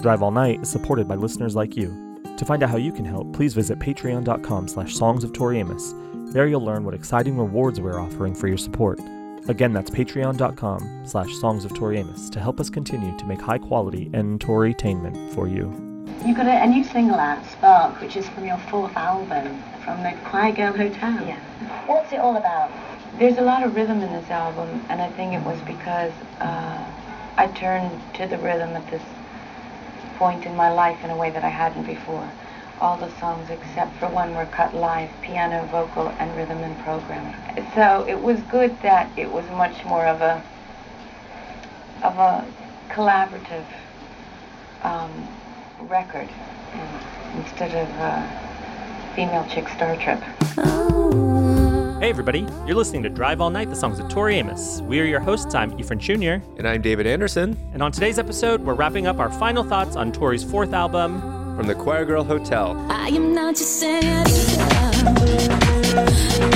[0.00, 2.22] Drive All Night is supported by listeners like you.
[2.36, 5.92] To find out how you can help, please visit patreon.com slash songs of Tori Amos.
[6.32, 9.00] There you'll learn what exciting rewards we're offering for your support.
[9.48, 13.58] Again, that's patreon.com slash songs of Tori Amos to help us continue to make high
[13.58, 15.64] quality and Torytainment for you.
[16.24, 20.04] You've got a, a new single out, Spark, which is from your fourth album, from
[20.04, 21.26] the Choir Girl Hotel.
[21.26, 21.40] Yeah.
[21.86, 22.70] What's it all about?
[23.18, 26.88] There's a lot of rhythm in this album, and I think it was because uh,
[27.36, 29.02] I turned to the rhythm at this
[30.18, 32.28] point in my life in a way that I hadn't before.
[32.80, 37.34] All the songs except for one were cut live, piano, vocal, and rhythm and programming.
[37.74, 40.42] So it was good that it was much more of a
[42.02, 42.46] of a
[42.90, 43.64] collaborative
[44.82, 45.28] um,
[45.88, 46.28] record
[47.34, 51.47] instead of uh, female chick Star Trip.
[52.00, 54.80] Hey everybody, you're listening to Drive All Night, the songs of Tori Amos.
[54.82, 58.60] We are your hosts, I'm Ephraim Jr., And I'm David Anderson and on today's episode,
[58.60, 61.20] we're wrapping up our final thoughts on Tori's fourth album,
[61.56, 62.76] from the Choir Girl Hotel.
[62.88, 64.62] I am not your senator.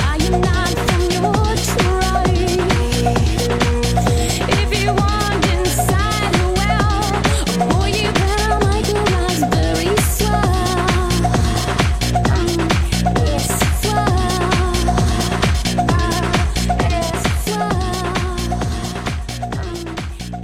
[0.01, 0.72] I am not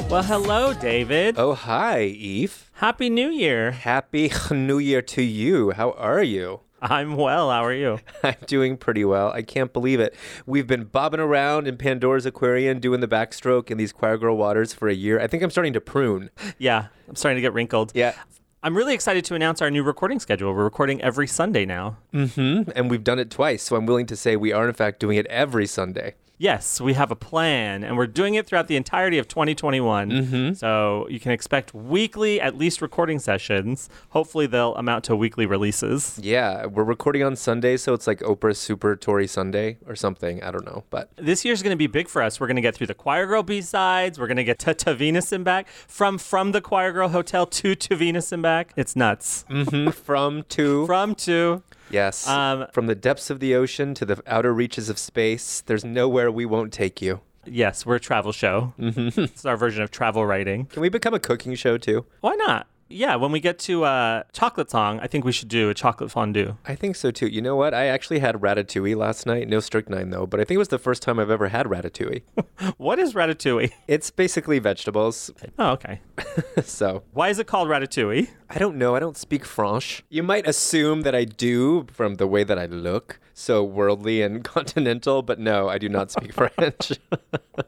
[0.10, 1.36] Well, hello, David.
[1.38, 2.72] Oh, hi, Eve.
[2.74, 3.70] Happy New Year.
[3.70, 5.70] Happy New Year to you.
[5.70, 6.62] How are you?
[6.82, 7.52] I'm well.
[7.52, 8.00] How are you?
[8.24, 9.32] I'm doing pretty well.
[9.32, 10.16] I can't believe it.
[10.48, 14.74] We've been bobbing around in Pandora's Aquarium doing the backstroke in these Choir Girl waters
[14.74, 15.20] for a year.
[15.20, 16.32] I think I'm starting to prune.
[16.58, 17.92] Yeah, I'm starting to get wrinkled.
[17.94, 18.16] Yeah.
[18.64, 20.52] I'm really excited to announce our new recording schedule.
[20.56, 21.98] We're recording every Sunday now.
[22.16, 22.72] Mm-hmm.
[22.76, 25.18] And we've done it twice, so I'm willing to say we are, in fact, doing
[25.18, 26.16] it every Sunday.
[26.42, 30.10] Yes, we have a plan, and we're doing it throughout the entirety of 2021.
[30.10, 30.54] Mm-hmm.
[30.54, 33.90] So you can expect weekly, at least, recording sessions.
[34.12, 36.18] Hopefully, they'll amount to weekly releases.
[36.24, 40.42] Yeah, we're recording on Sunday, so it's like Oprah Super Tori Sunday or something.
[40.42, 40.86] I don't know.
[40.90, 42.40] But This year's going to be big for us.
[42.40, 44.18] We're going to get through the Choir Girl B sides.
[44.18, 47.76] We're going to get to, Venus and back from from the Choir Girl Hotel to
[47.76, 48.72] Venus and back.
[48.78, 49.44] It's nuts.
[49.50, 54.22] Mhm, from to From to yes, Um, from the depths of the ocean to the
[54.28, 57.22] outer reaches of space, there's nowhere we won't take you.
[57.46, 58.74] yes, we're a travel show.
[58.80, 59.20] Mm-hmm.
[59.24, 60.66] It's our version of travel writing.
[60.66, 62.06] Can we become a cooking show too?
[62.22, 62.68] Why not?
[62.92, 66.10] Yeah, when we get to uh, chocolate song, I think we should do a chocolate
[66.10, 66.58] fondue.
[66.66, 67.28] I think so too.
[67.28, 67.72] You know what?
[67.72, 69.48] I actually had ratatouille last night.
[69.48, 72.24] No strychnine though, but I think it was the first time I've ever had ratatouille.
[72.78, 73.72] What is ratatouille?
[73.88, 75.30] it's basically vegetables.
[75.60, 76.02] Oh, okay.
[76.64, 78.28] So Why is it called ratatouille?
[78.52, 78.96] I don't know.
[78.96, 80.04] I don't speak French.
[80.10, 84.44] You might assume that I do from the way that I look, so worldly and
[84.56, 86.94] continental, but no, I do not speak French.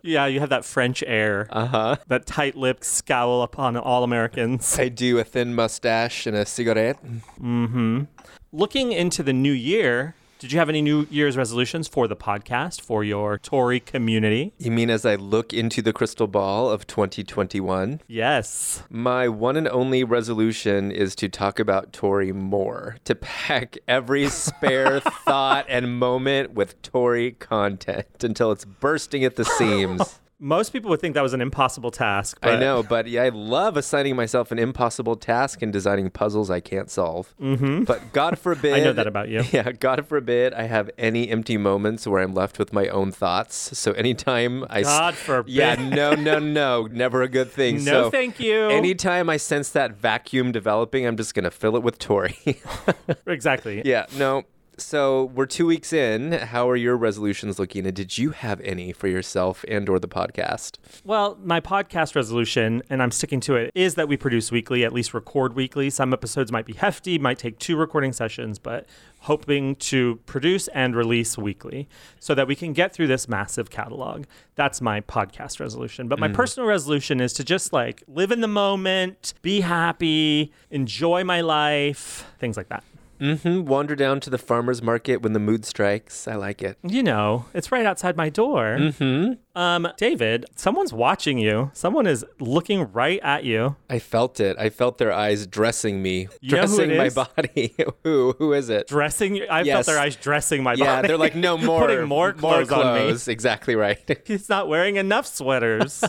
[0.01, 1.95] Yeah, you have that French air, uh huh.
[2.07, 4.79] that tight-lipped scowl upon all Americans.
[4.79, 6.97] I do a thin mustache and a cigarette.
[7.39, 8.03] Mm hmm.
[8.51, 12.81] Looking into the new year, did you have any New Year's resolutions for the podcast,
[12.81, 14.53] for your Tori community?
[14.57, 18.01] You mean as I look into the crystal ball of 2021?
[18.07, 18.81] Yes.
[18.89, 24.99] My one and only resolution is to talk about Tori more, to pack every spare
[24.99, 30.20] thought and moment with Tori content until it's bursting at the seams.
[30.43, 32.39] Most people would think that was an impossible task.
[32.41, 36.49] But I know, but yeah, I love assigning myself an impossible task and designing puzzles
[36.49, 37.35] I can't solve.
[37.39, 37.83] Mm-hmm.
[37.83, 38.73] But God forbid.
[38.73, 39.43] I know that about you.
[39.51, 43.77] Yeah, God forbid I have any empty moments where I'm left with my own thoughts.
[43.77, 44.81] So anytime I.
[44.81, 45.53] God forbid.
[45.53, 46.87] Yeah, no, no, no.
[46.87, 47.83] Never a good thing.
[47.83, 48.69] No, so thank you.
[48.69, 52.37] Anytime I sense that vacuum developing, I'm just going to fill it with Tori.
[53.27, 53.81] Exactly.
[53.85, 54.45] yeah, no.
[54.77, 56.31] So we're two weeks in.
[56.31, 57.85] How are your resolutions looking?
[57.85, 60.77] And did you have any for yourself and or the podcast?
[61.03, 64.93] Well, my podcast resolution, and I'm sticking to it, is that we produce weekly, at
[64.93, 65.89] least record weekly.
[65.89, 68.87] Some episodes might be hefty, might take two recording sessions, but
[69.19, 71.87] hoping to produce and release weekly
[72.19, 74.25] so that we can get through this massive catalog.
[74.55, 76.07] That's my podcast resolution.
[76.07, 76.33] But my mm.
[76.33, 82.25] personal resolution is to just like live in the moment, be happy, enjoy my life,
[82.39, 82.83] things like that.
[83.21, 83.65] Mm-hmm.
[83.65, 86.27] Wander down to the farmer's market when the mood strikes.
[86.27, 86.77] I like it.
[86.83, 88.77] You know, it's right outside my door.
[88.79, 89.33] Mm-hmm.
[89.59, 91.69] Um, David, someone's watching you.
[91.73, 93.75] Someone is looking right at you.
[93.89, 94.57] I felt it.
[94.57, 97.13] I felt their eyes dressing me, You dressing my is?
[97.15, 97.75] body.
[98.03, 98.33] who?
[98.39, 98.87] Who is it?
[98.87, 99.41] dressing.
[99.49, 99.75] I Yes.
[99.75, 100.87] felt their eyes dressing my yeah, body.
[101.03, 103.01] Yeah, they're like, no more, Putting more clothes, on me.
[103.01, 103.27] clothes.
[103.27, 104.21] Exactly right.
[104.25, 106.03] He's not wearing enough sweaters.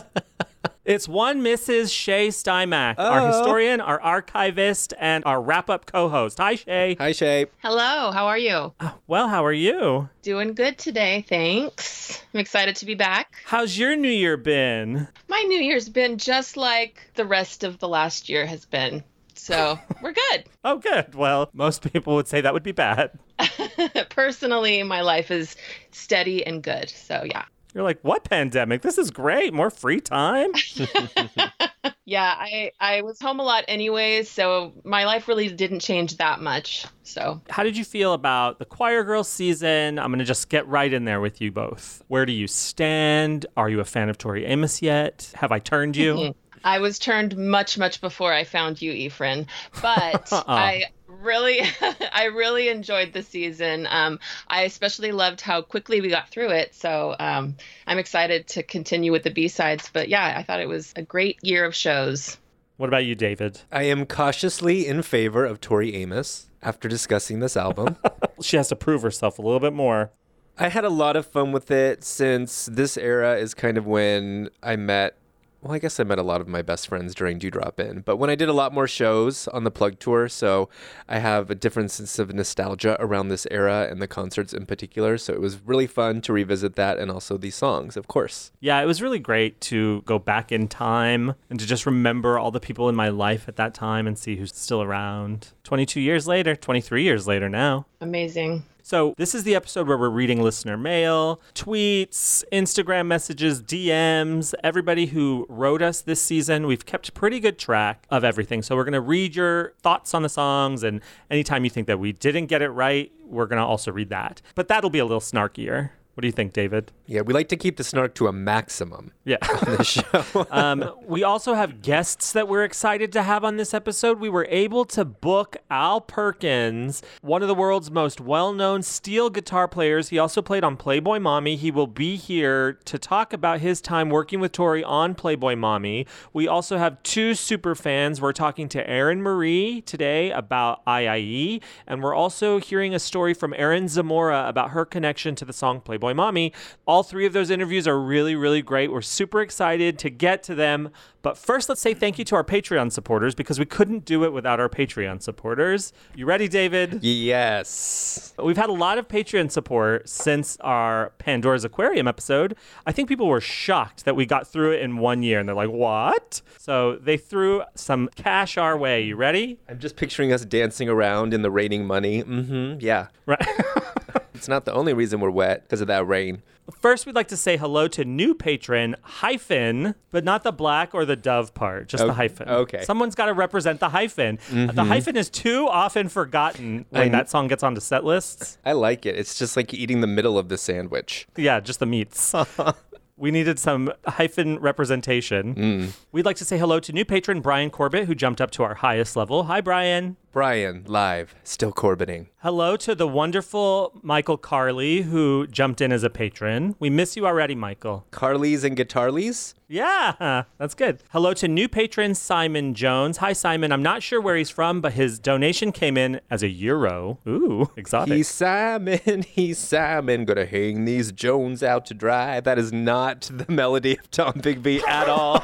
[0.85, 1.91] It's one Mrs.
[1.93, 3.27] Shay Stymack, our Oh.
[3.27, 6.37] historian, our archivist, and our wrap-up co-host.
[6.39, 6.95] Hi, Shay.
[6.99, 7.45] Hi, Shay.
[7.59, 8.73] Hello, how are you?
[8.79, 10.09] Uh, well, how are you?
[10.21, 12.21] Doing good today, thanks.
[12.33, 13.35] I'm excited to be back.
[13.45, 15.07] How's your New Year been?
[15.29, 19.03] My New Year's been just like the rest of the last year has been.
[19.35, 20.45] So we're good.
[20.63, 21.15] Oh, good.
[21.15, 23.11] Well, most people would say that would be bad.
[24.09, 25.55] Personally, my life is
[25.91, 26.89] steady and good.
[26.89, 27.43] So yeah.
[27.73, 28.81] You're like, what pandemic?
[28.81, 29.53] This is great.
[29.53, 30.51] More free time.
[32.05, 36.41] Yeah, I I was home a lot anyways, so my life really didn't change that
[36.41, 36.85] much.
[37.03, 39.97] So How did you feel about the Choir Girls season?
[39.99, 42.03] I'm going to just get right in there with you both.
[42.09, 43.45] Where do you stand?
[43.55, 45.31] Are you a fan of Tori Amos yet?
[45.35, 46.35] Have I turned you?
[46.65, 49.47] I was turned much, much before I found you, Ephraim.
[49.81, 50.43] But uh-uh.
[50.47, 50.85] I
[51.23, 51.61] really,
[52.13, 53.87] I really enjoyed the season.
[53.89, 56.75] Um, I especially loved how quickly we got through it.
[56.75, 57.55] So um,
[57.87, 59.89] I'm excited to continue with the B sides.
[59.91, 62.37] But yeah, I thought it was a great year of shows.
[62.77, 63.61] what about you, David?
[63.71, 67.97] I am cautiously in favor of Tori Amos after discussing this album.
[68.41, 70.11] She has to prove herself a little bit more.
[70.57, 74.49] I had a lot of fun with it since this era is kind of when
[74.61, 75.17] I met.
[75.63, 78.01] Well, I guess I met a lot of my best friends during Dew Drop Inn,
[78.05, 80.67] but when I did a lot more shows on the Plug Tour, so
[81.07, 85.17] I have a different sense of nostalgia around this era and the concerts in particular.
[85.17, 88.51] So it was really fun to revisit that and also these songs, of course.
[88.59, 92.51] Yeah, it was really great to go back in time and to just remember all
[92.51, 95.53] the people in my life at that time and see who's still around.
[95.63, 97.85] 22 years later, 23 years later now.
[98.01, 98.65] Amazing.
[98.85, 105.05] So, this is the episode where we're reading listener mail, tweets, Instagram messages, DMs, everybody
[105.05, 106.67] who wrote us this season.
[106.67, 108.61] We've kept pretty good track of everything.
[108.61, 110.99] So, we're going to read your thoughts on the songs, and
[111.31, 114.41] anytime you think that we didn't get it right, we're going to also read that.
[114.53, 115.91] But that'll be a little snarkier.
[116.15, 116.91] What do you think, David?
[117.07, 119.37] Yeah, we like to keep the snark to a maximum Yeah.
[119.41, 119.87] on this
[120.33, 120.45] show.
[120.51, 124.19] um, we also have guests that we're excited to have on this episode.
[124.19, 129.31] We were able to book Al Perkins, one of the world's most well known steel
[129.31, 130.09] guitar players.
[130.09, 131.55] He also played on Playboy Mommy.
[131.55, 136.05] He will be here to talk about his time working with Tori on Playboy Mommy.
[136.31, 138.21] We also have two super fans.
[138.21, 143.51] We're talking to Erin Marie today about iieee, and we're also hearing a story from
[143.57, 146.51] Erin Zamora about her connection to the song Playboy Boy mommy.
[146.85, 148.91] All three of those interviews are really, really great.
[148.91, 150.89] We're super excited to get to them.
[151.21, 154.33] But first, let's say thank you to our Patreon supporters because we couldn't do it
[154.33, 155.93] without our Patreon supporters.
[156.13, 157.01] You ready, David?
[157.01, 158.33] yes.
[158.37, 162.57] We've had a lot of Patreon support since our Pandora's Aquarium episode.
[162.85, 165.55] I think people were shocked that we got through it in one year and they're
[165.55, 166.41] like, what?
[166.57, 169.03] So they threw some cash our way.
[169.03, 169.57] You ready?
[169.69, 172.23] I'm just picturing us dancing around in the raining money.
[172.23, 172.81] Mm-hmm.
[172.81, 173.07] Yeah.
[173.25, 173.47] Right.
[174.33, 176.41] It's not the only reason we're wet because of that rain.
[176.79, 181.03] First, we'd like to say hello to new patron hyphen, but not the black or
[181.03, 182.47] the dove part, just the hyphen.
[182.47, 182.83] okay.
[182.85, 184.39] Someone's got to represent the hyphen.
[184.49, 184.79] Uh, the mm-hmm.
[184.87, 188.57] hyphen is too often forgotten when I- that song gets onto set lists.
[188.65, 189.17] I like it.
[189.17, 191.27] It's just like eating the middle of the sandwich.
[191.35, 192.33] Yeah, just the meats.
[193.17, 195.55] we needed some hyphen representation.
[195.55, 195.97] Mm.
[196.11, 198.75] We'd like to say hello to new patron Brian Corbett, who jumped up to our
[198.75, 199.43] highest level.
[199.43, 200.17] Hi, Brian.
[200.33, 202.25] Brian, live, still corbiting.
[202.37, 206.75] Hello to the wonderful Michael Carley, who jumped in as a patron.
[206.79, 208.07] We miss you already, Michael.
[208.09, 209.53] Carly's and Guitarly's?
[209.69, 211.01] Yeah, that's good.
[211.11, 213.17] Hello to new patron Simon Jones.
[213.17, 213.71] Hi, Simon.
[213.71, 217.19] I'm not sure where he's from, but his donation came in as a euro.
[217.27, 218.13] Ooh, exotic.
[218.13, 222.39] He's Simon, he's Simon, gonna hang these Jones out to dry.
[222.39, 225.43] That is not the melody of Tom Bigby at all.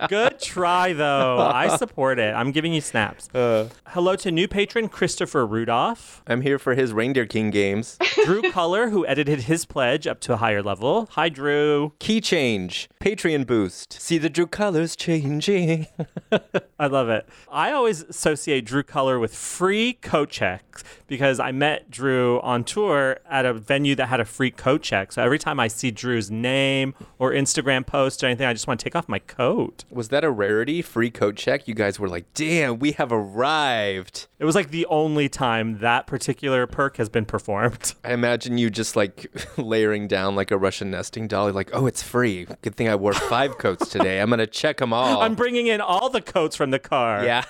[0.08, 1.38] Good try, though.
[1.38, 2.34] I support it.
[2.34, 3.28] I'm giving you snaps.
[3.34, 6.22] Uh, Hello to new patron Christopher Rudolph.
[6.26, 7.96] I'm here for his Reindeer King games.
[8.24, 11.08] Drew Culler, who edited his pledge up to a higher level.
[11.12, 11.92] Hi, Drew.
[11.98, 13.92] Key change, Patreon boost.
[13.92, 15.86] See the Drew colors changing.
[16.78, 17.28] I love it.
[17.50, 23.18] I always associate Drew Culler with free coat checks because I met Drew on tour
[23.30, 25.12] at a venue that had a free coat check.
[25.12, 28.80] So every time I see Drew's name or Instagram post or anything, I just want
[28.80, 29.84] to take off my coat.
[29.90, 30.82] Was that a rarity?
[30.82, 31.68] Free coat check?
[31.68, 33.12] You guys were like, damn, we have
[33.54, 34.26] arrived.
[34.38, 37.94] It was like the only time that particular perk has been performed.
[38.04, 41.50] I imagine you just like layering down like a Russian nesting doll.
[41.52, 42.46] Like, oh, it's free.
[42.62, 44.20] Good thing I wore five coats today.
[44.20, 45.22] I'm gonna check them all.
[45.22, 47.24] I'm bringing in all the coats from the car.
[47.24, 47.44] yeah.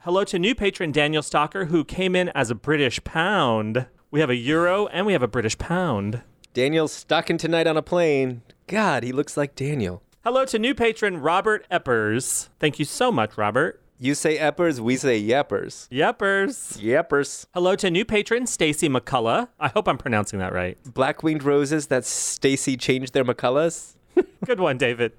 [0.00, 3.86] Hello to new patron Daniel Stalker, who came in as a British pound.
[4.10, 6.22] We have a euro and we have a British pound.
[6.54, 8.42] Daniel's stuck in tonight on a plane.
[8.66, 10.02] God, he looks like Daniel.
[10.24, 12.48] Hello to new patron Robert Eppers.
[12.58, 13.82] Thank you so much, Robert.
[14.00, 15.88] You say eppers, we say yeppers.
[15.88, 16.78] Yeppers.
[16.78, 17.46] Yeppers.
[17.52, 19.48] Hello to new patron Stacy McCullough.
[19.58, 20.78] I hope I'm pronouncing that right.
[20.84, 23.96] Black winged roses that Stacy changed their McCulloughs.
[24.44, 25.14] Good one, David.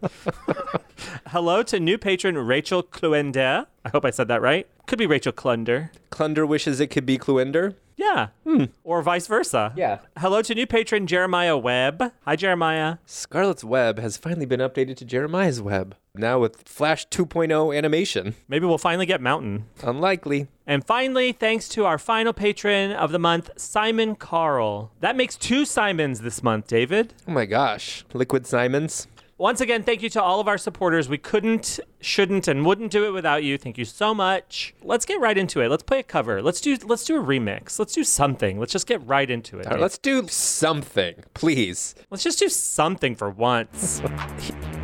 [1.27, 3.65] Hello to new patron Rachel Cluender.
[3.83, 4.65] I hope I said that right.
[4.87, 5.89] Could be Rachel Clunder.
[6.09, 7.75] Clunder wishes it could be Cluender.
[7.99, 8.29] Yeah.
[8.45, 8.65] Hmm.
[8.85, 9.73] Or vice versa.
[9.75, 9.99] Yeah.
[10.17, 12.13] Hello to new patron Jeremiah Webb.
[12.23, 12.97] Hi, Jeremiah.
[13.05, 18.35] Scarlet's Web has finally been updated to Jeremiah's Web, now with Flash 2.0 animation.
[18.47, 19.65] Maybe we'll finally get Mountain.
[19.83, 20.47] Unlikely.
[20.65, 24.93] And finally, thanks to our final patron of the month, Simon Carl.
[25.01, 27.13] That makes two Simons this month, David.
[27.27, 28.05] Oh my gosh.
[28.13, 29.07] Liquid Simons.
[29.39, 31.07] Once again, thank you to all of our supporters.
[31.07, 33.57] We couldn't, shouldn't, and wouldn't do it without you.
[33.57, 34.75] Thank you so much.
[34.83, 35.69] Let's get right into it.
[35.69, 36.41] Let's play a cover.
[36.41, 37.79] Let's do let's do a remix.
[37.79, 38.59] Let's do something.
[38.59, 39.67] Let's just get right into it.
[39.67, 41.95] All right, let's do something, please.
[42.09, 44.01] let's just do something for once.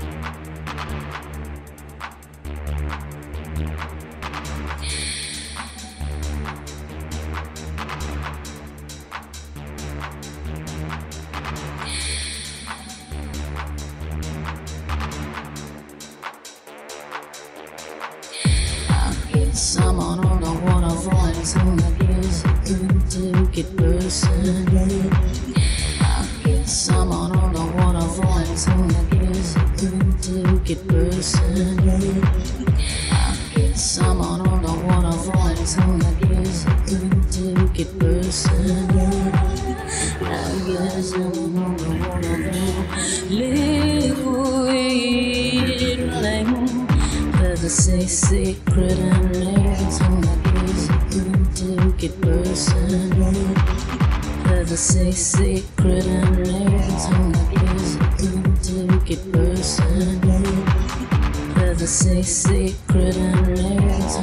[19.55, 24.67] Someone on the waterfront who gives a good to get person.
[26.65, 31.79] Someone on the waterfront who gives a good to get person.
[33.75, 38.89] Someone on the waterfront who gives a good to get person.
[40.19, 41.89] I guess I'm on the
[43.29, 44.14] waterfront.
[47.65, 50.03] A say secret and only is a
[51.09, 53.09] good to get person.
[54.43, 60.21] There's a say secret and only is a good to get person.
[61.55, 64.19] There's a say secret and only is a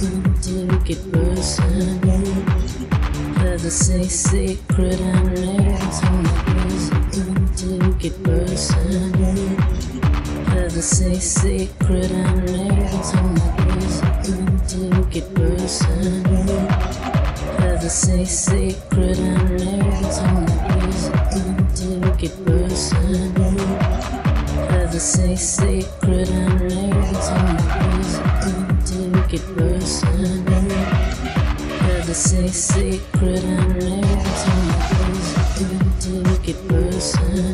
[0.00, 2.00] good to get person.
[3.34, 6.10] There's a say secret and only is a
[7.12, 10.13] good to get person.
[10.76, 13.16] A say secret only is a
[14.24, 16.22] good to get person.
[17.58, 20.22] There's a say secret only is a
[21.32, 21.86] good to
[22.18, 23.34] get person.
[24.68, 27.40] There's a say secret only is a
[28.42, 30.44] good to get person.
[31.86, 34.58] There's a say secret only is a
[35.60, 36.12] good to
[36.42, 37.44] get person.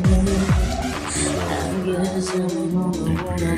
[1.53, 3.10] I guess I'm on
[3.41, 3.57] Calling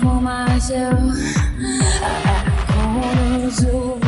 [0.00, 1.14] for myself
[2.02, 4.07] at corners of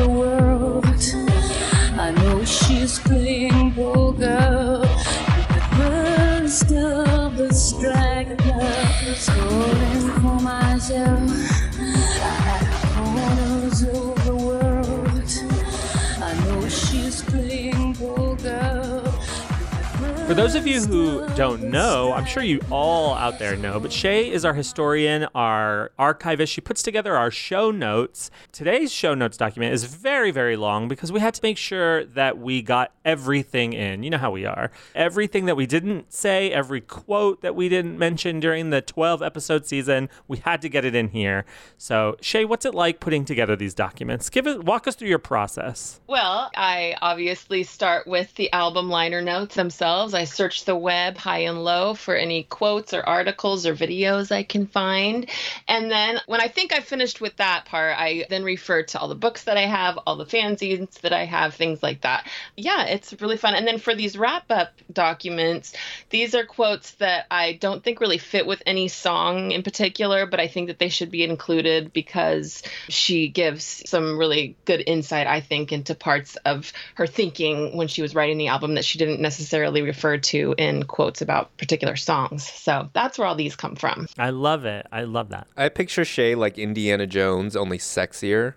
[20.31, 23.93] For those of you who don't know, I'm sure you all out there know, but
[23.93, 26.53] Shay is our historian, our archivist.
[26.53, 28.31] She puts together our show notes.
[28.53, 32.39] Today's show notes document is very, very long because we had to make sure that
[32.39, 34.05] we got everything in.
[34.05, 34.71] You know how we are.
[34.95, 39.67] Everything that we didn't say, every quote that we didn't mention during the 12 episode
[39.67, 41.45] season, we had to get it in here.
[41.77, 44.31] So, Shay, what's it like putting together these documents?
[44.31, 46.01] Give it walk us through your process.
[46.07, 50.15] Well, I obviously start with the album liner notes themselves.
[50.25, 54.67] Search the web high and low for any quotes or articles or videos I can
[54.67, 55.29] find.
[55.69, 59.09] And then when I think I've finished with that part, I then refer to all
[59.09, 62.27] the books that I have, all the fanzines that I have, things like that.
[62.57, 63.55] Yeah, it's really fun.
[63.55, 65.73] And then for these wrap up documents,
[66.11, 70.41] these are quotes that I don't think really fit with any song in particular, but
[70.41, 75.41] I think that they should be included because she gives some really good insight, I
[75.41, 79.21] think, into parts of her thinking when she was writing the album that she didn't
[79.21, 82.45] necessarily refer to in quotes about particular songs.
[82.49, 84.07] So that's where all these come from.
[84.19, 84.87] I love it.
[84.93, 85.47] I love that.
[85.57, 88.55] I picture Shay like Indiana Jones, only sexier.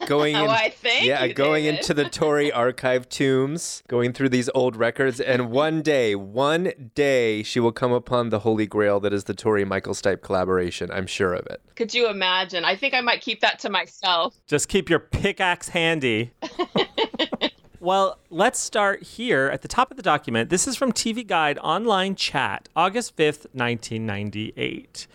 [0.06, 1.78] going Oh, in, I thank yeah, you, going David.
[1.80, 7.42] into the Tori archive tombs, going through these old records, and one day, one day,
[7.42, 10.90] she will come upon the holy grail that is the Tori Michael Stipe collaboration.
[10.90, 11.60] I'm sure of it.
[11.76, 12.64] Could you imagine?
[12.64, 14.34] I think I might keep that to myself.
[14.46, 16.32] Just keep your pickaxe handy.
[17.84, 20.48] well, let's start here at the top of the document.
[20.48, 25.06] This is from TV Guide Online Chat, August 5th, 1998.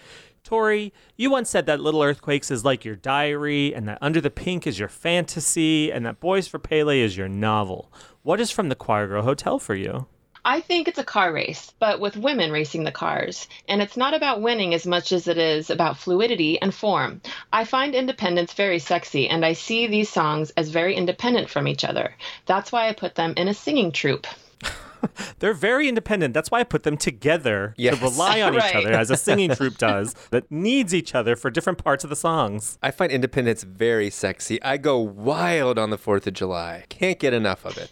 [0.44, 4.30] Tori, you once said that Little Earthquakes is like your diary, and that Under the
[4.30, 7.92] Pink is your fantasy, and that Boys for Pele is your novel.
[8.22, 10.06] What is from the Choir Girl Hotel for you?
[10.52, 13.48] I think it's a car race, but with women racing the cars.
[13.68, 17.22] And it's not about winning as much as it is about fluidity and form.
[17.54, 21.86] I find independence very sexy, and I see these songs as very independent from each
[21.86, 22.16] other.
[22.48, 24.26] That's why I put them in a singing troupe.
[25.40, 26.34] They're very independent.
[26.34, 27.98] That's why I put them together Yes.
[28.00, 31.50] to rely on each other, as a singing troupe does, that needs each other for
[31.50, 32.78] different parts of the songs.
[32.82, 34.62] I find independence very sexy.
[34.64, 36.86] I go wild on the 4th of July.
[36.90, 37.92] Can't get enough of it.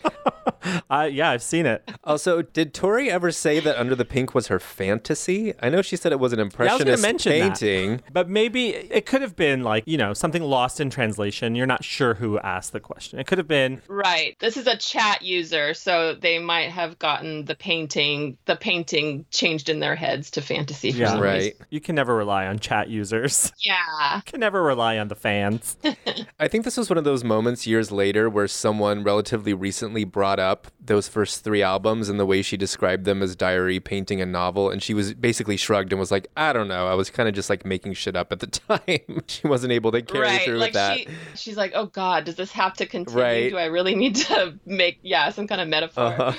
[0.89, 1.89] Uh, yeah, I've seen it.
[2.03, 5.53] also, did Tori ever say that Under the Pink was her fantasy?
[5.61, 7.91] I know she said it was an Yeah, I was impressionist to painting.
[7.97, 8.13] that.
[8.13, 11.55] But maybe it could have been like, you know, something lost in translation.
[11.55, 13.19] You're not sure who asked the question.
[13.19, 14.35] It could have been, Right.
[14.39, 19.69] This is a chat user, so they might have gotten the painting, the painting changed
[19.69, 21.11] in their heads to fantasy for Yeah.
[21.11, 21.35] some Right.
[21.37, 21.65] reason.
[21.69, 23.51] you can never rely on chat users.
[23.61, 24.15] Yeah.
[24.17, 25.77] You can never rely on the fans.
[26.39, 30.39] I think this was one of those moments years later where someone relatively recently brought
[30.39, 34.31] up those first three albums and the way she described them as diary, painting, and
[34.31, 34.69] novel.
[34.69, 36.87] And she was basically shrugged and was like, I don't know.
[36.87, 39.23] I was kind of just like making shit up at the time.
[39.27, 40.41] she wasn't able to carry right.
[40.41, 40.97] through Like with that.
[40.99, 43.21] she she's like, "Oh god, does this have to continue?
[43.21, 43.49] Right.
[43.49, 46.33] Do I really need to make yeah, some kind of metaphor?" Uh-huh.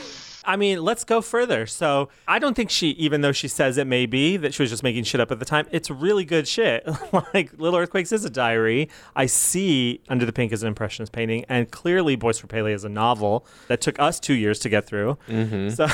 [0.49, 1.67] I mean, let's go further.
[1.67, 4.71] So I don't think she, even though she says it may be that she was
[4.71, 6.89] just making shit up at the time, it's really good shit.
[7.35, 8.89] like Little Earthquakes is a diary.
[9.15, 12.83] I see Under the Pink as an impressionist painting, and clearly Boys for Pele is
[12.83, 15.19] a novel that took us two years to get through.
[15.29, 15.69] Mm-hmm.
[15.69, 15.87] So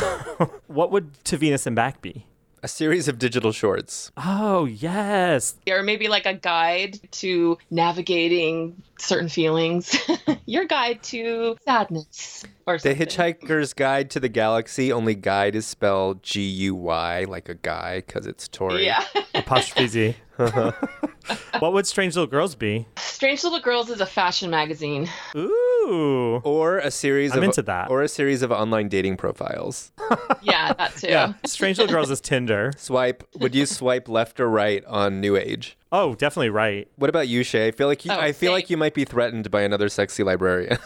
[0.68, 2.24] what would To Venus and Back be?
[2.64, 4.10] A series of digital shorts.
[4.16, 9.94] Oh yes, Or maybe like a guide to navigating certain feelings.
[10.46, 12.94] Your guide to sadness or The.
[12.94, 17.96] Hitchhiker's Guide to the Galaxy, only guide is spelled G U Y, like a guy,
[17.96, 18.86] because it's Tori.
[18.86, 19.04] Yeah.
[19.34, 20.16] apostrophe Z.
[21.58, 22.86] what would Strange Little Girls be?
[22.96, 25.08] Strange Little Girls is a fashion magazine.
[25.36, 26.40] Ooh.
[26.44, 27.90] Or a series I'm of into that.
[27.90, 29.92] or a series of online dating profiles.
[30.42, 31.06] Yeah, that too.
[31.08, 32.72] Yeah, Strange Little Girls is Tinder.
[32.76, 33.26] Swipe.
[33.38, 35.76] Would you swipe left or right on New Age?
[35.90, 36.86] Oh, definitely right.
[36.96, 37.68] What about you, Shay?
[37.68, 40.22] I feel like you, Oh, I feel like you might be threatened by another sexy
[40.22, 40.76] librarian.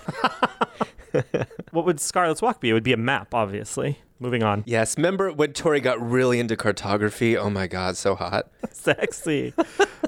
[1.78, 2.70] What would Scarlet's Walk be?
[2.70, 4.00] It would be a map, obviously.
[4.18, 4.64] Moving on.
[4.66, 4.96] yes.
[4.96, 7.36] Remember when Tori got really into cartography?
[7.36, 8.50] Oh my God, so hot.
[8.72, 9.54] Sexy.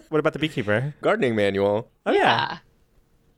[0.09, 0.93] what about the beekeeper?
[1.01, 1.89] Gardening manual.
[2.07, 2.59] Oh Yeah.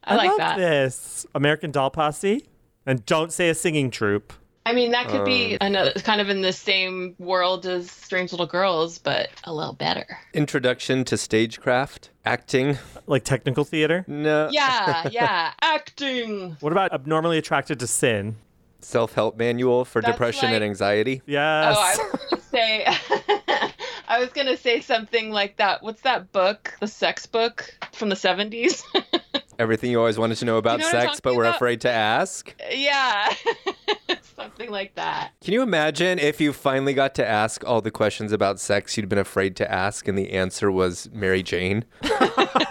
[0.02, 0.56] I, like love that.
[0.56, 1.26] this.
[1.34, 2.48] American Doll Posse.
[2.86, 4.32] And don't say a singing troupe.
[4.64, 8.30] I mean, that could Um, be another kind of in the same world as Strange
[8.32, 10.06] Little Girls, but a little better.
[10.34, 12.10] Introduction to stagecraft.
[12.24, 12.78] Acting.
[13.06, 14.04] Like technical theater.
[14.06, 14.48] No.
[14.52, 15.52] Yeah, yeah.
[15.60, 16.56] Acting.
[16.60, 18.36] What about Abnormally Attracted to Sin?
[18.80, 21.22] Self-help manual for That's depression and anxiety.
[21.26, 21.76] Yes.
[21.76, 22.84] Oh, I was gonna say
[24.08, 25.82] I was gonna say something like that.
[25.82, 26.74] What's that book?
[26.80, 28.82] The sex book from the seventies?
[29.58, 31.56] Everything you always wanted to know about know sex, but talking were about?
[31.56, 32.54] afraid to ask.
[32.70, 33.32] yeah.
[34.22, 35.32] something like that.
[35.40, 39.08] Can you imagine if you finally got to ask all the questions about sex you'd
[39.08, 41.84] been afraid to ask and the answer was Mary Jane?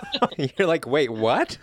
[0.58, 1.58] You're like, wait, what?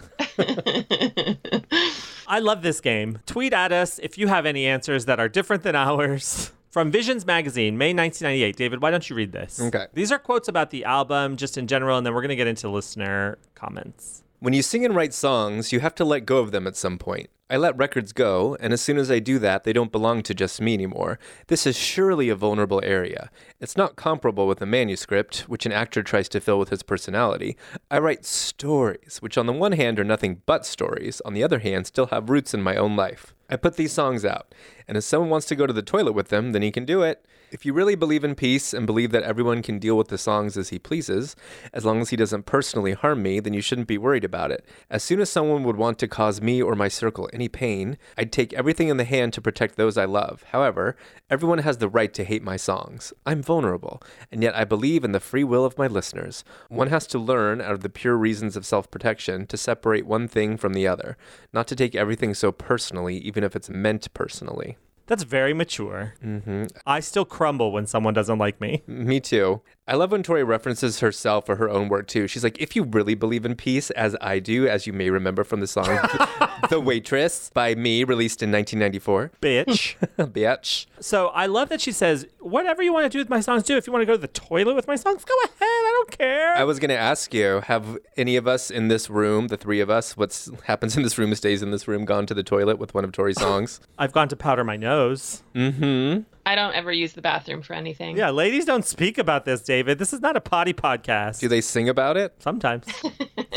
[2.27, 3.19] I love this game.
[3.27, 6.53] Tweet at us if you have any answers that are different than ours.
[6.71, 8.55] From Visions Magazine, May 1998.
[8.57, 9.59] David, why don't you read this?
[9.59, 9.87] Okay.
[9.95, 12.47] These are quotes about the album, just in general, and then we're going to get
[12.47, 14.23] into listener comments.
[14.41, 16.97] When you sing and write songs, you have to let go of them at some
[16.97, 17.29] point.
[17.51, 20.33] I let records go, and as soon as I do that, they don't belong to
[20.33, 21.19] just me anymore.
[21.49, 23.31] This is surely a vulnerable area.
[23.59, 27.57] It's not comparable with a manuscript, which an actor tries to fill with his personality.
[27.91, 31.59] I write stories, which on the one hand are nothing but stories, on the other
[31.59, 33.35] hand, still have roots in my own life.
[33.51, 34.55] I put these songs out,
[34.87, 37.03] and if someone wants to go to the toilet with them, then he can do
[37.03, 37.27] it.
[37.51, 40.59] If you really believe in peace and believe that everyone can deal with the songs
[40.59, 41.35] as he pleases,
[41.73, 44.67] as long as he doesn't personally harm me, then you shouldn't be worried about it.
[44.91, 48.33] As soon as someone would want to cause me or my circle any pain, I'd
[48.33, 50.43] take everything in the hand to protect those I love.
[50.51, 50.95] However,
[51.31, 53.15] everyone has the right to hate my songs.
[53.25, 56.45] I'm vulnerable, and yet I believe in the free will of my listeners.
[56.69, 60.29] One has to learn, out of the pure reasons of self protection, to separate one
[60.29, 61.17] thing from the other,
[61.55, 64.77] not to take everything so personally, even if it's meant personally.
[65.09, 66.15] That's very mature.
[66.23, 66.67] Mm-hmm.
[66.87, 68.83] I still crumble when someone doesn't like me.
[68.87, 69.63] Me too.
[69.89, 72.29] I love when Tori references herself or her own work too.
[72.29, 75.45] She's like, if you really believe in peace, as I do, as you may remember
[75.45, 75.87] from the song
[76.69, 79.33] The Waitress by me, released in 1994.
[79.41, 79.97] Bitch.
[80.19, 80.87] Bitch.
[81.01, 83.79] so I love that she says, whatever you want to do with my songs, do.
[83.79, 85.55] If you want to go to the toilet with my songs, go ahead.
[85.63, 86.55] I don't care.
[86.55, 89.81] I was going to ask you, have any of us in this room, the three
[89.81, 92.79] of us, what's happens in this room stays in this room, gone to the toilet
[92.79, 93.81] with one of Tori's songs?
[93.99, 95.43] I've gone to powder my nose.
[95.55, 96.25] mm-hmm.
[96.49, 98.17] I don't ever use the bathroom for anything.
[98.17, 99.99] Yeah, ladies don't speak about this, David.
[99.99, 101.41] This is not a potty podcast.
[101.41, 102.37] Do they sing about it?
[102.39, 102.87] Sometimes.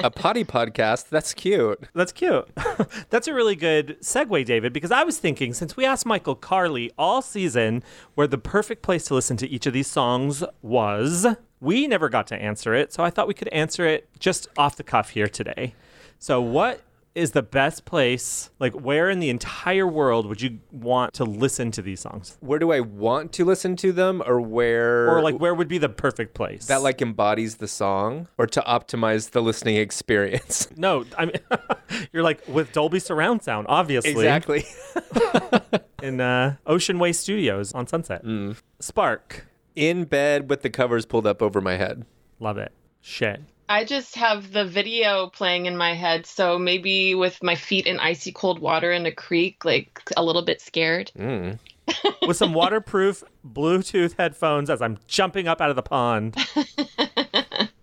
[0.03, 1.07] A potty podcast?
[1.07, 1.87] That's cute.
[1.93, 2.49] That's cute.
[3.09, 6.91] That's a really good segue, David, because I was thinking since we asked Michael Carley
[6.97, 7.81] all season
[8.15, 11.25] where the perfect place to listen to each of these songs was,
[11.61, 12.91] we never got to answer it.
[12.91, 15.75] So I thought we could answer it just off the cuff here today.
[16.19, 16.81] So, what
[17.13, 18.49] is the best place?
[18.59, 22.37] Like, where in the entire world would you want to listen to these songs?
[22.39, 25.77] Where do I want to listen to them, or where, Or, like, where would be
[25.77, 26.67] the perfect place?
[26.67, 30.67] that like embodies the song, or to optimize the listening experience?
[30.77, 31.35] No, I mean,
[32.13, 34.11] you're like with Dolby Surround Sound, obviously.
[34.11, 34.63] exactly.
[36.01, 38.23] In uh, Ocean Way Studios on Sunset.
[38.25, 38.57] Mm.
[38.79, 39.45] Spark.
[39.75, 42.05] In bed with the covers pulled up over my head.
[42.39, 42.71] Love it.
[43.01, 43.41] Shit.
[43.71, 48.01] I just have the video playing in my head, so maybe with my feet in
[48.01, 51.09] icy cold water in a creek, like a little bit scared.
[51.17, 51.57] Mm.
[52.27, 56.35] With some waterproof Bluetooth headphones as I'm jumping up out of the pond.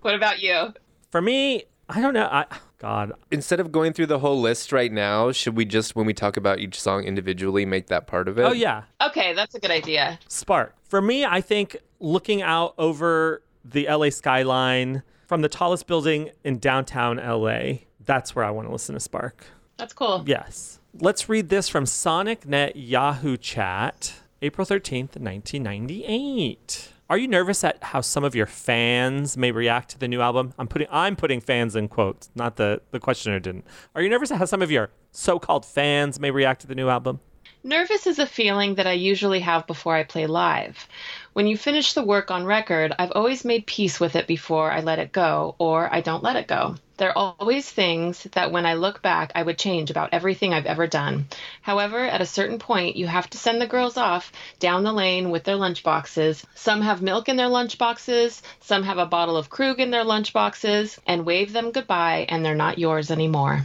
[0.02, 0.72] What about you?
[1.10, 2.28] For me, I don't know.
[2.30, 2.46] I,
[2.78, 6.14] God, Instead of going through the whole list right now, should we just, when we
[6.14, 8.42] talk about each song individually, make that part of it?
[8.42, 10.18] Oh yeah, Okay, that's a good idea.
[10.28, 10.74] Spark.
[10.84, 16.58] For me, I think looking out over the LA skyline from the tallest building in
[16.58, 19.44] downtown LA, that's where I want to listen to Spark.
[19.76, 20.24] That's cool.
[20.26, 20.80] Yes.
[20.98, 26.92] Let's read this from SonicNet Yahoo Chat, April 13th, 1998.
[27.10, 30.54] Are you nervous at how some of your fans may react to the new album?
[30.58, 33.66] I'm putting I'm putting fans in quotes, not the the questioner didn't.
[33.94, 36.88] Are you nervous at how some of your so-called fans may react to the new
[36.88, 37.20] album?
[37.64, 40.88] Nervous is a feeling that I usually have before I play live.
[41.32, 44.80] When you finish the work on record, I've always made peace with it before I
[44.80, 46.76] let it go, or I don't let it go.
[46.96, 50.66] There are always things that when I look back, I would change about everything I've
[50.66, 51.28] ever done.
[51.62, 55.30] However, at a certain point, you have to send the girls off down the lane
[55.30, 56.44] with their lunchboxes.
[56.56, 60.98] Some have milk in their lunchboxes, some have a bottle of Krug in their lunchboxes,
[61.06, 63.64] and wave them goodbye, and they're not yours anymore.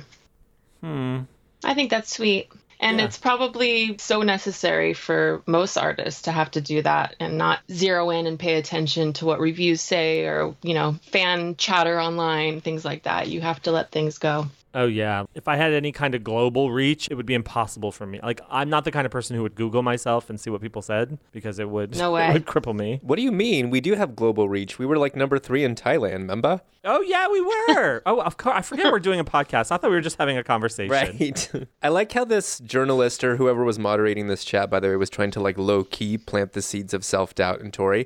[0.82, 1.22] Hmm.
[1.64, 2.52] I think that's sweet.
[2.84, 3.06] And Yeah.
[3.06, 8.10] it's probably so necessary for most artists to have to do that and not zero
[8.10, 12.84] in and pay attention to what reviews say or, you know, fan chatter online, things
[12.84, 13.30] like that.
[13.30, 14.48] You have to let things go.
[14.76, 15.26] Oh yeah.
[15.36, 18.20] If I had any kind of global reach, it would be impossible for me.
[18.22, 20.82] Like I'm not the kind of person who would Google myself and see what people
[20.82, 22.34] said because it would No it way.
[22.34, 23.00] would cripple me.
[23.04, 23.70] What do you mean?
[23.70, 24.78] We do have global reach.
[24.80, 26.60] We were like number three in Thailand, remember?
[26.86, 28.02] Oh yeah, we were.
[28.06, 28.56] oh, of course.
[28.58, 29.72] I forget we're doing a podcast.
[29.72, 30.92] I thought we were just having a conversation.
[30.92, 31.50] Right.
[31.82, 35.10] I like how this journalist or whoever was moderating this chat, by the way, was
[35.10, 38.06] trying to like low key plant the seeds of self doubt in Tori.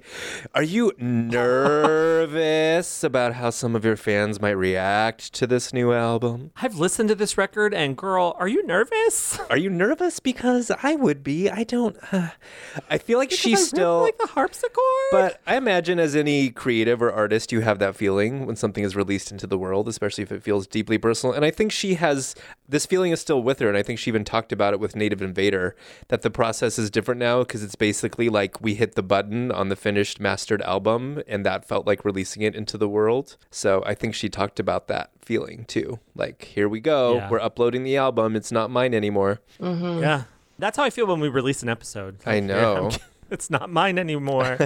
[0.54, 6.52] Are you nervous about how some of your fans might react to this new album?
[6.58, 9.40] I've listened to this record, and girl, are you nervous?
[9.50, 10.20] Are you nervous?
[10.20, 11.50] Because I would be.
[11.50, 11.98] I don't.
[12.90, 14.02] I feel like Because she's really still.
[14.02, 14.74] like the harpsichord.
[15.12, 18.98] But I imagine as any creative or artist, you have that feeling when something is
[18.98, 21.34] released into the world, especially if it feels deeply personal.
[21.34, 22.36] And I think she has
[22.68, 23.70] this feeling is still with her.
[23.70, 25.74] And I think she even talked about it with Native Invader
[26.10, 29.70] that the process is different now because it's basically like we hit the button on
[29.70, 33.38] the finished mastered album and that felt like releasing it into the world.
[33.50, 36.00] So I think she talked about that feeling too.
[36.14, 37.16] Like, here we go.
[37.16, 37.30] Yeah.
[37.30, 38.36] We're uploading the album.
[38.36, 39.40] It's not mine anymore.
[39.62, 40.02] Mm-hmm.
[40.02, 40.24] yeah,
[40.60, 42.18] that's how I feel when we release an episode.
[42.26, 42.92] I know.
[43.30, 44.58] It's not mine anymore.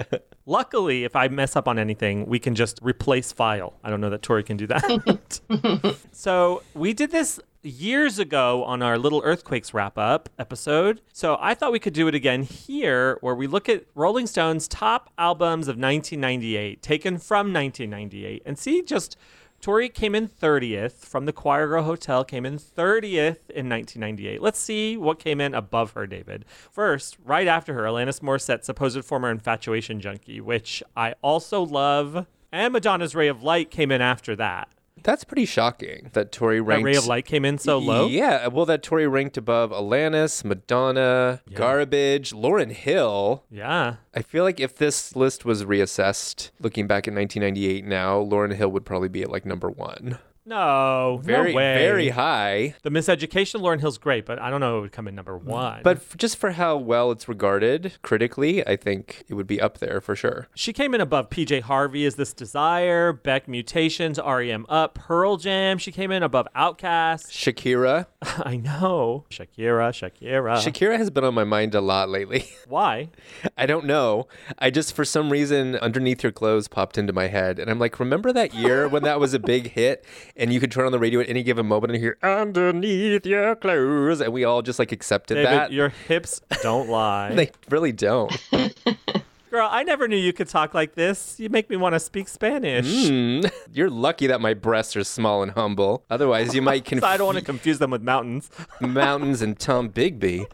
[0.46, 3.74] Luckily, if I mess up on anything, we can just replace file.
[3.84, 5.96] I don't know that Tori can do that.
[6.12, 11.00] so we did this years ago on our little earthquakes wrap up episode.
[11.12, 14.68] So I thought we could do it again here, where we look at Rolling Stone's
[14.68, 19.16] top albums of 1998, taken from 1998, and see just.
[19.60, 24.40] Tori came in 30th from the Choir Girl Hotel, came in 30th in 1998.
[24.40, 26.44] Let's see what came in above her, David.
[26.70, 32.26] First, right after her, Alanis Morissette, supposed former infatuation junkie, which I also love.
[32.52, 34.68] And Madonna's Ray of Light came in after that.
[35.02, 36.84] That's pretty shocking that Tori That.
[36.84, 38.06] Ray of Light came in so low.
[38.06, 43.44] Yeah, well, that Tori ranked above Alanis, Madonna, Garbage, Lauryn Hill.
[43.50, 43.96] Yeah.
[44.14, 48.70] I feel like if this list was reassessed, looking back at 1998 now, Lauryn Hill
[48.70, 50.18] would probably be at like number one.
[50.48, 51.74] No, Very, no way.
[51.76, 52.74] very high.
[52.82, 55.36] The Miseducation of Lauryn Hill's great, but I don't know it would come in number
[55.36, 55.80] one.
[55.84, 59.76] But f- just for how well it's regarded critically, I think it would be up
[59.78, 60.48] there for sure.
[60.54, 65.76] She came in above PJ Harvey Is This Desire, Beck Mutations, REM Up, Pearl Jam.
[65.76, 67.28] She came in above Outkast.
[67.30, 68.06] Shakira.
[68.22, 69.26] I know.
[69.30, 70.56] Shakira, Shakira.
[70.56, 72.48] Shakira has been on my mind a lot lately.
[72.66, 73.10] Why?
[73.58, 74.28] I don't know.
[74.58, 77.58] I just, for some reason, underneath your clothes popped into my head.
[77.58, 80.04] And I'm like, remember that year when that was a big hit?
[80.38, 83.56] And you could turn on the radio at any given moment and hear, underneath your
[83.56, 84.20] clothes.
[84.20, 85.72] And we all just like accepted David, that.
[85.72, 87.34] your hips don't lie.
[87.34, 88.32] They really don't.
[89.50, 91.38] Girl, I never knew you could talk like this.
[91.38, 93.08] You make me want to speak Spanish.
[93.08, 93.40] Hmm.
[93.72, 96.04] You're lucky that my breasts are small and humble.
[96.10, 98.50] Otherwise, you might So I don't want to confuse confuse them with mountains.
[98.80, 100.46] mountains and Tom Bigby.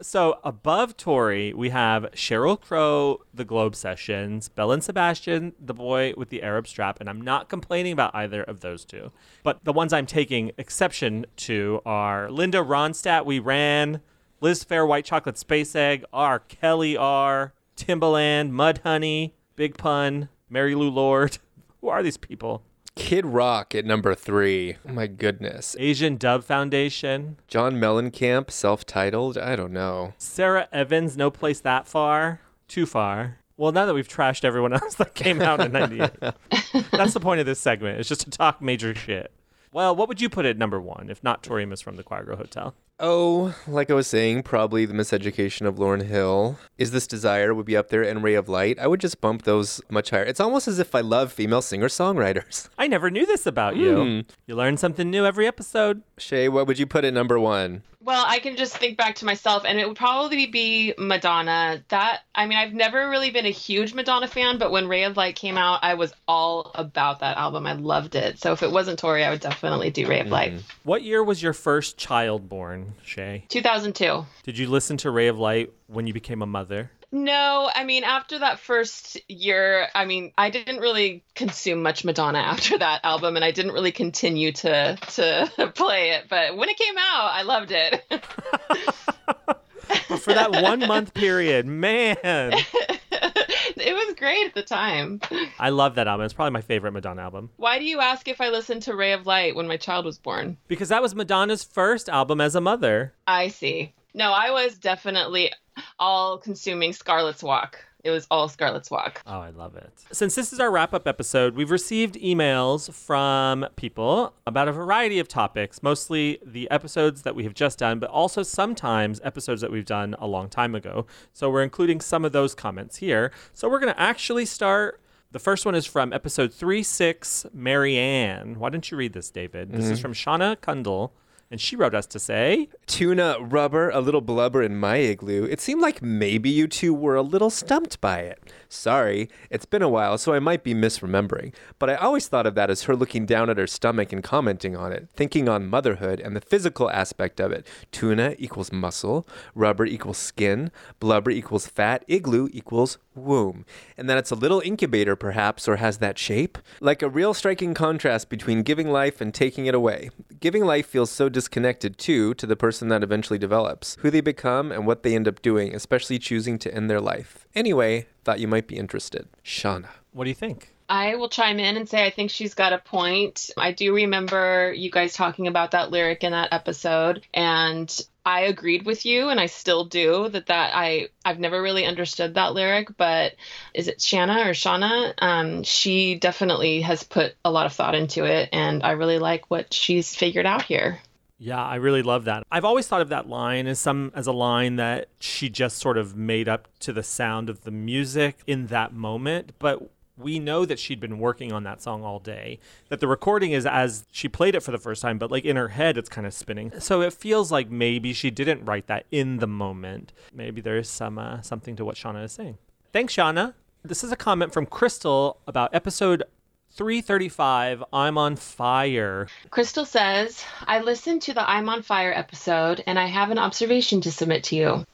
[0.00, 6.14] So above Tori, we have Sheryl Crow, The Globe Sessions, Belle and Sebastian, The Boy
[6.16, 9.10] with the Arab Strap, and I'm not complaining about either of those two.
[9.42, 14.00] But the ones I'm taking exception to are Linda Ronstadt, We Ran,
[14.40, 16.38] Liz Phair, White Chocolate Space Egg, R.
[16.38, 21.38] Kelly R, Timbaland, Mudhoney, Big Pun, Mary Lou Lord.
[21.80, 22.62] Who are these people?
[22.94, 24.76] Kid Rock at number three.
[24.88, 25.76] Oh my goodness.
[25.78, 29.36] Asian Dub Foundation, John Mellencamp, self-titled.
[29.36, 30.14] I don't know.
[30.16, 33.38] Sara Evans, No Place That Far, Too Far.
[33.58, 36.10] Well, now that we've trashed everyone else that came out in 98,
[36.90, 38.00] that's the point of this segment.
[38.00, 39.30] It's just to talk major shit.
[39.72, 42.24] Well, what would you put at number one, if not Tori Amos from the Choir
[42.24, 42.74] Girl Hotel?
[42.98, 46.58] Oh, like I was saying, probably the miseducation of Lauryn Hill.
[46.78, 48.78] Is This Desire would be up there and Ray of Light.
[48.78, 50.22] I would just bump those much higher.
[50.22, 52.68] It's almost as if I love female singer songwriters.
[52.78, 53.96] I never knew this about you.
[53.96, 54.20] Hmm.
[54.46, 56.02] You learn something new every episode.
[56.16, 57.82] Shay, what would you put at number one?
[58.06, 61.82] Well, I can just think back to myself, and it would probably be Madonna.
[61.88, 65.16] That I mean, I've never really been a huge Madonna fan, but when Ray of
[65.16, 67.66] Light came out, I was all about that album.
[67.66, 68.38] I loved it.
[68.38, 70.54] So if it wasn't Tori, I would definitely do Ray of Light.
[70.84, 73.44] What year was your first child born, Shay?
[73.48, 74.24] 2002.
[74.42, 76.90] Did you listen to Ray of Light when you became a mother?
[77.12, 82.38] No, I mean after that first year, I mean I didn't really consume much Madonna
[82.38, 86.26] after that album, and I didn't really continue to to play it.
[86.28, 88.04] But when it came out, I loved it.
[90.08, 95.20] But for that one month period, man, it was great at the time.
[95.58, 96.24] I love that album.
[96.24, 99.12] It's probably my favorite Madonna album Why do you ask if I listened to Ray
[99.12, 100.56] of Light when my child was born?
[100.68, 103.12] because that was Madonna's first album as a mother.
[103.26, 103.92] I see.
[104.14, 105.52] No, I was definitely
[105.98, 107.78] all consuming Scarlet's Walk.
[108.06, 109.20] It was all Scarlet's Walk.
[109.26, 110.04] Oh, I love it.
[110.12, 115.18] Since this is our wrap up episode, we've received emails from people about a variety
[115.18, 119.72] of topics, mostly the episodes that we have just done, but also sometimes episodes that
[119.72, 121.04] we've done a long time ago.
[121.32, 123.32] So we're including some of those comments here.
[123.52, 125.00] So we're going to actually start.
[125.32, 128.60] The first one is from episode 3 6, Marianne.
[128.60, 129.72] Why don't you read this, David?
[129.72, 130.02] This is mm-hmm.
[130.02, 131.10] from Shauna Kundle,
[131.50, 135.44] and she wrote us to say, Tuna, rubber, a little blubber in my igloo.
[135.44, 138.42] It seemed like maybe you two were a little stumped by it.
[138.68, 141.54] Sorry, it's been a while, so I might be misremembering.
[141.78, 144.76] But I always thought of that as her looking down at her stomach and commenting
[144.76, 147.66] on it, thinking on motherhood and the physical aspect of it.
[147.92, 153.64] Tuna equals muscle, rubber equals skin, blubber equals fat, igloo equals womb.
[153.96, 156.58] And that it's a little incubator, perhaps, or has that shape?
[156.80, 160.10] Like a real striking contrast between giving life and taking it away.
[160.38, 164.70] Giving life feels so disconnected, too, to the person that eventually develops, who they become,
[164.70, 167.46] and what they end up doing, especially choosing to end their life.
[167.54, 169.28] Anyway, thought you might be interested.
[169.42, 169.88] Shauna.
[170.12, 170.75] What do you think?
[170.88, 173.50] I will chime in and say I think she's got a point.
[173.56, 177.94] I do remember you guys talking about that lyric in that episode and
[178.24, 182.34] I agreed with you and I still do that that I I've never really understood
[182.34, 183.34] that lyric but
[183.72, 188.24] is it Shanna or Shauna um she definitely has put a lot of thought into
[188.24, 191.00] it and I really like what she's figured out here.
[191.38, 192.44] Yeah, I really love that.
[192.50, 195.98] I've always thought of that line as some as a line that she just sort
[195.98, 200.64] of made up to the sound of the music in that moment, but we know
[200.64, 202.58] that she'd been working on that song all day.
[202.88, 205.56] That the recording is as she played it for the first time, but like in
[205.56, 206.72] her head it's kind of spinning.
[206.80, 210.12] So it feels like maybe she didn't write that in the moment.
[210.32, 212.58] Maybe there is some uh, something to what Shauna is saying.
[212.92, 213.54] Thanks, Shauna.
[213.84, 216.24] This is a comment from Crystal about episode
[216.72, 219.28] 335 I'm on fire.
[219.50, 224.02] Crystal says, I listened to the I'm on Fire episode and I have an observation
[224.02, 224.86] to submit to you.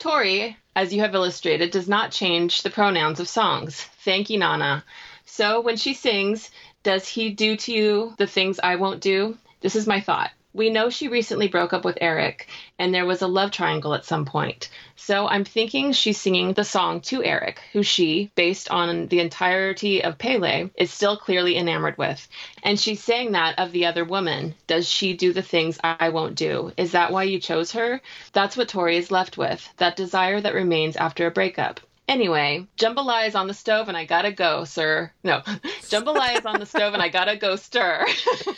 [0.00, 3.82] Tori, as you have illustrated, does not change the pronouns of songs.
[4.04, 4.84] Thank you, Nana.
[5.24, 6.52] So when she sings,
[6.84, 9.36] does he do to you the things I won't do?
[9.60, 10.30] This is my thought.
[10.58, 12.48] We know she recently broke up with Eric,
[12.80, 14.70] and there was a love triangle at some point.
[14.96, 20.02] So I'm thinking she's singing the song to Eric, who she, based on the entirety
[20.02, 22.26] of Pele, is still clearly enamored with.
[22.64, 24.56] And she's saying that of the other woman.
[24.66, 26.72] Does she do the things I won't do?
[26.76, 28.00] Is that why you chose her?
[28.32, 31.78] That's what Tori is left with, that desire that remains after a breakup.
[32.08, 35.12] Anyway, jambalaya is on the stove and I gotta go, sir.
[35.22, 35.40] No,
[35.90, 38.06] jambalaya is on the stove and I gotta go stir.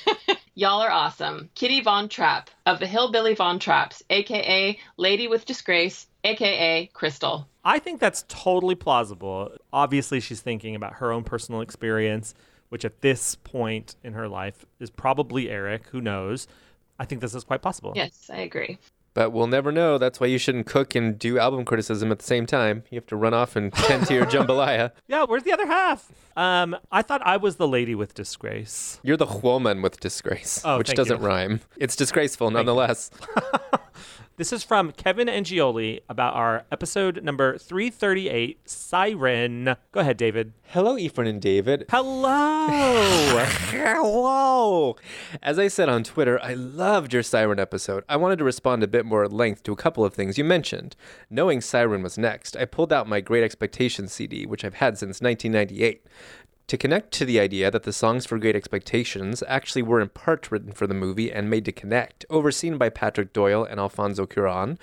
[0.55, 1.51] Y'all are awesome.
[1.57, 7.49] Kitty Von Trapp of the Hillbilly Von Trapps, aka Lady with Disgrace, aka Crystal.
[7.65, 9.51] I think that's totally plausible.
[9.73, 12.35] Obviously, she's thinking about her own personal experience,
[12.69, 15.89] which at this point in her life is probably Eric.
[15.89, 16.47] Who knows?
[17.01, 17.95] I think this is quite possible.
[17.97, 18.79] Yes, I agree.
[19.13, 19.99] But we'll never know.
[19.99, 22.85] That's why you shouldn't cook and do album criticism at the same time.
[22.91, 24.93] You have to run off and tend to your jambalaya.
[25.09, 26.11] Yeah, where's the other half?
[26.37, 29.01] Um, I thought I was the lady with disgrace.
[29.03, 31.61] You're the woman with disgrace, Oh, which thank doesn't rhyme.
[31.77, 33.11] It's disgraceful nonetheless.
[34.41, 39.77] This is from Kevin Angioli about our episode number 338, Siren.
[39.93, 40.55] Go ahead, David.
[40.69, 41.85] Hello, Ephraim and David.
[41.91, 42.67] Hello.
[43.69, 44.97] Hello!
[45.43, 48.03] As I said on Twitter, I loved your Siren episode.
[48.09, 50.45] I wanted to respond a bit more at length to a couple of things you
[50.45, 50.97] mentioned.
[51.29, 55.21] Knowing Siren was next, I pulled out my Great Expectations CD, which I've had since
[55.21, 56.07] 1998.
[56.71, 60.53] To connect to the idea that the songs for Great Expectations actually were in part
[60.53, 64.79] written for the movie and made to connect, overseen by Patrick Doyle and Alfonso Cuaron,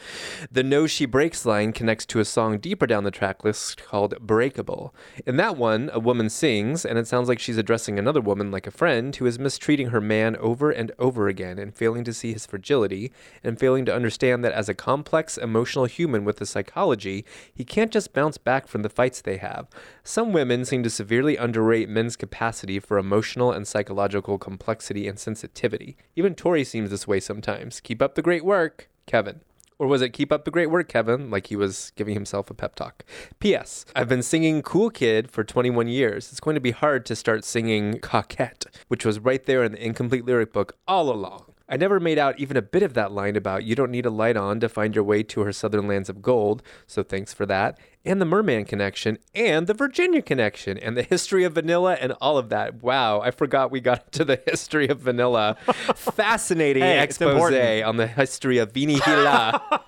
[0.51, 4.19] the No She Breaks line connects to a song deeper down the track list called
[4.19, 4.93] Breakable.
[5.25, 8.67] In that one, a woman sings, and it sounds like she's addressing another woman like
[8.67, 12.33] a friend who is mistreating her man over and over again and failing to see
[12.33, 13.13] his fragility
[13.45, 17.23] and failing to understand that as a complex, emotional human with a psychology,
[17.55, 19.69] he can't just bounce back from the fights they have.
[20.07, 25.97] Some women seem to severely underrate men's capacity for emotional and psychological complexity and sensitivity.
[26.15, 27.81] Even Tori seems this way sometimes.
[27.81, 29.41] Keep up the great work, Kevin.
[29.77, 31.29] Or was it keep up the great work, Kevin?
[31.29, 33.03] Like he was giving himself a pep talk.
[33.41, 33.85] P.S.
[33.97, 36.31] I've been singing Cool Kid for 21 years.
[36.31, 39.85] It's going to be hard to start singing Coquette, which was right there in the
[39.85, 41.53] incomplete lyric book all along.
[41.69, 44.09] I never made out even a bit of that line about you don't need a
[44.09, 47.45] light on to find your way to her southern lands of gold, so thanks for
[47.45, 47.77] that.
[48.05, 52.37] And the Merman connection, and the Virginia connection, and the history of vanilla, and all
[52.37, 52.81] of that.
[52.81, 55.57] Wow, I forgot we got to the history of vanilla.
[55.95, 57.53] Fascinating Hey, expose
[57.83, 59.81] on the history of Vinihila.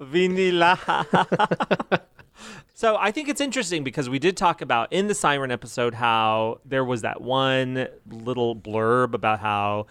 [0.00, 1.06] Vanilla.
[2.74, 6.60] so I think it's interesting because we did talk about in the Siren episode how
[6.64, 9.86] there was that one little blurb about how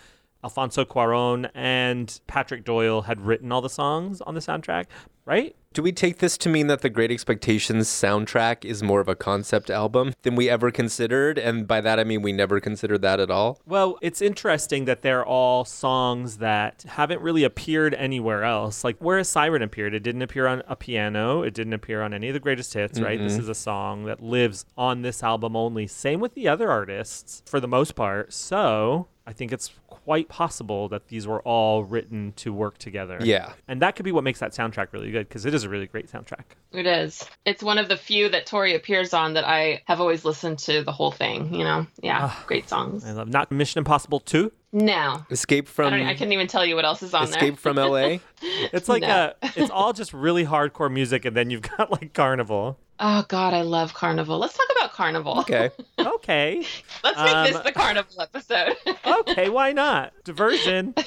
[0.46, 4.86] Alfonso Cuaron and Patrick Doyle had written all the songs on the soundtrack,
[5.26, 5.56] right?
[5.74, 9.16] Do we take this to mean that the Great Expectations soundtrack is more of a
[9.16, 11.40] concept album than we ever considered?
[11.40, 13.60] And by that I mean we never considered that at all?
[13.66, 18.84] Well, it's interesting that they're all songs that haven't really appeared anywhere else.
[18.84, 22.28] Like where Siren appeared, it didn't appear on a piano, it didn't appear on any
[22.28, 23.20] of the greatest hits, right?
[23.20, 25.88] This is a song that lives on this album only.
[25.88, 28.32] Same with the other artists for the most part.
[28.32, 29.72] So, I think it's
[30.06, 33.18] quite possible that these were all written to work together.
[33.22, 33.54] Yeah.
[33.68, 35.88] And that could be what makes that soundtrack really good because it is a really
[35.88, 36.44] great soundtrack.
[36.72, 37.28] It is.
[37.44, 40.84] It's one of the few that Tori appears on that I have always listened to
[40.84, 41.56] the whole thing.
[41.56, 43.04] You know, yeah, ah, great songs.
[43.04, 44.52] I love not Mission Impossible 2.
[44.74, 47.48] No, Escape from don't, I couldn't even tell you what else is on Escape there.
[47.50, 48.18] Escape from LA?
[48.74, 49.32] It's like No.
[49.42, 52.78] a, it's all just really hardcore music and then you've got like Carnival.
[53.00, 54.38] Oh God, I love Carnival.
[54.40, 55.40] Let's talk about Carnival.
[55.42, 55.70] Okay.
[56.06, 56.66] Okay.
[57.04, 58.76] Let's make this Um, the Carnival episode.
[59.06, 60.14] okay, why not?
[60.24, 60.94] Diversion.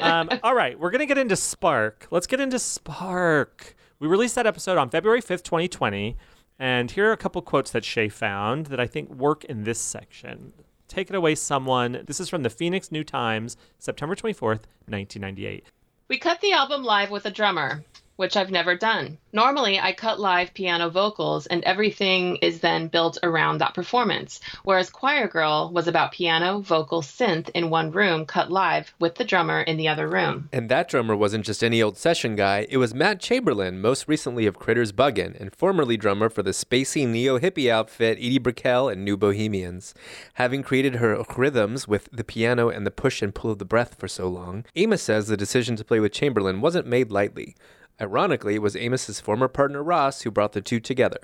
[0.00, 2.06] Um, all right, we're going to get into Spark.
[2.10, 3.74] Let's get into Spark.
[3.98, 6.16] We released that episode on February 5th, 2020.
[6.58, 9.80] And here are a couple quotes that Shay found that I think work in this
[9.80, 10.52] section.
[10.86, 12.02] Take it away, someone.
[12.06, 15.64] This is from the Phoenix New Times, September 24th, 1998.
[16.08, 17.84] We cut the album live with a drummer,
[18.18, 19.16] which I've never done.
[19.32, 24.90] Normally, I cut live piano vocals and everything is then built around that performance, whereas
[24.90, 29.60] Choir Girl was about piano, vocal, synth in one room cut live with the drummer
[29.60, 30.48] in the other room.
[30.52, 34.46] And that drummer wasn't just any old session guy, it was Matt Chamberlain, most recently
[34.46, 39.04] of Critters Buggin', and formerly drummer for the spacey neo hippie outfit Edie Brickell and
[39.04, 39.94] New Bohemians.
[40.34, 43.94] Having created her rhythms with the piano and the push and pull of the breath
[43.94, 47.54] for so long, Amos says the decision to play with Chamberlain wasn't made lightly.
[48.00, 51.18] Ironically, it was Amos's former partner Rosse who brought the two together.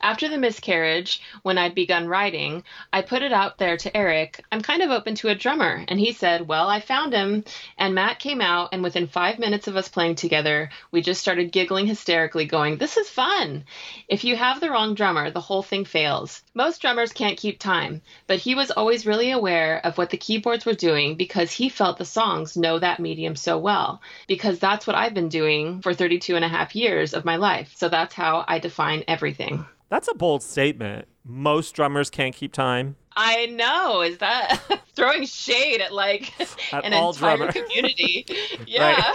[0.00, 4.44] After the miscarriage, when I'd begun writing, I put it out there to Eric.
[4.50, 5.84] I'm kind of open to a drummer.
[5.86, 7.44] And he said, Well, I found him.
[7.78, 11.52] And Matt came out, and within five minutes of us playing together, we just started
[11.52, 13.64] giggling hysterically, going, This is fun.
[14.08, 16.42] If you have the wrong drummer, the whole thing fails.
[16.54, 20.66] Most drummers can't keep time, but he was always really aware of what the keyboards
[20.66, 24.00] were doing because he felt the songs know that medium so well.
[24.26, 27.72] Because that's what I've been doing for 32 and a half years of my life.
[27.76, 29.66] So that's how I define everything.
[29.90, 31.06] That's a bold statement.
[31.24, 32.96] Most drummers can't keep time.
[33.18, 34.00] I know.
[34.00, 34.60] Is that
[34.96, 36.32] throwing shade at like
[36.72, 37.52] At an all entire drummer.
[37.68, 38.26] community?
[38.66, 39.14] Yeah.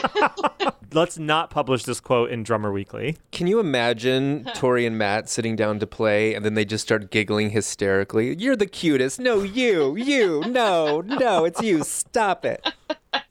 [0.94, 3.18] Let's not publish this quote in Drummer Weekly.
[3.32, 7.10] Can you imagine Tori and Matt sitting down to play and then they just start
[7.10, 8.36] giggling hysterically?
[8.38, 9.20] You're the cutest.
[9.20, 11.84] No, you, you, no, no, it's you.
[11.84, 12.66] Stop it.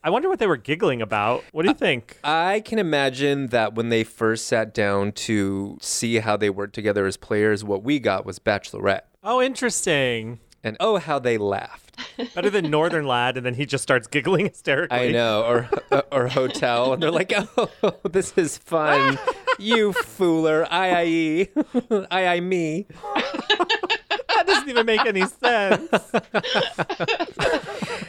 [0.02, 1.44] I wonder what they were giggling about.
[1.52, 2.18] What do you think?
[2.24, 7.06] I can imagine that when they first sat down to see how they worked together
[7.06, 9.02] as players, what we got was Bachelorette.
[9.22, 10.40] Oh, interesting.
[10.62, 11.98] And oh, how they laughed.
[12.34, 15.08] Better than Northern Lad, and then he just starts giggling hysterically.
[15.08, 15.42] I know.
[15.44, 16.92] Or, uh, or Hotel.
[16.92, 19.18] And they're like, oh, this is fun.
[19.58, 20.66] You fooler.
[20.70, 21.48] I, I, e.
[22.10, 22.86] I, I, me.
[24.50, 25.90] That doesn't even make any sense.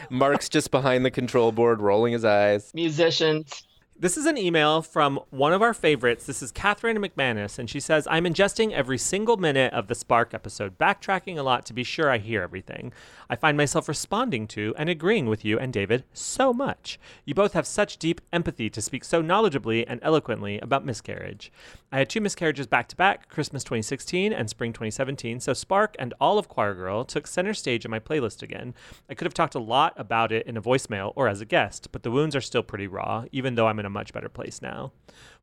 [0.10, 2.72] Mark's just behind the control board, rolling his eyes.
[2.74, 3.62] Musicians.
[4.02, 6.26] This is an email from one of our favorites.
[6.26, 10.34] This is Catherine McManus, and she says, I'm ingesting every single minute of the Spark
[10.34, 12.92] episode, backtracking a lot to be sure I hear everything.
[13.30, 16.98] I find myself responding to and agreeing with you and David so much.
[17.24, 21.52] You both have such deep empathy to speak so knowledgeably and eloquently about miscarriage.
[21.92, 26.12] I had two miscarriages back to back, Christmas 2016 and spring 2017, so Spark and
[26.20, 28.74] all of Choir Girl took center stage in my playlist again.
[29.08, 31.92] I could have talked a lot about it in a voicemail or as a guest,
[31.92, 34.60] but the wounds are still pretty raw, even though I'm in a much better place
[34.60, 34.92] now.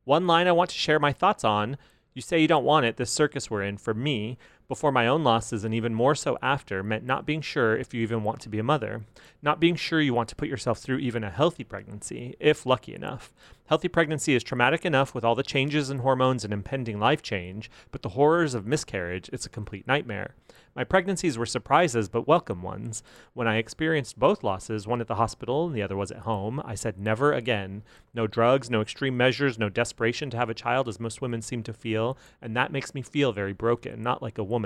[0.04, 1.76] One line I want to share my thoughts on
[2.14, 4.36] you say you don't want it, this circus we're in, for me,
[4.70, 8.00] before my own losses and even more so after, meant not being sure if you
[8.02, 9.04] even want to be a mother.
[9.42, 12.94] Not being sure you want to put yourself through even a healthy pregnancy, if lucky
[12.94, 13.34] enough.
[13.66, 17.68] Healthy pregnancy is traumatic enough with all the changes in hormones and impending life change,
[17.90, 20.34] but the horrors of miscarriage, it's a complete nightmare.
[20.74, 23.02] My pregnancies were surprises, but welcome ones.
[23.32, 26.62] When I experienced both losses, one at the hospital and the other was at home,
[26.64, 27.82] I said never again.
[28.14, 31.64] No drugs, no extreme measures, no desperation to have a child, as most women seem
[31.64, 34.59] to feel, and that makes me feel very broken, not like a woman.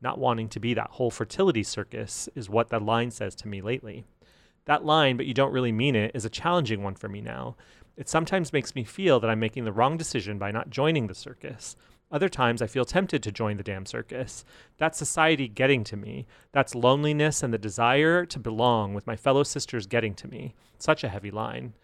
[0.00, 3.60] Not wanting to be that whole fertility circus is what that line says to me
[3.60, 4.04] lately.
[4.64, 7.56] That line, but you don't really mean it, is a challenging one for me now.
[7.96, 11.14] It sometimes makes me feel that I'm making the wrong decision by not joining the
[11.14, 11.74] circus.
[12.10, 14.44] Other times I feel tempted to join the damn circus.
[14.78, 16.26] That's society getting to me.
[16.52, 20.54] That's loneliness and the desire to belong with my fellow sisters getting to me.
[20.78, 21.74] Such a heavy line.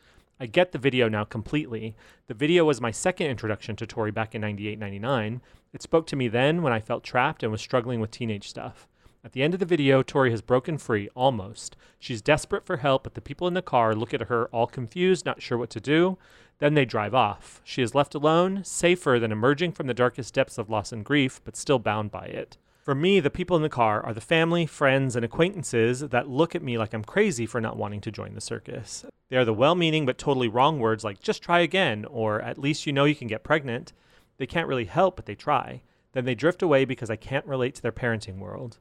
[0.41, 1.95] I get the video now completely.
[2.27, 5.43] The video was my second introduction to Tori back in 98 99.
[5.75, 8.87] It spoke to me then when I felt trapped and was struggling with teenage stuff.
[9.25, 11.77] At the end of the video, Tori has broken free, almost.
[11.99, 15.27] She's desperate for help, but the people in the car look at her all confused,
[15.27, 16.16] not sure what to do.
[16.61, 17.61] Then they drive off.
[17.64, 21.41] She is left alone, safer than emerging from the darkest depths of loss and grief,
[21.45, 22.57] but still bound by it.
[22.85, 26.55] For me, the people in the car are the family, friends, and acquaintances that look
[26.55, 29.07] at me like I'm crazy for not wanting to join the circus.
[29.29, 32.59] They are the well meaning but totally wrong words like, just try again, or at
[32.59, 33.93] least you know you can get pregnant.
[34.37, 35.82] They can't really help, but they try.
[36.12, 38.78] Then they drift away because I can't relate to their parenting world.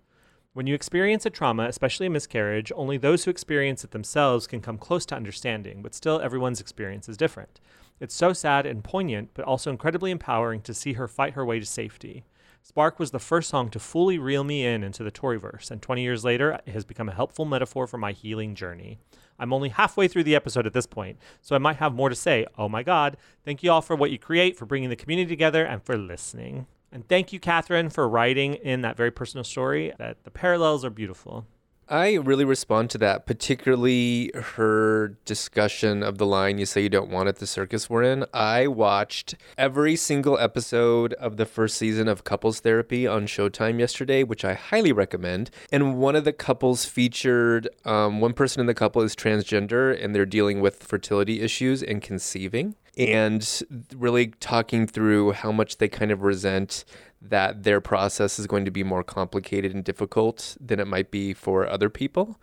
[0.53, 4.61] When you experience a trauma, especially a miscarriage, only those who experience it themselves can
[4.61, 7.59] come close to understanding, but still everyone's experience is different.
[7.99, 11.59] It's so sad and poignant, but also incredibly empowering to see her fight her way
[11.59, 12.23] to safety.
[12.61, 16.03] Spark was the first song to fully reel me in into the Toriverse, and 20
[16.03, 18.99] years later, it has become a helpful metaphor for my healing journey.
[19.39, 22.15] I'm only halfway through the episode at this point, so I might have more to
[22.15, 22.45] say.
[22.57, 23.17] Oh my God.
[23.45, 26.67] Thank you all for what you create, for bringing the community together, and for listening.
[26.91, 30.91] And thank you, Catherine, for writing in that very personal story that the parallels are
[30.91, 31.45] beautiful.
[31.89, 37.11] I really respond to that, particularly her discussion of the line, You say you don't
[37.11, 38.25] want it, the circus we're in.
[38.33, 44.23] I watched every single episode of the first season of Couples Therapy on Showtime yesterday,
[44.23, 45.51] which I highly recommend.
[45.71, 50.15] And one of the couples featured um, one person in the couple is transgender and
[50.15, 52.75] they're dealing with fertility issues and conceiving.
[52.95, 53.63] And
[53.95, 56.85] really talking through how much they kind of resent
[57.29, 61.33] that their process is going to be more complicated and difficult than it might be
[61.33, 62.39] for other people.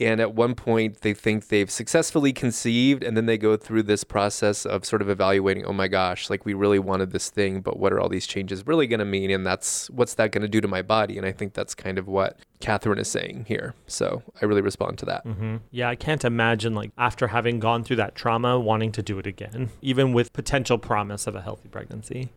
[0.00, 4.02] And at one point, they think they've successfully conceived, and then they go through this
[4.02, 7.78] process of sort of evaluating, oh my gosh, like we really wanted this thing, but
[7.78, 9.30] what are all these changes really going to mean?
[9.30, 11.16] And that's what's that going to do to my body?
[11.16, 13.74] And I think that's kind of what Catherine is saying here.
[13.86, 15.22] So I really respond to that.
[15.22, 19.20] hmm Yeah, I can't imagine, like, after having gone through that trauma, wanting to do
[19.20, 22.30] it again, even with potential promise of a healthy pregnancy.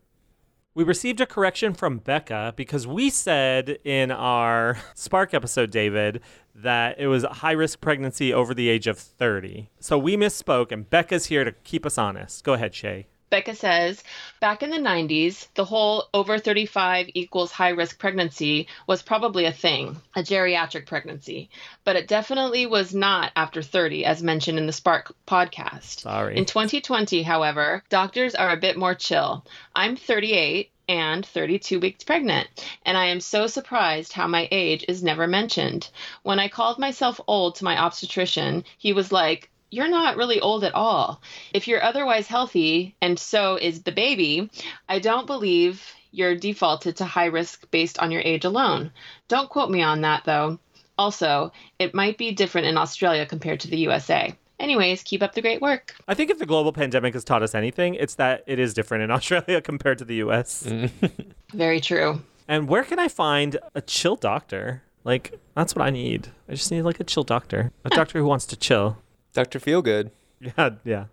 [0.78, 6.20] We received a correction from Becca because we said in our Spark episode, David,
[6.54, 9.70] that it was a high risk pregnancy over the age of 30.
[9.80, 12.44] So we misspoke, and Becca's here to keep us honest.
[12.44, 13.08] Go ahead, Shay.
[13.30, 14.02] Becca says,
[14.40, 19.52] back in the 90s, the whole over 35 equals high risk pregnancy was probably a
[19.52, 21.50] thing, a geriatric pregnancy.
[21.84, 26.00] But it definitely was not after 30, as mentioned in the Spark podcast.
[26.00, 26.36] Sorry.
[26.36, 29.44] In 2020, however, doctors are a bit more chill.
[29.74, 32.48] I'm 38 and 32 weeks pregnant,
[32.86, 35.90] and I am so surprised how my age is never mentioned.
[36.22, 40.64] When I called myself old to my obstetrician, he was like, you're not really old
[40.64, 41.20] at all.
[41.52, 44.50] If you're otherwise healthy, and so is the baby,
[44.88, 48.90] I don't believe you're defaulted to high risk based on your age alone.
[49.28, 50.58] Don't quote me on that, though.
[50.96, 54.34] Also, it might be different in Australia compared to the USA.
[54.58, 55.94] Anyways, keep up the great work.
[56.08, 59.04] I think if the global pandemic has taught us anything, it's that it is different
[59.04, 60.68] in Australia compared to the US.
[61.52, 62.20] Very true.
[62.48, 64.82] And where can I find a chill doctor?
[65.04, 66.28] Like, that's what I need.
[66.48, 67.72] I just need, like, a chill doctor.
[67.84, 68.96] A doctor who wants to chill.
[69.38, 69.60] Dr.
[69.60, 70.10] Feelgood.
[70.40, 71.04] Yeah, yeah.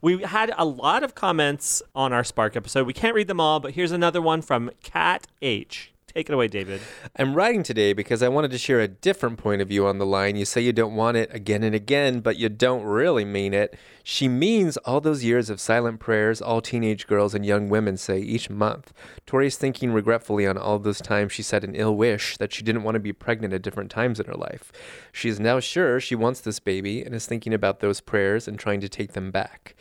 [0.00, 2.86] we had a lot of comments on our Spark episode.
[2.86, 5.92] We can't read them all, but here's another one from Cat H.
[6.14, 6.82] Take it away, David.
[7.16, 10.04] I'm writing today because I wanted to share a different point of view on the
[10.04, 10.36] line.
[10.36, 13.78] You say you don't want it again and again, but you don't really mean it.
[14.02, 18.18] She means all those years of silent prayers all teenage girls and young women say
[18.18, 18.92] each month.
[19.26, 22.82] Tori's thinking regretfully on all those times she said an ill wish that she didn't
[22.82, 24.70] want to be pregnant at different times in her life.
[25.12, 28.58] She is now sure she wants this baby and is thinking about those prayers and
[28.58, 29.74] trying to take them back.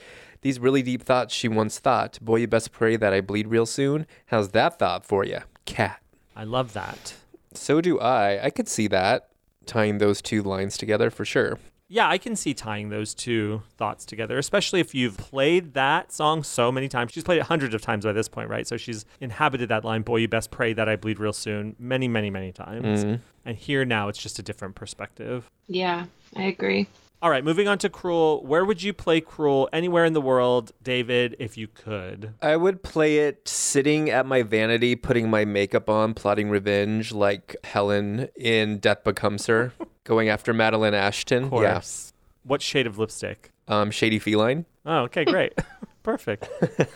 [0.44, 3.66] These really deep thoughts she once thought, boy, you best pray that I bleed real
[3.66, 4.08] soon.
[4.28, 5.40] How's that thought for you?
[5.66, 6.01] Cat.
[6.36, 7.14] I love that.
[7.54, 8.46] So do I.
[8.46, 9.30] I could see that
[9.66, 11.60] tying those two lines together for sure.
[11.94, 16.42] Yeah, I can see tying those two thoughts together, especially if you've played that song
[16.42, 17.12] so many times.
[17.12, 18.66] She's played it hundreds of times by this point, right?
[18.66, 22.08] So she's inhabited that line, Boy, you best pray that I bleed real soon, many,
[22.08, 23.04] many, many times.
[23.04, 23.22] Mm-hmm.
[23.44, 25.50] And here now it's just a different perspective.
[25.68, 26.88] Yeah, I agree.
[27.24, 28.44] All right, moving on to Cruel.
[28.44, 32.34] Where would you play Cruel anywhere in the world, David, if you could?
[32.42, 37.56] I would play it sitting at my vanity, putting my makeup on, plotting revenge like
[37.64, 39.72] Helen in Death Becomes Her,
[40.04, 41.44] going after Madeline Ashton.
[41.44, 42.12] Of course.
[42.44, 43.52] What shade of lipstick?
[43.68, 44.66] Um, Shady Feline.
[44.88, 45.54] Oh, okay, great.
[46.04, 46.50] Perfect.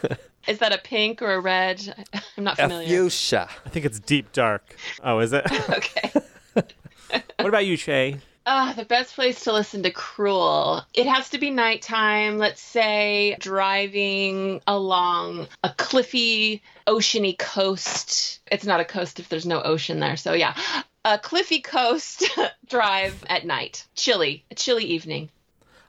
[0.47, 2.07] Is that a pink or a red?
[2.35, 2.87] I'm not familiar.
[2.87, 3.47] Fuchsia.
[3.63, 4.75] I think it's deep dark.
[5.03, 5.43] Oh, is it?
[5.69, 6.11] Okay.
[6.53, 8.17] what about you, Shay?
[8.47, 10.83] Ah, the best place to listen to Cruel.
[10.93, 12.37] It has to be nighttime.
[12.37, 18.41] Let's say driving along a cliffy, oceany coast.
[18.51, 20.15] It's not a coast if there's no ocean there.
[20.15, 20.55] So yeah,
[21.03, 22.23] a cliffy coast
[22.69, 23.87] drive at night.
[23.95, 25.29] Chilly, a chilly evening.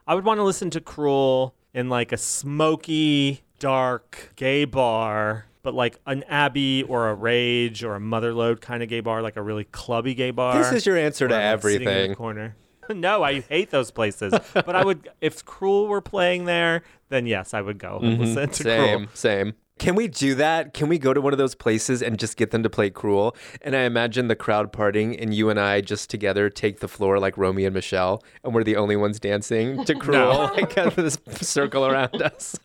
[0.07, 5.75] I would want to listen to Cruel in like a smoky, dark gay bar, but
[5.75, 9.43] like an Abbey or a Rage or a Motherlode kind of gay bar, like a
[9.43, 10.57] really clubby gay bar.
[10.57, 12.57] This is your answer to I'm, like, sitting in the corner.
[12.89, 14.33] No, I hate those places.
[14.55, 18.49] but I would, if Cruel were playing there, then yes, I would go and listen
[18.49, 18.77] to Cruel.
[18.77, 19.17] Mm-hmm.
[19.17, 19.55] Same, same.
[19.79, 20.73] Can we do that?
[20.73, 23.37] Can we go to one of those places and just get them to play Cruel?
[23.61, 27.19] And I imagine the crowd parting and you and I just together take the floor
[27.19, 30.97] like Romeo and Michelle, and we're the only ones dancing to Cruel, like kind of
[30.97, 32.59] this circle around us.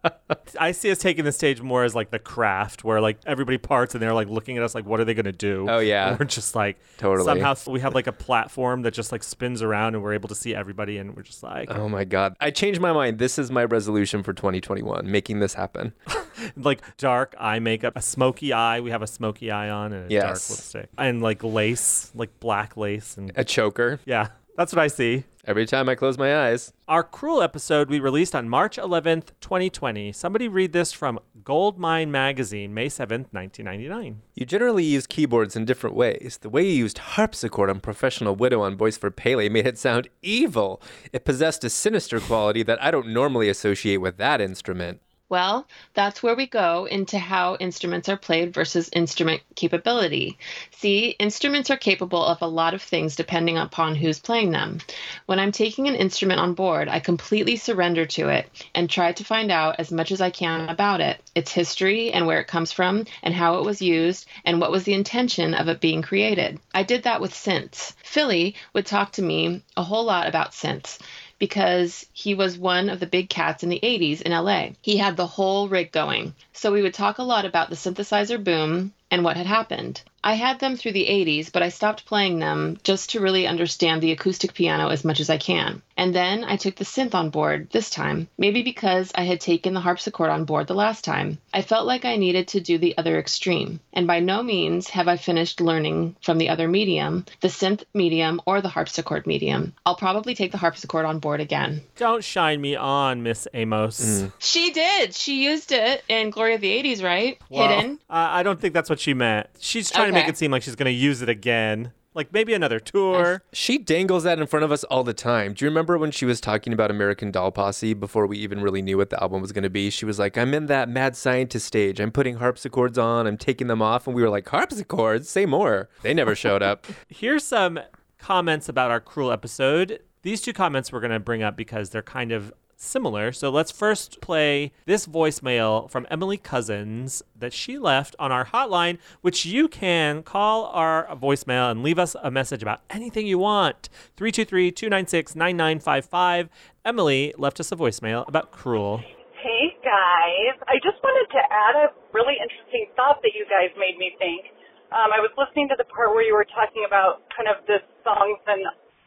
[0.58, 3.94] I see us taking the stage more as like the craft, where like everybody parts
[3.94, 5.66] and they're like looking at us like, what are they gonna do?
[5.68, 6.08] Oh, yeah.
[6.10, 7.24] And we're just like Totally.
[7.24, 10.34] somehow we have like a platform that just like spins around and we're able to
[10.34, 12.36] see everybody and we're just like Oh my God.
[12.40, 13.18] I changed my mind.
[13.18, 15.92] This is my resolution for 2021, making this happen.
[16.56, 18.80] like dark eye makeup, a smoky eye.
[18.80, 22.76] We have a smoky eye on and a dark lipstick, and like lace, like black
[22.76, 24.00] lace, and A choker.
[24.04, 25.24] yeah, that's what I see.
[25.44, 26.72] Every time I close my eyes.
[26.88, 30.10] Our Cruel episode we released on March 11th, 2020.
[30.10, 34.22] Somebody read this from Goldmine Magazine, May 7th, 1999.
[34.34, 36.40] You generally use keyboards in different ways.
[36.42, 40.08] The way you used harpsichord on Professional Widow on Boys for Pele made it sound
[40.20, 40.82] evil.
[41.12, 45.00] It possessed a sinister quality that I don't normally associate with that instrument.
[45.28, 50.38] Well, that's where we go into how instruments are played versus instrument capability.
[50.70, 54.78] See, instruments are capable of a lot of things depending upon who's playing them.
[55.26, 59.24] When I'm taking an instrument on board, I completely surrender to it and try to
[59.24, 62.70] find out as much as I can about it, its history and where it comes
[62.70, 66.60] from, and how it was used, and what was the intention of it being created.
[66.72, 67.94] I did that with synths.
[68.04, 71.00] Philly would talk to me a whole lot about synths
[71.38, 74.70] because he was one of the big cats in the 80s in LA.
[74.82, 76.34] He had the whole rig going.
[76.52, 80.02] So we would talk a lot about the synthesizer boom and what had happened.
[80.24, 84.02] I had them through the 80s, but I stopped playing them just to really understand
[84.02, 85.82] the acoustic piano as much as I can.
[85.96, 89.74] And then I took the synth on board this time, maybe because I had taken
[89.74, 91.38] the harpsichord on board the last time.
[91.54, 93.80] I felt like I needed to do the other extreme.
[93.92, 98.40] And by no means have I finished learning from the other medium, the synth medium
[98.46, 99.72] or the harpsichord medium.
[99.86, 101.82] I'll probably take the harpsichord on board again.
[101.96, 104.24] Don't shine me on, Miss Amos.
[104.38, 105.14] She did.
[105.14, 107.38] She used it in Glory of the 80s, right?
[107.48, 107.98] Well, Hidden.
[108.10, 109.48] Uh, I don't think that's what she meant.
[109.58, 111.92] She's trying to make it seem like she's going to use it again.
[112.16, 113.42] Like maybe another tour.
[113.52, 115.52] She dangles that in front of us all the time.
[115.52, 118.80] Do you remember when she was talking about American Doll Posse before we even really
[118.80, 119.90] knew what the album was going to be?
[119.90, 122.00] She was like, I'm in that mad scientist stage.
[122.00, 123.26] I'm putting harpsichords on.
[123.26, 124.06] I'm taking them off.
[124.06, 125.28] And we were like, harpsichords?
[125.28, 125.90] Say more.
[126.00, 126.86] They never showed up.
[127.08, 127.78] Here's some
[128.18, 130.00] comments about our cruel episode.
[130.22, 133.32] These two comments we're going to bring up because they're kind of similar.
[133.32, 138.98] So let's first play this voicemail from Emily Cousins that she left on our hotline,
[139.22, 143.88] which you can call our voicemail and leave us a message about anything you want.
[144.16, 146.48] 323 296 9955.
[146.84, 149.02] Emily left us a voicemail about cruel.
[149.42, 153.96] Hey guys, I just wanted to add a really interesting thought that you guys made
[153.98, 154.42] me think.
[154.90, 157.82] Um, I was listening to the part where you were talking about kind of the
[158.06, 158.62] songs and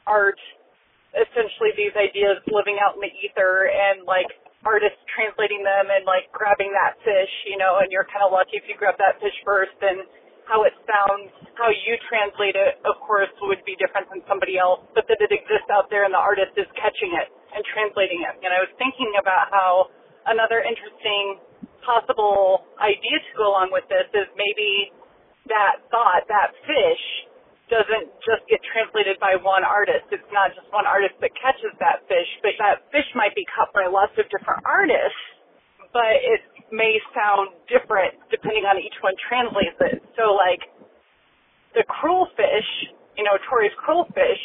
[0.07, 0.39] art,
[1.15, 4.29] essentially these ideas living out in the ether and like
[4.67, 8.59] artists translating them and like grabbing that fish, you know, and you're kind of lucky
[8.59, 10.03] if you grab that fish first and
[10.49, 14.81] how it sounds, how you translate it, of course, would be different than somebody else,
[14.97, 18.33] but that it exists out there and the artist is catching it and translating it.
[18.41, 19.93] And I was thinking about how
[20.25, 21.37] another interesting
[21.85, 24.91] possible idea to go along with this is maybe
[25.47, 27.03] that thought, that fish,
[27.69, 30.09] doesn't just get translated by one artist.
[30.09, 33.71] It's not just one artist that catches that fish, but that fish might be caught
[33.71, 35.23] by lots of different artists,
[35.93, 36.41] but it
[36.73, 40.01] may sound different depending on each one translates it.
[40.17, 40.65] So like
[41.77, 42.69] the cruel fish,
[43.17, 44.41] you know, Tori's cruel fish,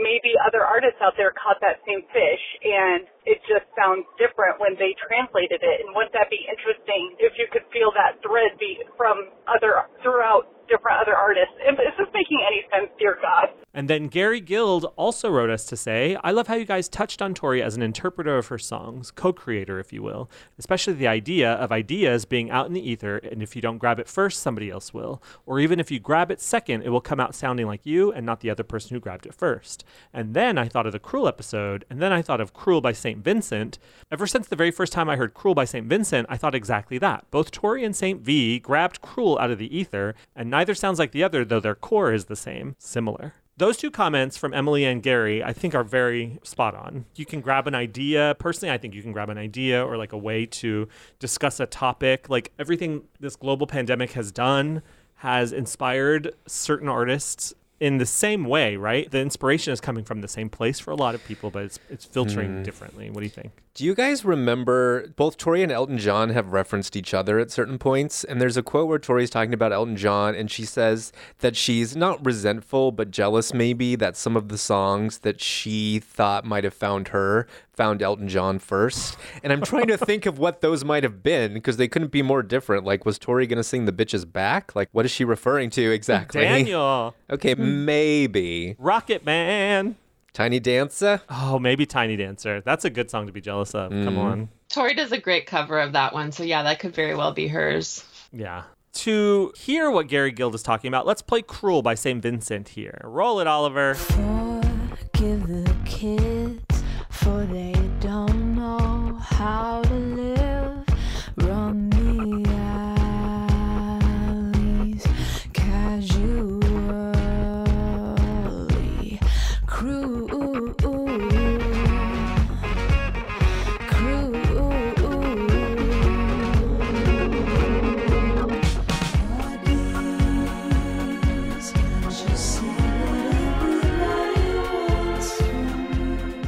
[0.00, 4.74] maybe other artists out there caught that same fish and it just sounds different when
[4.78, 5.76] they translated it.
[5.84, 10.50] And wouldn't that be interesting if you could feel that thread be from other throughout
[10.68, 11.54] different other artists?
[11.62, 13.54] Is this making any sense, dear God?
[13.74, 17.22] And then Gary Guild also wrote us to say, I love how you guys touched
[17.22, 21.08] on Tori as an interpreter of her songs, co creator, if you will, especially the
[21.08, 24.42] idea of ideas being out in the ether, and if you don't grab it first,
[24.42, 25.22] somebody else will.
[25.46, 28.26] Or even if you grab it second, it will come out sounding like you and
[28.26, 29.84] not the other person who grabbed it first.
[30.12, 32.92] And then I thought of the Cruel episode, and then I thought of Cruel by
[32.92, 33.11] St.
[33.18, 33.78] Vincent.
[34.10, 35.86] Ever since the very first time I heard Cruel by St.
[35.86, 37.26] Vincent, I thought exactly that.
[37.30, 38.20] Both Tori and St.
[38.20, 41.74] V grabbed Cruel out of the ether, and neither sounds like the other, though their
[41.74, 43.34] core is the same, similar.
[43.58, 47.04] Those two comments from Emily and Gary, I think, are very spot on.
[47.14, 48.34] You can grab an idea.
[48.38, 50.88] Personally, I think you can grab an idea or like a way to
[51.18, 52.30] discuss a topic.
[52.30, 54.82] Like everything this global pandemic has done
[55.16, 59.10] has inspired certain artists in the same way, right?
[59.10, 61.80] The inspiration is coming from the same place for a lot of people, but it's
[61.90, 62.62] it's filtering hmm.
[62.62, 63.10] differently.
[63.10, 63.50] What do you think?
[63.74, 67.78] Do you guys remember both Tori and Elton John have referenced each other at certain
[67.78, 68.22] points?
[68.22, 71.96] And there's a quote where Tori's talking about Elton John and she says that she's
[71.96, 76.74] not resentful but jealous maybe that some of the songs that she thought might have
[76.74, 79.16] found her found Elton John first.
[79.42, 82.20] And I'm trying to think of what those might have been because they couldn't be
[82.20, 82.84] more different.
[82.84, 84.76] Like was Tori going to sing the Bitch Is Back?
[84.76, 86.42] Like what is she referring to exactly?
[86.42, 88.76] Daniel, Okay, maybe.
[88.78, 89.96] Rocket Man.
[90.32, 91.20] Tiny Dancer?
[91.28, 92.62] Oh, maybe Tiny Dancer.
[92.62, 93.90] That's a good song to be jealous of.
[93.90, 94.18] Come mm.
[94.18, 94.48] on.
[94.70, 97.48] Tori does a great cover of that one, so yeah, that could very well be
[97.48, 98.04] hers.
[98.32, 98.62] Yeah.
[98.94, 102.22] To hear what Gary Guild is talking about, let's play Cruel by St.
[102.22, 103.00] Vincent here.
[103.04, 103.94] Roll it, Oliver.
[103.94, 110.01] Forgive the kids, for they don't know how to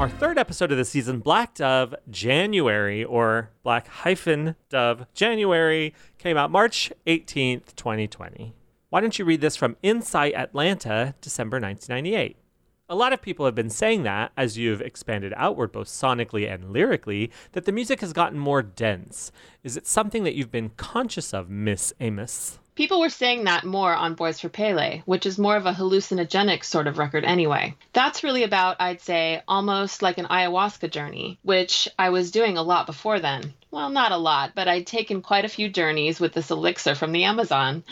[0.04, 6.36] Our third episode of the season, Black Dove January, or Black hyphen Dove January, came
[6.36, 8.52] out March 18th, 2020.
[8.90, 12.36] Why don't you read this from Insight Atlanta, December 1998?
[12.90, 16.70] A lot of people have been saying that, as you've expanded outward both sonically and
[16.70, 19.32] lyrically, that the music has gotten more dense.
[19.62, 22.58] Is it something that you've been conscious of, Miss Amos?
[22.76, 26.64] People were saying that more on Boys for Pele, which is more of a hallucinogenic
[26.64, 27.76] sort of record anyway.
[27.92, 32.62] That's really about, I'd say, almost like an ayahuasca journey, which I was doing a
[32.62, 33.54] lot before then.
[33.70, 37.12] Well, not a lot, but I'd taken quite a few journeys with this elixir from
[37.12, 37.84] the Amazon.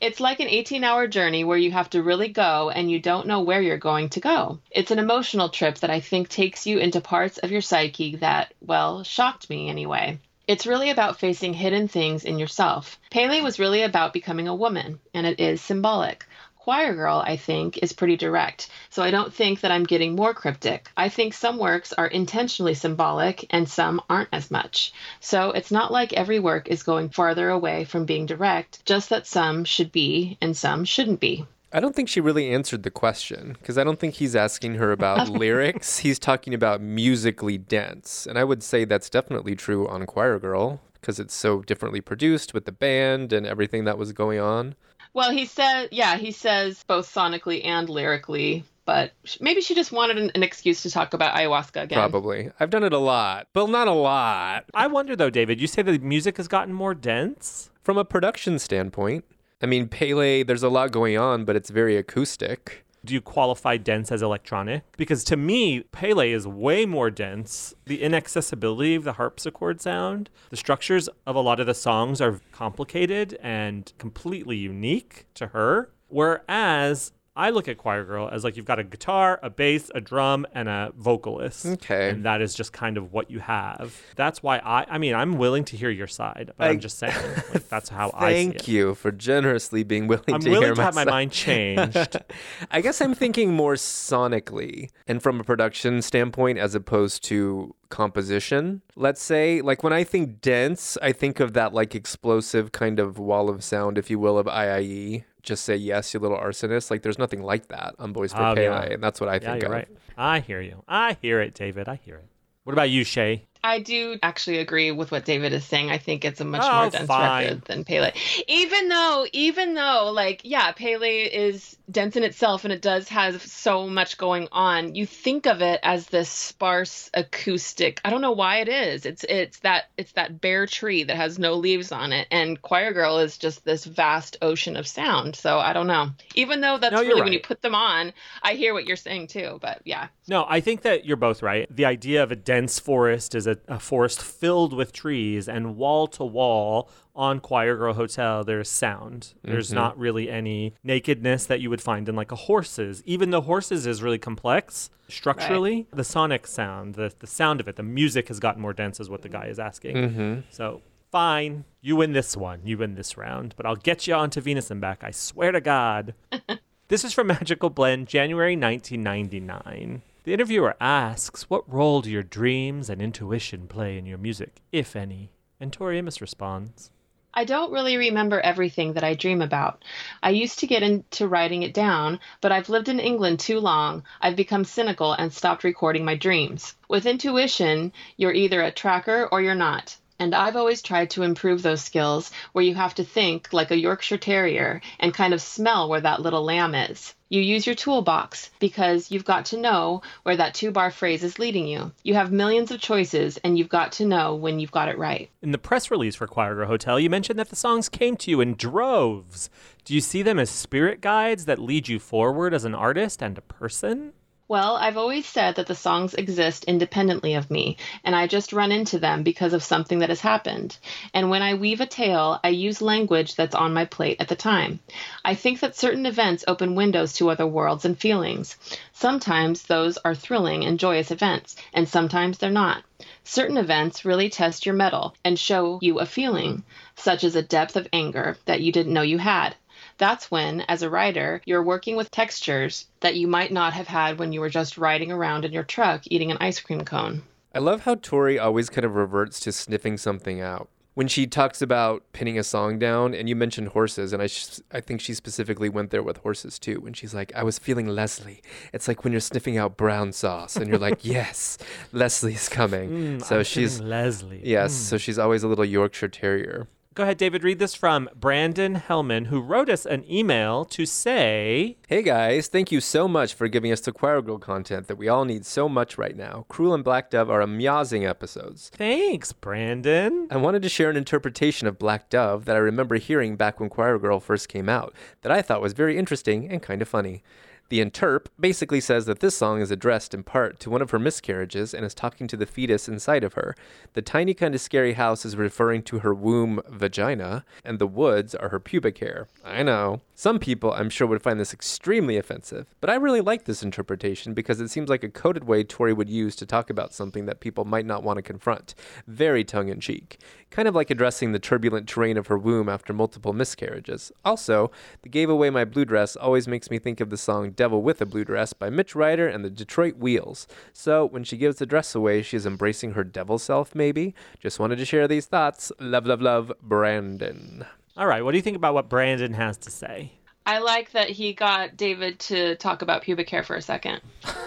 [0.00, 3.26] It's like an 18 hour journey where you have to really go and you don't
[3.26, 4.58] know where you're going to go.
[4.70, 8.54] It's an emotional trip that I think takes you into parts of your psyche that,
[8.62, 10.18] well, shocked me anyway.
[10.50, 12.98] It's really about facing hidden things in yourself.
[13.12, 16.26] Pele was really about becoming a woman, and it is symbolic.
[16.58, 20.34] Choir Girl, I think, is pretty direct, so I don't think that I'm getting more
[20.34, 20.90] cryptic.
[20.96, 24.92] I think some works are intentionally symbolic and some aren't as much.
[25.20, 29.28] So it's not like every work is going farther away from being direct, just that
[29.28, 31.46] some should be and some shouldn't be.
[31.72, 34.90] I don't think she really answered the question because I don't think he's asking her
[34.90, 35.98] about lyrics.
[35.98, 38.26] He's talking about musically dense.
[38.26, 42.52] And I would say that's definitely true on Choir Girl because it's so differently produced
[42.52, 44.74] with the band and everything that was going on.
[45.12, 50.18] Well, he said, yeah, he says both sonically and lyrically, but maybe she just wanted
[50.18, 51.98] an, an excuse to talk about ayahuasca again.
[51.98, 52.50] Probably.
[52.60, 54.64] I've done it a lot, but not a lot.
[54.74, 57.70] I wonder though, David, you say the music has gotten more dense?
[57.82, 59.24] From a production standpoint,
[59.62, 62.84] I mean, Pele, there's a lot going on, but it's very acoustic.
[63.04, 64.84] Do you qualify dense as electronic?
[64.96, 67.74] Because to me, Pele is way more dense.
[67.86, 72.40] The inaccessibility of the harpsichord sound, the structures of a lot of the songs are
[72.52, 75.90] complicated and completely unique to her.
[76.08, 80.00] Whereas I look at Choir Girl as like you've got a guitar, a bass, a
[80.00, 81.64] drum, and a vocalist.
[81.64, 82.10] Okay.
[82.10, 83.96] And that is just kind of what you have.
[84.16, 86.98] That's why I, I mean, I'm willing to hear your side, but I, am just
[86.98, 87.14] saying,
[87.52, 90.50] like, that's how I see Thank you for generously being willing to hear I'm to
[90.50, 92.16] willing hear to have my mind changed.
[92.70, 98.82] I guess I'm thinking more sonically and from a production standpoint as opposed to composition.
[98.96, 103.18] Let's say, like when I think dense, I think of that like explosive kind of
[103.18, 105.24] wall of sound, if you will, of iieee.
[105.42, 106.90] Just say yes, you little arsonist.
[106.90, 108.94] Like there's nothing like that on Boys for Oh, Pele, yeah.
[108.94, 109.70] and that's what I yeah, think of.
[109.72, 109.88] right.
[110.16, 110.82] I hear you.
[110.86, 111.88] I hear it, David.
[111.88, 112.26] I hear it.
[112.64, 113.46] What about you, Shay?
[113.62, 115.90] I do actually agree with what David is saying.
[115.90, 117.44] I think it's a much Oh, more dense fine.
[117.44, 118.12] record than Pele.
[118.48, 123.42] Even though, even though, like, yeah, Pele is dense in itself and it does have
[123.42, 124.94] so much going on.
[124.94, 128.00] You think of it as this sparse acoustic.
[128.04, 129.06] I don't know why it is.
[129.06, 132.92] It's it's that it's that bare tree that has no leaves on it, and Choir
[132.92, 135.36] Girl is just this vast ocean of sound.
[135.36, 136.10] So I don't know.
[136.34, 139.28] Even though that's No, really when you put them on, I hear what you're saying
[139.28, 139.58] too.
[139.60, 141.66] But yeah, No, I think that you're both right.
[141.74, 146.06] The idea of a dense forest is a, a forest filled with trees, and wall
[146.08, 149.34] to wall on Choir Girl Hotel, there's sound.
[149.42, 149.76] There's mm-hmm.
[149.76, 153.02] not really any nakedness that you would find in like a horse's.
[153.04, 157.76] Even though horses is really complex structurally, the sonic sound, the, the sound of it,
[157.76, 159.96] the music has gotten more dense, is what the guy is asking.
[159.96, 160.40] Mm-hmm.
[160.50, 164.40] So fine, you win this one, you win this round, but I'll get you onto
[164.40, 165.02] Venus and back.
[165.02, 166.14] I swear to God.
[166.90, 170.02] This is from Magical Blend, January 1999.
[170.22, 174.94] The interviewer asks, What role do your dreams and intuition play in your music, if
[174.94, 175.32] any?
[175.58, 176.90] And Tori Amos responds,
[177.32, 179.82] I don't really remember everything that I dream about.
[180.22, 184.02] I used to get into writing it down, but I've lived in England too long.
[184.20, 186.74] I've become cynical and stopped recording my dreams.
[186.88, 189.96] With intuition, you're either a tracker or you're not.
[190.20, 193.80] And I've always tried to improve those skills where you have to think like a
[193.80, 197.14] Yorkshire Terrier and kind of smell where that little lamb is.
[197.30, 201.38] You use your toolbox because you've got to know where that two bar phrase is
[201.38, 201.92] leading you.
[202.02, 205.30] You have millions of choices and you've got to know when you've got it right.
[205.40, 208.30] In the press release for Choir Girl Hotel, you mentioned that the songs came to
[208.30, 209.48] you in droves.
[209.86, 213.38] Do you see them as spirit guides that lead you forward as an artist and
[213.38, 214.12] a person?
[214.50, 218.72] Well, I've always said that the songs exist independently of me, and I just run
[218.72, 220.76] into them because of something that has happened.
[221.14, 224.34] And when I weave a tale, I use language that's on my plate at the
[224.34, 224.80] time.
[225.24, 228.56] I think that certain events open windows to other worlds and feelings.
[228.92, 232.82] Sometimes those are thrilling and joyous events, and sometimes they're not.
[233.22, 236.64] Certain events really test your mettle and show you a feeling,
[236.96, 239.54] such as a depth of anger that you didn't know you had.
[240.00, 244.18] That's when, as a writer, you're working with textures that you might not have had
[244.18, 247.22] when you were just riding around in your truck eating an ice cream cone.
[247.54, 250.68] I love how Tori always kind of reverts to sniffing something out.
[250.94, 254.58] When she talks about pinning a song down, and you mentioned horses, and I, sh-
[254.72, 256.80] I think she specifically went there with horses too.
[256.80, 258.42] When she's like, I was feeling Leslie.
[258.72, 261.58] It's like when you're sniffing out brown sauce, and you're like, yes,
[261.92, 263.20] Leslie's coming.
[263.20, 264.40] so Mm, I'm she's, Leslie.
[264.44, 266.66] yes, so she's always a little Yorkshire Terrier.
[266.92, 267.44] Go ahead, David.
[267.44, 272.72] Read this from Brandon Hellman, who wrote us an email to say, Hey guys, thank
[272.72, 275.68] you so much for giving us the Choir Girl content that we all need so
[275.68, 276.46] much right now.
[276.48, 278.72] Cruel and Black Dove are amazing episodes.
[278.74, 280.26] Thanks, Brandon.
[280.32, 283.68] I wanted to share an interpretation of Black Dove that I remember hearing back when
[283.68, 287.22] Choir Girl first came out that I thought was very interesting and kind of funny.
[287.70, 290.98] The interp basically says that this song is addressed in part to one of her
[290.98, 293.54] miscarriages and is talking to the fetus inside of her.
[293.92, 298.34] The tiny kind of scary house is referring to her womb vagina, and the woods
[298.34, 299.28] are her pubic hair.
[299.44, 300.00] I know.
[300.16, 304.34] Some people, I'm sure, would find this extremely offensive, but I really like this interpretation
[304.34, 307.40] because it seems like a coded way Tori would use to talk about something that
[307.40, 308.74] people might not want to confront.
[309.06, 310.18] Very tongue in cheek.
[310.50, 314.12] Kind of like addressing the turbulent terrain of her womb after multiple miscarriages.
[314.24, 314.70] Also,
[315.02, 318.00] the Gave Away My Blue Dress always makes me think of the song Devil with
[318.00, 320.46] a Blue Dress by Mitch Ryder and the Detroit Wheels.
[320.72, 324.14] So, when she gives the dress away, she is embracing her devil self, maybe?
[324.40, 325.70] Just wanted to share these thoughts.
[325.78, 327.66] Love, love, love, Brandon.
[327.98, 330.12] All right, what do you think about what Brandon has to say?
[330.50, 334.00] I like that he got David to talk about pubic hair for a second.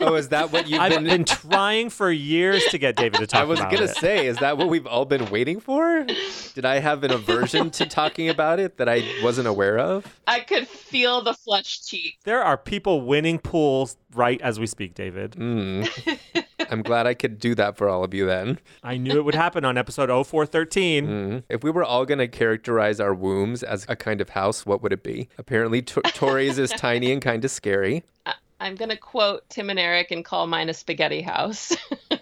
[0.00, 1.04] Oh, is that what you've I've been...
[1.04, 3.42] been trying for years to get David to talk about?
[3.42, 3.96] I was about gonna it.
[3.96, 6.06] say, is that what we've all been waiting for?
[6.54, 10.20] Did I have an aversion to talking about it that I wasn't aware of?
[10.26, 12.18] I could feel the flushed cheek.
[12.24, 15.32] There are people winning pools right as we speak, David.
[15.32, 15.88] Mm.
[16.70, 18.58] I'm glad I could do that for all of you then.
[18.82, 21.06] I knew it would happen on episode 0413.
[21.06, 21.42] Mm.
[21.48, 24.82] If we were all going to characterize our wombs as a kind of house, what
[24.82, 25.28] would it be?
[25.36, 28.04] Apparently, Tor- Tori's is tiny and kind of scary.
[28.24, 31.74] I- I'm going to quote Tim and Eric and call mine a spaghetti house.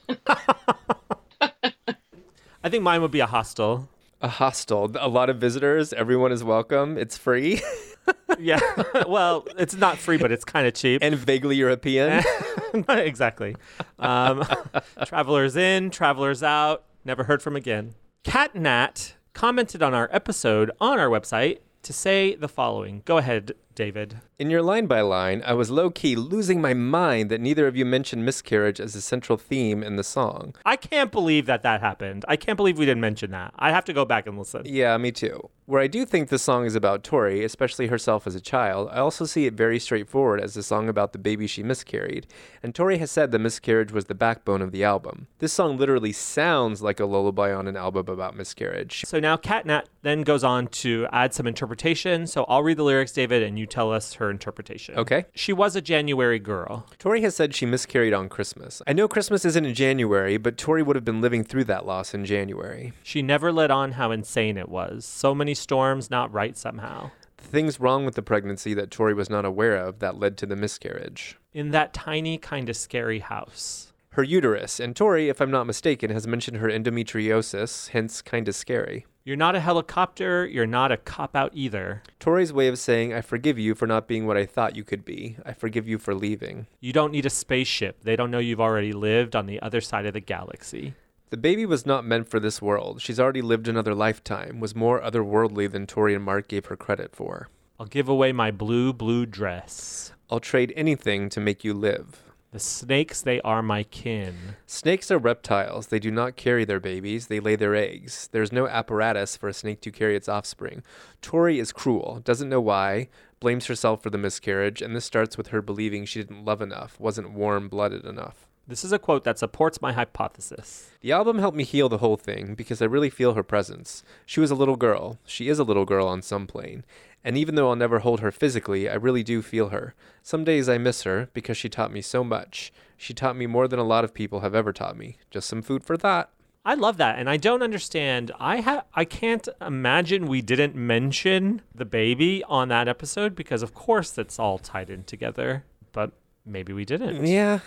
[1.40, 3.88] I think mine would be a hostel.
[4.20, 7.60] A hostel, a lot of visitors, everyone is welcome, it's free.
[8.38, 8.60] yeah.
[9.06, 11.02] well, it's not free, but it's kind of cheap.
[11.02, 12.22] and vaguely European.
[12.88, 13.56] exactly.
[13.98, 14.44] Um,
[15.04, 16.84] travelers in, travelers out.
[17.04, 17.94] Never heard from again.
[18.24, 23.02] Cat Nat commented on our episode on our website to say the following.
[23.04, 24.20] Go ahead, David.
[24.40, 27.76] In your line by line, I was low key losing my mind that neither of
[27.76, 30.56] you mentioned miscarriage as a central theme in the song.
[30.66, 32.24] I can't believe that that happened.
[32.26, 33.54] I can't believe we didn't mention that.
[33.56, 34.62] I have to go back and listen.
[34.64, 35.48] Yeah, me too.
[35.66, 38.98] Where I do think the song is about Tori, especially herself as a child, I
[38.98, 42.26] also see it very straightforward as a song about the baby she miscarried.
[42.62, 45.28] And Tori has said the miscarriage was the backbone of the album.
[45.40, 49.04] This song literally sounds like a lullaby on an album about miscarriage.
[49.06, 52.26] So now Catnat then goes on to add some interpretation.
[52.26, 54.96] So I'll read the lyrics, David, and you tell us her interpretation.
[54.96, 55.26] Okay.
[55.34, 56.86] She was a January girl.
[56.98, 58.82] Tori has said she miscarried on Christmas.
[58.86, 62.14] I know Christmas isn't in January, but Tori would have been living through that loss
[62.14, 62.92] in January.
[63.02, 65.04] She never let on how insane it was.
[65.04, 67.10] So many storms, not right somehow.
[67.36, 70.46] The things wrong with the pregnancy that Tori was not aware of that led to
[70.46, 71.38] the miscarriage.
[71.52, 73.92] In that tiny, kind of scary house.
[74.10, 79.06] Her uterus, and Tori, if I'm not mistaken, has mentioned her endometriosis, hence kinda scary.
[79.28, 82.02] You're not a helicopter, you're not a cop out either.
[82.18, 85.04] Tori's way of saying, I forgive you for not being what I thought you could
[85.04, 85.36] be.
[85.44, 86.66] I forgive you for leaving.
[86.80, 88.04] You don't need a spaceship.
[88.04, 90.94] They don't know you've already lived on the other side of the galaxy.
[91.28, 93.02] The baby was not meant for this world.
[93.02, 97.14] She's already lived another lifetime, was more otherworldly than Tori and Mark gave her credit
[97.14, 97.50] for.
[97.78, 100.14] I'll give away my blue, blue dress.
[100.30, 102.22] I'll trade anything to make you live.
[102.50, 104.56] The snakes, they are my kin.
[104.66, 105.88] Snakes are reptiles.
[105.88, 108.30] They do not carry their babies, they lay their eggs.
[108.32, 110.82] There's no apparatus for a snake to carry its offspring.
[111.20, 115.48] Tori is cruel, doesn't know why, blames herself for the miscarriage, and this starts with
[115.48, 118.46] her believing she didn't love enough, wasn't warm blooded enough.
[118.66, 120.90] This is a quote that supports my hypothesis.
[121.00, 124.02] The album helped me heal the whole thing because I really feel her presence.
[124.26, 125.18] She was a little girl.
[125.24, 126.84] She is a little girl on some plane.
[127.24, 129.94] And even though I'll never hold her physically, I really do feel her.
[130.22, 132.72] Some days I miss her because she taught me so much.
[132.96, 135.18] She taught me more than a lot of people have ever taught me.
[135.30, 136.30] Just some food for thought.
[136.64, 138.30] I love that, and I don't understand.
[138.38, 143.72] I ha- I can't imagine we didn't mention the baby on that episode because, of
[143.72, 145.64] course, that's all tied in together.
[145.92, 146.12] But
[146.48, 147.26] maybe we didn't.
[147.26, 147.60] Yeah.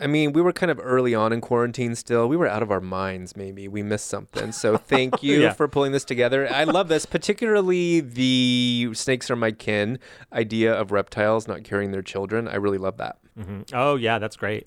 [0.00, 2.28] I mean, we were kind of early on in quarantine still.
[2.28, 3.68] We were out of our minds, maybe.
[3.68, 4.52] We missed something.
[4.52, 5.52] So thank you Yeah.
[5.52, 6.48] for pulling this together.
[6.52, 9.98] I love this, particularly the snakes are my kin
[10.32, 12.48] idea of reptiles not carrying their children.
[12.48, 13.18] I really love that.
[13.38, 13.62] Mm-hmm.
[13.72, 14.66] Oh, yeah, that's great.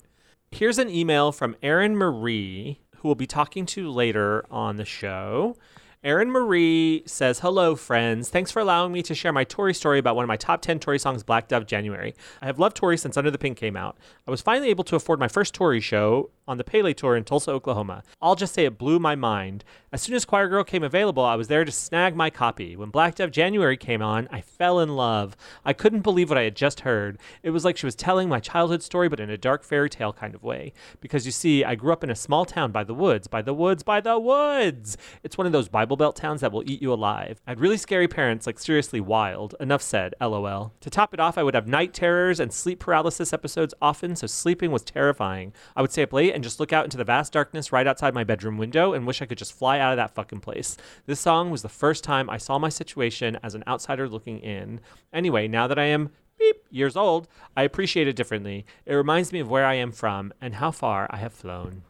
[0.50, 5.56] Here's an email from Erin Marie, who we'll be talking to later on the show.
[6.04, 8.28] Erin Marie says, Hello, friends.
[8.28, 10.78] Thanks for allowing me to share my Tori story about one of my top 10
[10.78, 12.14] Tori songs, Black Dove January.
[12.40, 13.98] I have loved Tori since Under the Pink came out.
[14.24, 17.24] I was finally able to afford my first Tori show on the Pele Tour in
[17.24, 18.04] Tulsa, Oklahoma.
[18.22, 19.64] I'll just say it blew my mind.
[19.92, 22.76] As soon as Choir Girl came available, I was there to snag my copy.
[22.76, 25.36] When Black Dove January came on, I fell in love.
[25.64, 27.18] I couldn't believe what I had just heard.
[27.42, 30.12] It was like she was telling my childhood story, but in a dark fairy tale
[30.12, 30.72] kind of way.
[31.00, 33.54] Because you see, I grew up in a small town by the woods, by the
[33.54, 34.96] woods, by the woods.
[35.24, 37.40] It's one of those Bible Belt towns that will eat you alive.
[37.46, 39.54] I had really scary parents, like seriously wild.
[39.60, 40.72] Enough said, lol.
[40.80, 44.26] To top it off, I would have night terrors and sleep paralysis episodes often, so
[44.26, 45.52] sleeping was terrifying.
[45.76, 48.14] I would stay up late and just look out into the vast darkness right outside
[48.14, 50.76] my bedroom window and wish I could just fly out of that fucking place.
[51.06, 54.80] This song was the first time I saw my situation as an outsider looking in.
[55.12, 58.64] Anyway, now that I am beep years old, I appreciate it differently.
[58.86, 61.82] It reminds me of where I am from and how far I have flown.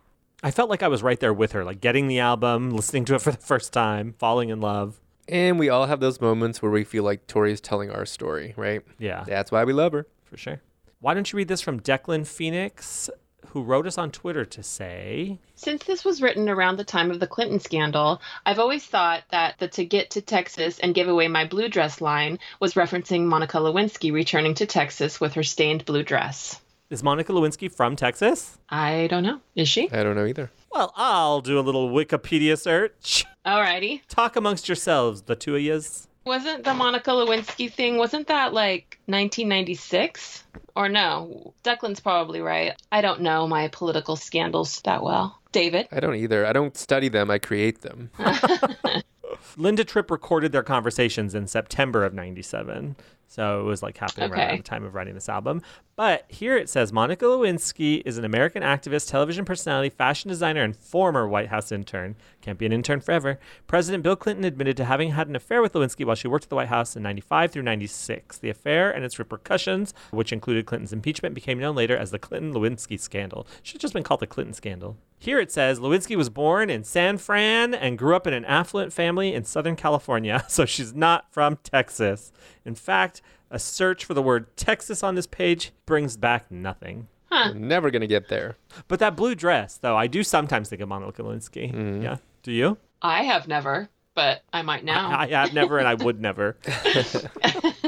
[0.43, 3.15] I felt like I was right there with her, like getting the album, listening to
[3.15, 5.01] it for the first time, falling in love.
[5.29, 8.83] And we all have those moments where we feel like Tori's telling our story, right?
[8.99, 10.07] Yeah, That's why we love her.
[10.25, 10.61] for sure.
[11.01, 13.11] Why don't you read this from Declan Phoenix,
[13.49, 17.21] who wrote us on Twitter to say, Since this was written around the time of
[17.21, 21.29] the Clinton scandal, I've always thought that the To Get to Texas and Give Away
[21.29, 26.03] My Blue Dress line was referencing Monica Lewinsky returning to Texas with her stained blue
[26.03, 26.61] dress.
[26.91, 28.59] Is Monica Lewinsky from Texas?
[28.71, 29.41] I don't know.
[29.55, 29.91] Is she?
[29.93, 30.51] I don't know either.
[30.73, 33.27] Well, I'll do a little Wikipedia search.
[33.45, 34.01] Alrighty.
[34.09, 36.09] Talk amongst yourselves, the two of yous.
[36.25, 40.45] Wasn't the Monica Lewinsky thing, wasn't that like 1996?
[40.77, 41.53] Or no?
[41.63, 42.75] Declan's probably right.
[42.91, 45.39] I don't know my political scandals that well.
[45.53, 45.89] David?
[45.93, 46.47] I don't either.
[46.47, 48.11] I don't study them, I create them.
[49.59, 52.97] Linda Tripp recorded their conversations in September of 97.
[53.31, 54.47] So it was like happening right Okay.
[54.49, 55.61] around the time of writing this album.
[55.97, 60.75] But here it says Monica Lewinsky is an American activist, television personality, fashion designer, and
[60.75, 62.17] former White House intern.
[62.41, 63.39] Can't be an intern forever.
[63.67, 66.51] President Bill Clinton admitted to having had an affair with Lewinsky while she worked at
[66.51, 68.39] the White House in 95 through 96.
[68.39, 72.55] The affair and its repercussions, which included Clinton's impeachment, became known later as the Clinton
[72.55, 73.47] Lewinsky scandal.
[73.63, 74.97] Should have just been called the Clinton scandal.
[75.21, 78.93] Here it says Lewinsky was born in San Fran and grew up in an affluent
[78.93, 82.31] family in Southern California, so she's not from Texas.
[82.69, 87.09] In fact, A search for the word Texas on this page brings back nothing.
[87.31, 88.57] We're never gonna get there.
[88.89, 91.73] But that blue dress, though, I do sometimes think of Monica Lewinsky.
[91.73, 92.03] Mm-hmm.
[92.03, 92.17] Yeah.
[92.43, 92.77] Do you?
[93.01, 95.11] I have never, but I might now.
[95.19, 96.57] I have never and I would never.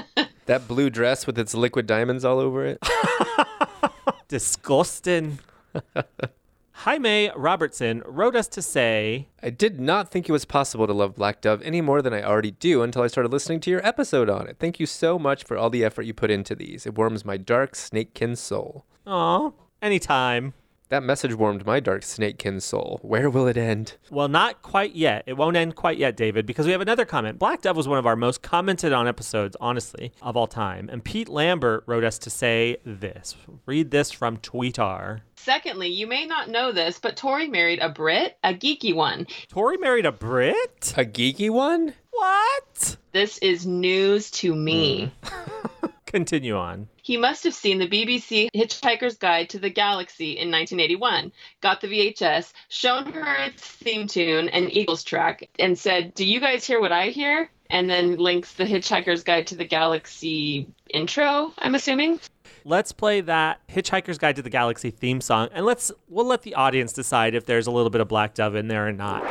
[0.47, 2.83] That blue dress with its liquid diamonds all over it.
[4.29, 5.39] Disgusting.
[6.85, 11.15] Jaime Robertson wrote us to say, I did not think it was possible to love
[11.15, 14.31] Black Dove any more than I already do until I started listening to your episode
[14.31, 14.57] on it.
[14.59, 16.87] Thank you so much for all the effort you put into these.
[16.87, 18.87] It warms my dark snakekin soul.
[19.07, 19.51] Aw,
[19.83, 20.55] anytime.
[20.91, 22.99] That message warmed my dark snakekin soul.
[23.03, 23.95] Where will it end?
[24.11, 25.23] Well, not quite yet.
[25.25, 27.39] It won't end quite yet, David, because we have another comment.
[27.39, 30.89] Black Dove was one of our most commented on episodes, honestly, of all time.
[30.91, 33.37] And Pete Lambert wrote us to say this.
[33.67, 35.21] Read this from Tweetar.
[35.37, 39.29] Secondly, you may not know this, but Tori married a Brit, a geeky one.
[39.49, 40.93] Tori married a Brit?
[40.97, 41.95] A geeky one?
[42.11, 42.97] What?
[43.13, 45.13] This is news to me.
[46.07, 46.89] Continue on.
[47.11, 51.89] He must have seen the BBC Hitchhiker's Guide to the Galaxy in 1981, got the
[51.89, 56.81] VHS, shown her its theme tune and Eagles track, and said, Do you guys hear
[56.81, 57.51] what I hear?
[57.69, 62.21] And then links the Hitchhiker's Guide to the Galaxy intro, I'm assuming.
[62.65, 66.55] Let's play that Hitchhiker's Guide to the Galaxy theme song, and let's we'll let the
[66.55, 69.25] audience decide if there's a little bit of Black Dove in there or not.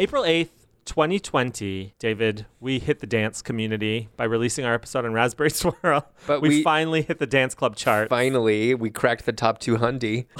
[0.00, 0.48] April 8th,
[0.86, 6.08] 2020, David, we hit the dance community by releasing our episode on Raspberry Swirl.
[6.26, 8.08] But we, we- finally hit the dance club chart.
[8.08, 10.24] Finally, we cracked the top 200.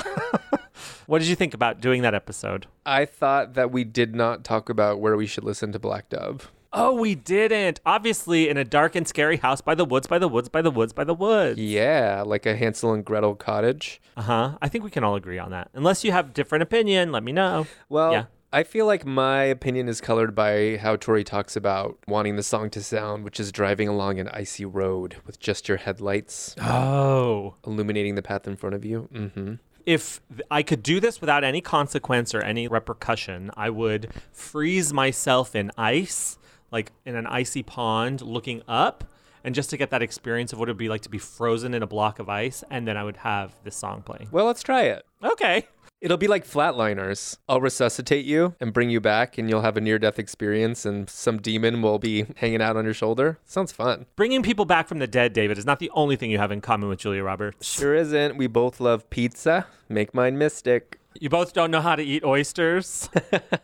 [1.06, 2.66] What did you think about doing that episode?
[2.86, 6.50] I thought that we did not talk about where we should listen to Black Dove.
[6.72, 7.80] Oh, we didn't.
[7.84, 10.70] Obviously, in a dark and scary house by the woods, by the woods, by the
[10.70, 11.58] woods, by the woods.
[11.60, 14.00] Yeah, like a Hansel and Gretel cottage.
[14.16, 14.58] Uh huh.
[14.62, 15.68] I think we can all agree on that.
[15.74, 17.66] Unless you have different opinion, let me know.
[17.88, 18.24] Well, Yeah.
[18.52, 22.68] I feel like my opinion is colored by how Tori talks about wanting the song
[22.70, 27.54] to sound, which is driving along an icy road with just your headlights Oh.
[27.64, 29.08] illuminating the path in front of you.
[29.14, 29.54] Mm-hmm.
[29.86, 30.20] If
[30.50, 35.70] I could do this without any consequence or any repercussion, I would freeze myself in
[35.78, 36.36] ice,
[36.72, 39.04] like in an icy pond, looking up,
[39.44, 41.74] and just to get that experience of what it would be like to be frozen
[41.74, 44.28] in a block of ice, and then I would have this song playing.
[44.30, 45.04] Well, let's try it.
[45.22, 45.66] Okay.
[46.00, 47.36] It'll be like flatliners.
[47.46, 51.10] I'll resuscitate you and bring you back, and you'll have a near death experience, and
[51.10, 53.38] some demon will be hanging out on your shoulder.
[53.44, 54.06] Sounds fun.
[54.16, 56.62] Bringing people back from the dead, David, is not the only thing you have in
[56.62, 57.70] common with Julia Roberts.
[57.70, 58.38] Sure isn't.
[58.38, 59.66] We both love pizza.
[59.90, 60.98] Make mine mystic.
[61.20, 63.10] You both don't know how to eat oysters.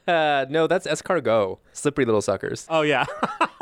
[0.09, 1.59] No, that's escargot.
[1.73, 2.67] Slippery little suckers.
[2.69, 3.07] oh, yeah.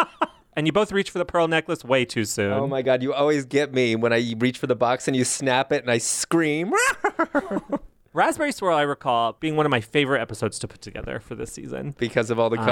[0.57, 2.53] and you both reach for the pearl necklace way too soon.
[2.53, 5.25] Oh my god, you always get me when I reach for the box and you
[5.25, 6.73] snap it and I scream.
[8.15, 11.53] Raspberry Swirl, I recall, being one of my favorite episodes to put together for this
[11.53, 11.97] season.
[11.99, 12.65] because of all the Um.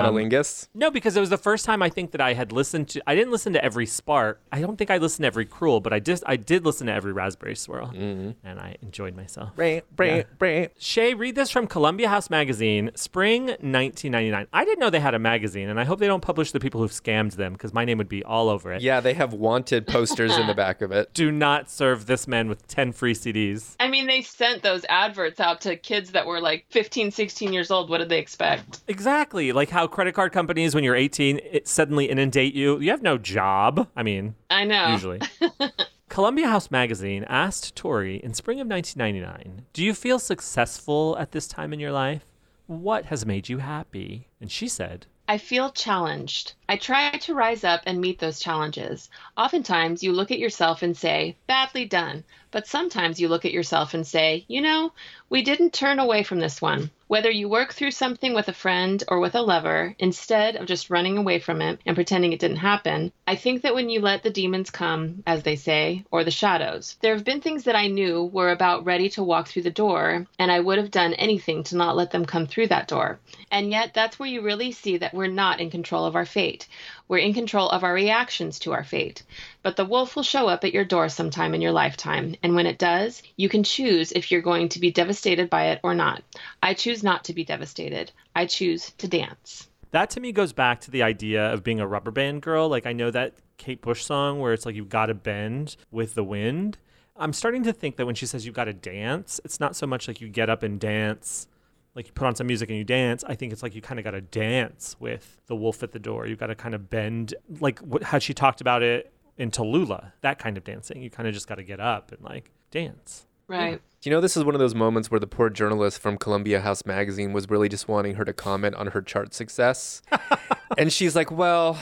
[0.72, 3.02] No, because it was the first time I think that I had listened to.
[3.08, 4.40] I didn't listen to every Spark.
[4.52, 6.92] I don't think I listened to every Cruel, but I just I did listen to
[6.92, 9.56] every Raspberry Swirl, and I enjoyed myself.
[9.56, 10.70] Brah, brah, brah.
[10.78, 14.46] Shay, read this from Columbia House Magazine, spring 1999.
[14.52, 16.80] I didn't know they had a magazine, and I hope they don't publish the people
[16.80, 18.80] who've scammed them because my name would be all over it.
[18.80, 21.12] Yeah, they have wanted posters in the back of it.
[21.14, 23.74] Do not serve this man with 10 free CDs.
[23.80, 27.70] I mean, they sent those adverts out to kids that were like 15, 16 years
[27.70, 27.90] old.
[27.90, 28.80] What did they expect?
[28.88, 29.52] Exactly.
[29.52, 32.78] Like how credit card companies, when you're 18, it suddenly inundate you.
[32.80, 33.88] You have no job.
[33.96, 34.88] I mean, I know.
[34.92, 35.20] usually.
[36.08, 41.48] Columbia House Magazine asked Tori in spring of 1999, Do you feel successful at this
[41.48, 42.26] time in your life?
[42.66, 44.28] What has made you happy?
[44.40, 46.52] And she said, I feel challenged.
[46.68, 49.08] I try to rise up and meet those challenges.
[49.34, 52.24] Oftentimes, you look at yourself and say, badly done.
[52.50, 54.92] But sometimes you look at yourself and say, you know,
[55.30, 56.90] we didn't turn away from this one.
[57.12, 60.88] Whether you work through something with a friend or with a lover, instead of just
[60.88, 64.22] running away from it and pretending it didn't happen, I think that when you let
[64.22, 67.88] the demons come, as they say, or the shadows, there have been things that I
[67.88, 71.64] knew were about ready to walk through the door, and I would have done anything
[71.64, 73.20] to not let them come through that door.
[73.50, 76.66] And yet, that's where you really see that we're not in control of our fate.
[77.08, 79.22] We're in control of our reactions to our fate.
[79.62, 82.66] But the wolf will show up at your door sometime in your lifetime, and when
[82.66, 86.22] it does, you can choose if you're going to be devastated by it or not.
[86.62, 88.12] I choose not to be devastated.
[88.34, 89.68] I choose to dance.
[89.92, 92.68] That to me goes back to the idea of being a rubber band girl.
[92.68, 96.14] Like, I know that Kate Bush song where it's like you've got to bend with
[96.14, 96.78] the wind.
[97.14, 99.86] I'm starting to think that when she says you've got to dance, it's not so
[99.86, 101.46] much like you get up and dance,
[101.94, 103.22] like you put on some music and you dance.
[103.24, 105.98] I think it's like you kind of got to dance with the wolf at the
[105.98, 106.26] door.
[106.26, 110.12] You got to kind of bend, like what, how she talked about it in Tallulah,
[110.22, 111.02] that kind of dancing.
[111.02, 113.26] You kind of just got to get up and like dance.
[113.48, 113.82] Right.
[114.02, 116.86] You know, this is one of those moments where the poor journalist from Columbia House
[116.86, 120.00] Magazine was really just wanting her to comment on her chart success.
[120.78, 121.78] and she's like, Well,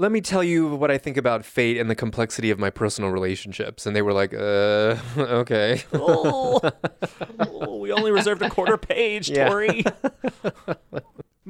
[0.00, 3.10] let me tell you what I think about fate and the complexity of my personal
[3.10, 3.84] relationships.
[3.84, 5.82] And they were like, Uh, okay.
[5.92, 6.58] oh,
[7.40, 9.48] oh, we only reserved a quarter page, Yeah.
[9.48, 9.84] Tori.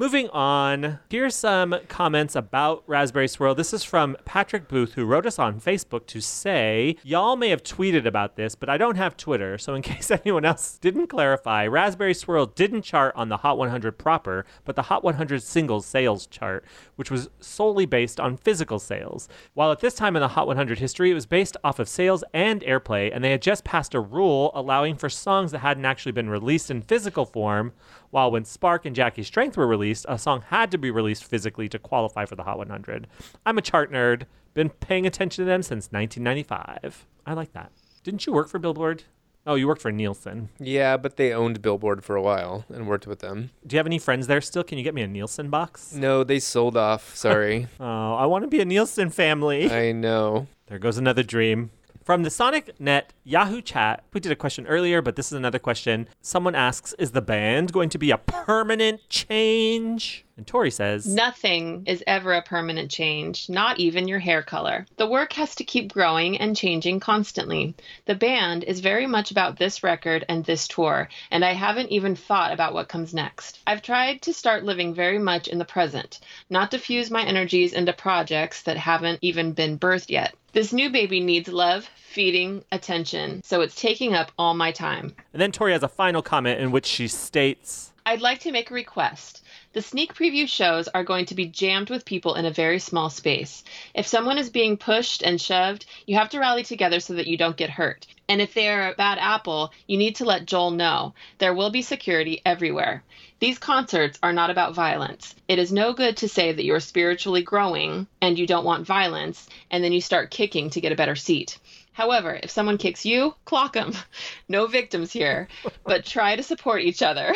[0.01, 3.55] Moving on, here's some comments about Raspberry Swirl.
[3.55, 7.62] This is from Patrick Booth, who wrote us on Facebook to say, Y'all may have
[7.62, 11.66] tweeted about this, but I don't have Twitter, so in case anyone else didn't clarify,
[11.66, 16.26] Raspberry Swirl didn't chart on the Hot 100 proper, but the Hot 100 singles sales
[16.26, 16.64] chart,
[16.96, 19.28] which was solely based on physical sales.
[19.53, 22.24] While at this time in the Hot 100 history, it was based off of sales
[22.32, 26.12] and airplay, and they had just passed a rule allowing for songs that hadn't actually
[26.12, 27.74] been released in physical form
[28.11, 31.68] while when Spark and Jackie Strength were released, a song had to be released physically
[31.68, 33.06] to qualify for the Hot 100.
[33.46, 34.22] I'm a chart nerd,
[34.54, 37.06] been paying attention to them since 1995.
[37.26, 37.70] I like that.
[38.02, 39.04] Didn't you work for Billboard?
[39.46, 40.50] Oh, you worked for Nielsen.
[40.58, 43.50] yeah, but they owned Billboard for a while and worked with them.
[43.66, 44.62] Do you have any friends there still?
[44.62, 45.94] Can you get me a Nielsen box?
[45.94, 47.16] No, they sold off.
[47.16, 47.66] Sorry.
[47.80, 49.70] Oh, I want to be a Nielsen family.
[49.70, 50.46] I know.
[50.66, 51.70] There goes another dream.
[52.11, 55.61] From the Sonic Net Yahoo chat, we did a question earlier, but this is another
[55.61, 56.08] question.
[56.20, 60.26] Someone asks, Is the band going to be a permanent change?
[60.41, 64.86] And Tori says, Nothing is ever a permanent change, not even your hair color.
[64.97, 67.74] The work has to keep growing and changing constantly.
[68.07, 72.16] The band is very much about this record and this tour, and I haven't even
[72.16, 73.59] thought about what comes next.
[73.66, 77.74] I've tried to start living very much in the present, not to fuse my energies
[77.74, 80.34] into projects that haven't even been birthed yet.
[80.55, 85.14] This new baby needs love, feeding, attention, so it's taking up all my time.
[85.34, 88.70] And then Tori has a final comment in which she states, I'd like to make
[88.70, 89.45] a request.
[89.72, 93.08] The sneak preview shows are going to be jammed with people in a very small
[93.08, 93.62] space.
[93.94, 97.36] If someone is being pushed and shoved, you have to rally together so that you
[97.36, 98.04] don't get hurt.
[98.28, 101.14] And if they are a bad apple, you need to let Joel know.
[101.38, 103.04] There will be security everywhere.
[103.38, 105.36] These concerts are not about violence.
[105.46, 108.88] It is no good to say that you are spiritually growing and you don't want
[108.88, 111.60] violence, and then you start kicking to get a better seat.
[112.01, 113.92] However, if someone kicks you, clock them.
[114.48, 115.48] No victims here,
[115.84, 117.34] but try to support each other.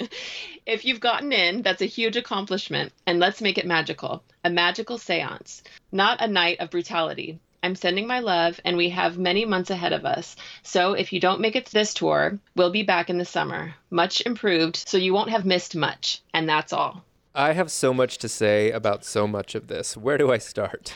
[0.66, 4.24] if you've gotten in, that's a huge accomplishment, and let's make it magical.
[4.42, 7.38] A magical seance, not a night of brutality.
[7.62, 10.34] I'm sending my love, and we have many months ahead of us.
[10.64, 13.76] So if you don't make it to this tour, we'll be back in the summer.
[13.90, 16.20] Much improved, so you won't have missed much.
[16.34, 17.04] And that's all.
[17.32, 19.96] I have so much to say about so much of this.
[19.96, 20.92] Where do I start?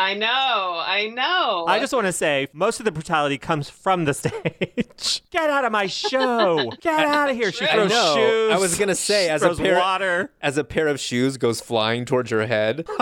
[0.00, 1.64] I know, I know.
[1.66, 5.22] I just want to say most of the brutality comes from the stage.
[5.32, 6.70] Get out of my show.
[6.80, 7.50] Get out of here.
[7.50, 8.14] She I throws know.
[8.14, 8.52] shoes.
[8.54, 10.30] I was gonna say, as a throws parent- water.
[10.40, 12.86] As a pair of shoes goes flying towards your head.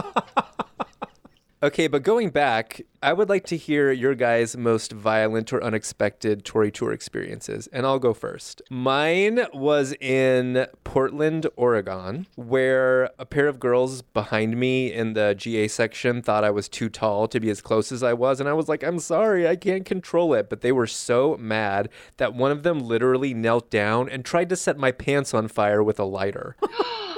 [1.62, 6.44] okay, but going back, I would like to hear your guys' most violent or unexpected
[6.44, 8.62] Tori Tour experiences, and I'll go first.
[8.70, 15.68] Mine was in Portland, Oregon, where a pair of girls behind me in the GA
[15.68, 18.52] section thought I was too tall to be as close as I was, and I
[18.52, 20.48] was like, I'm sorry, I can't control it.
[20.48, 24.56] But they were so mad that one of them literally knelt down and tried to
[24.56, 26.56] set my pants on fire with a lighter.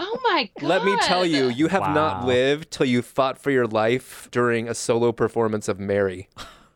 [0.00, 0.68] oh my god.
[0.68, 4.68] Let me tell you, you have not lived till you fought for your life during
[4.68, 6.28] a solo performance of Mary.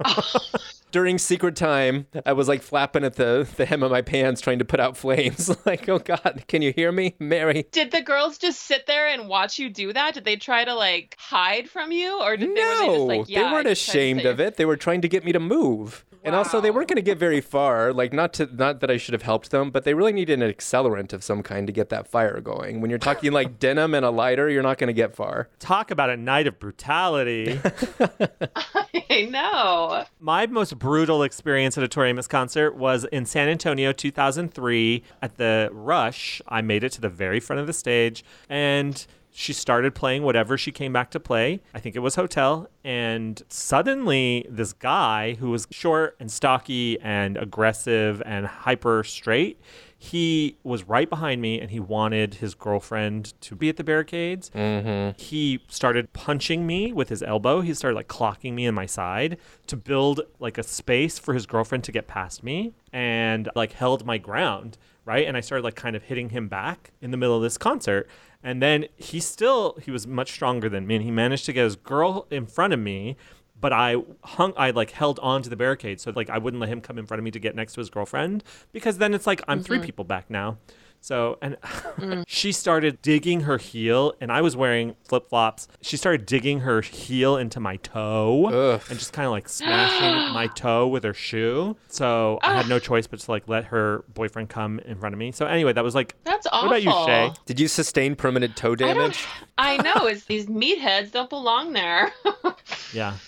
[0.90, 4.58] during Secret Time, I was like flapping at the, the hem of my pants trying
[4.58, 5.50] to put out flames.
[5.66, 7.14] like, oh God, can you hear me?
[7.18, 7.66] Mary.
[7.72, 10.14] Did the girls just sit there and watch you do that?
[10.14, 13.04] Did they try to like hide from you, or did they, were they just No,
[13.04, 13.44] like, yeah?
[13.44, 14.56] they weren't just tried to ashamed of it.
[14.56, 16.04] They were trying to get me to move.
[16.24, 17.92] And also, they weren't going to get very far.
[17.92, 20.50] Like, not to not that I should have helped them, but they really needed an
[20.50, 22.80] accelerant of some kind to get that fire going.
[22.80, 25.48] When you're talking like denim and a lighter, you're not going to get far.
[25.58, 27.60] Talk about a night of brutality.
[29.10, 30.04] I know.
[30.18, 35.36] My most brutal experience at a Tori Amos concert was in San Antonio 2003 at
[35.36, 36.40] the Rush.
[36.48, 39.06] I made it to the very front of the stage and
[39.36, 41.60] she started playing whatever she came back to play.
[41.74, 42.68] I think it was Hotel.
[42.84, 49.60] And suddenly, this guy who was short and stocky and aggressive and hyper straight,
[49.98, 54.50] he was right behind me and he wanted his girlfriend to be at the barricades.
[54.54, 55.20] Mm-hmm.
[55.20, 57.60] He started punching me with his elbow.
[57.60, 59.36] He started like clocking me in my side
[59.66, 62.72] to build like a space for his girlfriend to get past me.
[62.92, 65.26] and like held my ground, right?
[65.26, 68.08] And I started like kind of hitting him back in the middle of this concert.
[68.44, 71.64] And then he still he was much stronger than me and he managed to get
[71.64, 73.16] his girl in front of me
[73.64, 76.68] but I hung, I like held on to the barricade, so like I wouldn't let
[76.68, 79.26] him come in front of me to get next to his girlfriend because then it's
[79.26, 79.86] like I'm three mm-hmm.
[79.86, 80.58] people back now.
[81.04, 81.60] So and
[81.98, 82.24] mm.
[82.26, 85.68] she started digging her heel, and I was wearing flip flops.
[85.82, 88.82] She started digging her heel into my toe Ugh.
[88.88, 91.76] and just kind of like smashing my toe with her shoe.
[91.88, 95.18] So I had no choice but to like let her boyfriend come in front of
[95.18, 95.30] me.
[95.30, 96.70] So anyway, that was like That's awful.
[96.70, 97.32] What about you, Shay?
[97.44, 99.26] Did you sustain permanent toe I damage?
[99.58, 100.06] I know.
[100.06, 102.12] It's these meatheads don't belong there.
[102.94, 103.18] yeah.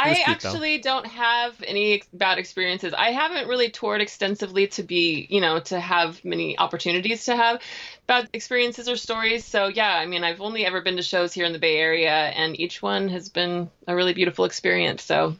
[0.00, 0.32] I was cute, though.
[0.48, 2.94] actually don't have any bad experiences.
[2.94, 7.60] I haven't really toured extensively to be, you know, to have many opportunities to have
[8.06, 9.44] bad experiences or stories.
[9.44, 12.10] So, yeah, I mean, I've only ever been to shows here in the Bay Area,
[12.10, 15.02] and each one has been a really beautiful experience.
[15.02, 15.36] So,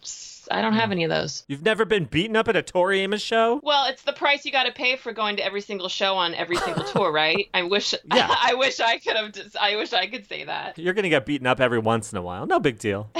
[0.50, 0.92] I don't have hmm.
[0.92, 1.44] any of those.
[1.48, 3.60] You've never been beaten up at a Tori Amos show?
[3.62, 6.34] Well, it's the price you got to pay for going to every single show on
[6.34, 7.48] every single tour, right?
[7.54, 8.28] I wish, Yeah.
[8.42, 9.32] I wish I could have.
[9.32, 10.78] Just, I wish I could say that.
[10.78, 12.46] You're gonna get beaten up every once in a while.
[12.46, 13.10] No big deal.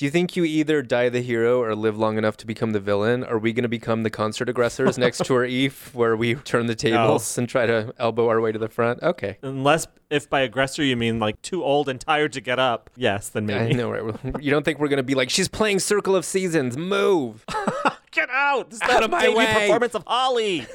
[0.00, 2.80] Do you think you either die the hero or live long enough to become the
[2.80, 3.22] villain?
[3.22, 6.74] Are we going to become the concert aggressors next tour Eve, where we turn the
[6.74, 9.02] tables and try to elbow our way to the front?
[9.02, 9.36] Okay.
[9.42, 12.88] Unless if by aggressor you mean like too old and tired to get up.
[12.96, 13.58] Yes, then maybe.
[13.58, 13.74] I maybe.
[13.74, 14.42] know, right?
[14.42, 17.44] You don't think we're going to be like, she's playing Circle of Seasons, move.
[18.10, 18.70] Get out!
[18.70, 19.52] This is Out the of my way.
[19.52, 20.66] performance of Holly.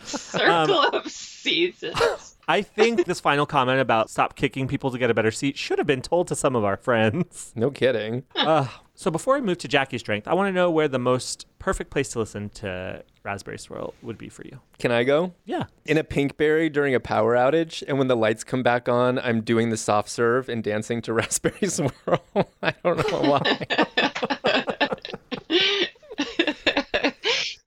[0.00, 2.29] Circle um, of seasons.
[2.50, 5.78] I think this final comment about stop kicking people to get a better seat should
[5.78, 7.52] have been told to some of our friends.
[7.54, 8.24] No kidding.
[8.34, 8.66] Uh,
[8.96, 11.90] so before I move to Jackie's strength, I want to know where the most perfect
[11.90, 14.58] place to listen to Raspberry Swirl would be for you.
[14.78, 15.32] Can I go?
[15.44, 15.64] Yeah.
[15.86, 19.42] In a Pinkberry during a power outage, and when the lights come back on, I'm
[19.42, 21.92] doing the soft serve and dancing to Raspberry Swirl.
[22.62, 23.58] I don't know why.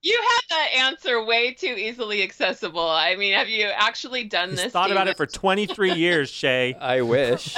[0.03, 2.87] You had that answer way too easily accessible.
[2.87, 4.73] I mean, have you actually done He's this?
[4.73, 6.73] thought about it for 23 years, Shay.
[6.79, 7.57] I wish.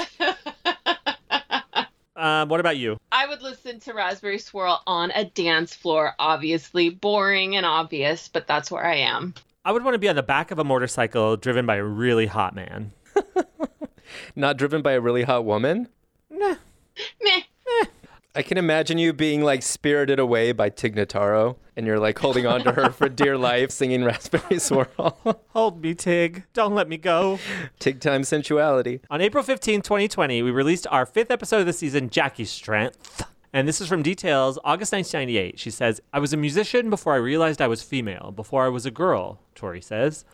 [2.15, 2.97] Um, what about you?
[3.11, 6.13] I would listen to Raspberry Swirl on a dance floor.
[6.17, 9.33] Obviously, boring and obvious, but that's where I am.
[9.65, 12.27] I would want to be on the back of a motorcycle driven by a really
[12.27, 12.91] hot man.
[14.35, 15.89] Not driven by a really hot woman?
[16.29, 16.55] Nah.
[17.21, 17.41] Meh.
[18.37, 22.45] I can imagine you being like spirited away by Tig Notaro, and you're like holding
[22.45, 25.17] on to her for dear life, singing Raspberry Swirl.
[25.53, 26.43] Hold me, Tig.
[26.51, 27.39] Don't let me go.
[27.79, 28.99] Tig time sensuality.
[29.09, 33.23] On April 15, 2020, we released our fifth episode of the season, Jackie's Strength.
[33.53, 35.57] And this is from Details, August 1998.
[35.57, 38.85] She says, I was a musician before I realized I was female, before I was
[38.85, 40.25] a girl, Tori says.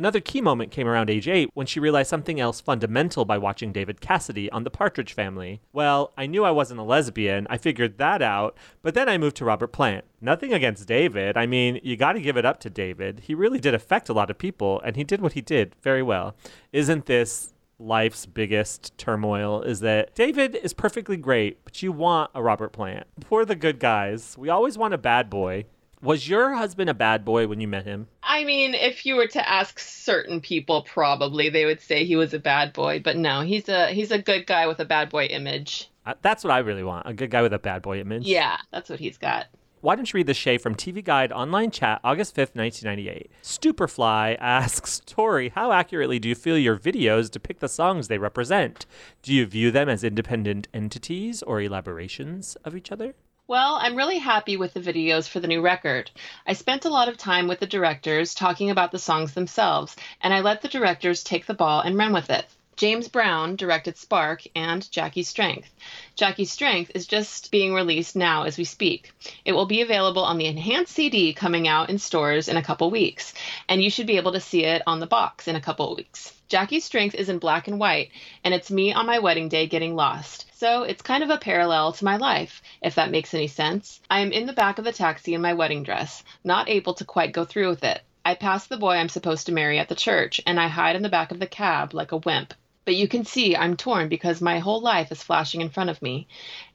[0.00, 3.70] Another key moment came around age 8 when she realized something else fundamental by watching
[3.70, 5.60] David Cassidy on The Partridge Family.
[5.74, 9.36] Well, I knew I wasn't a lesbian, I figured that out, but then I moved
[9.36, 10.06] to Robert Plant.
[10.18, 11.36] Nothing against David.
[11.36, 13.24] I mean, you got to give it up to David.
[13.24, 16.02] He really did affect a lot of people, and he did what he did very
[16.02, 16.34] well.
[16.72, 22.42] Isn't this life's biggest turmoil is that David is perfectly great, but you want a
[22.42, 23.06] Robert Plant.
[23.28, 24.34] We're the good guys.
[24.38, 25.66] We always want a bad boy.
[26.02, 28.08] Was your husband a bad boy when you met him?
[28.22, 32.32] I mean, if you were to ask certain people, probably they would say he was
[32.32, 33.00] a bad boy.
[33.04, 35.90] But no, he's a he's a good guy with a bad boy image.
[36.06, 38.26] Uh, That's what I really want a good guy with a bad boy image.
[38.26, 39.48] Yeah, that's what he's got.
[39.82, 43.30] Why don't you read the Shay from TV Guide online chat, August 5th, 1998?
[43.42, 48.84] Stuperfly asks Tori, how accurately do you feel your videos depict the songs they represent?
[49.22, 53.14] Do you view them as independent entities or elaborations of each other?
[53.50, 56.08] Well, I'm really happy with the videos for the new record.
[56.46, 60.32] I spent a lot of time with the directors talking about the songs themselves, and
[60.32, 62.46] I let the directors take the ball and run with it.
[62.76, 65.68] James Brown directed Spark and Jackie's Strength.
[66.14, 69.10] Jackie's Strength is just being released now as we speak.
[69.44, 72.88] It will be available on the enhanced CD coming out in stores in a couple
[72.88, 73.34] weeks,
[73.68, 76.32] and you should be able to see it on the box in a couple weeks.
[76.48, 78.10] Jackie's Strength is in black and white,
[78.44, 80.46] and it's me on my wedding day getting lost.
[80.60, 83.98] So it's kind of a parallel to my life, if that makes any sense.
[84.10, 87.04] I am in the back of the taxi in my wedding dress, not able to
[87.06, 88.02] quite go through with it.
[88.26, 91.02] I pass the boy I'm supposed to marry at the church, and I hide in
[91.02, 92.52] the back of the cab like a wimp.
[92.84, 96.02] But you can see I'm torn because my whole life is flashing in front of
[96.02, 96.28] me,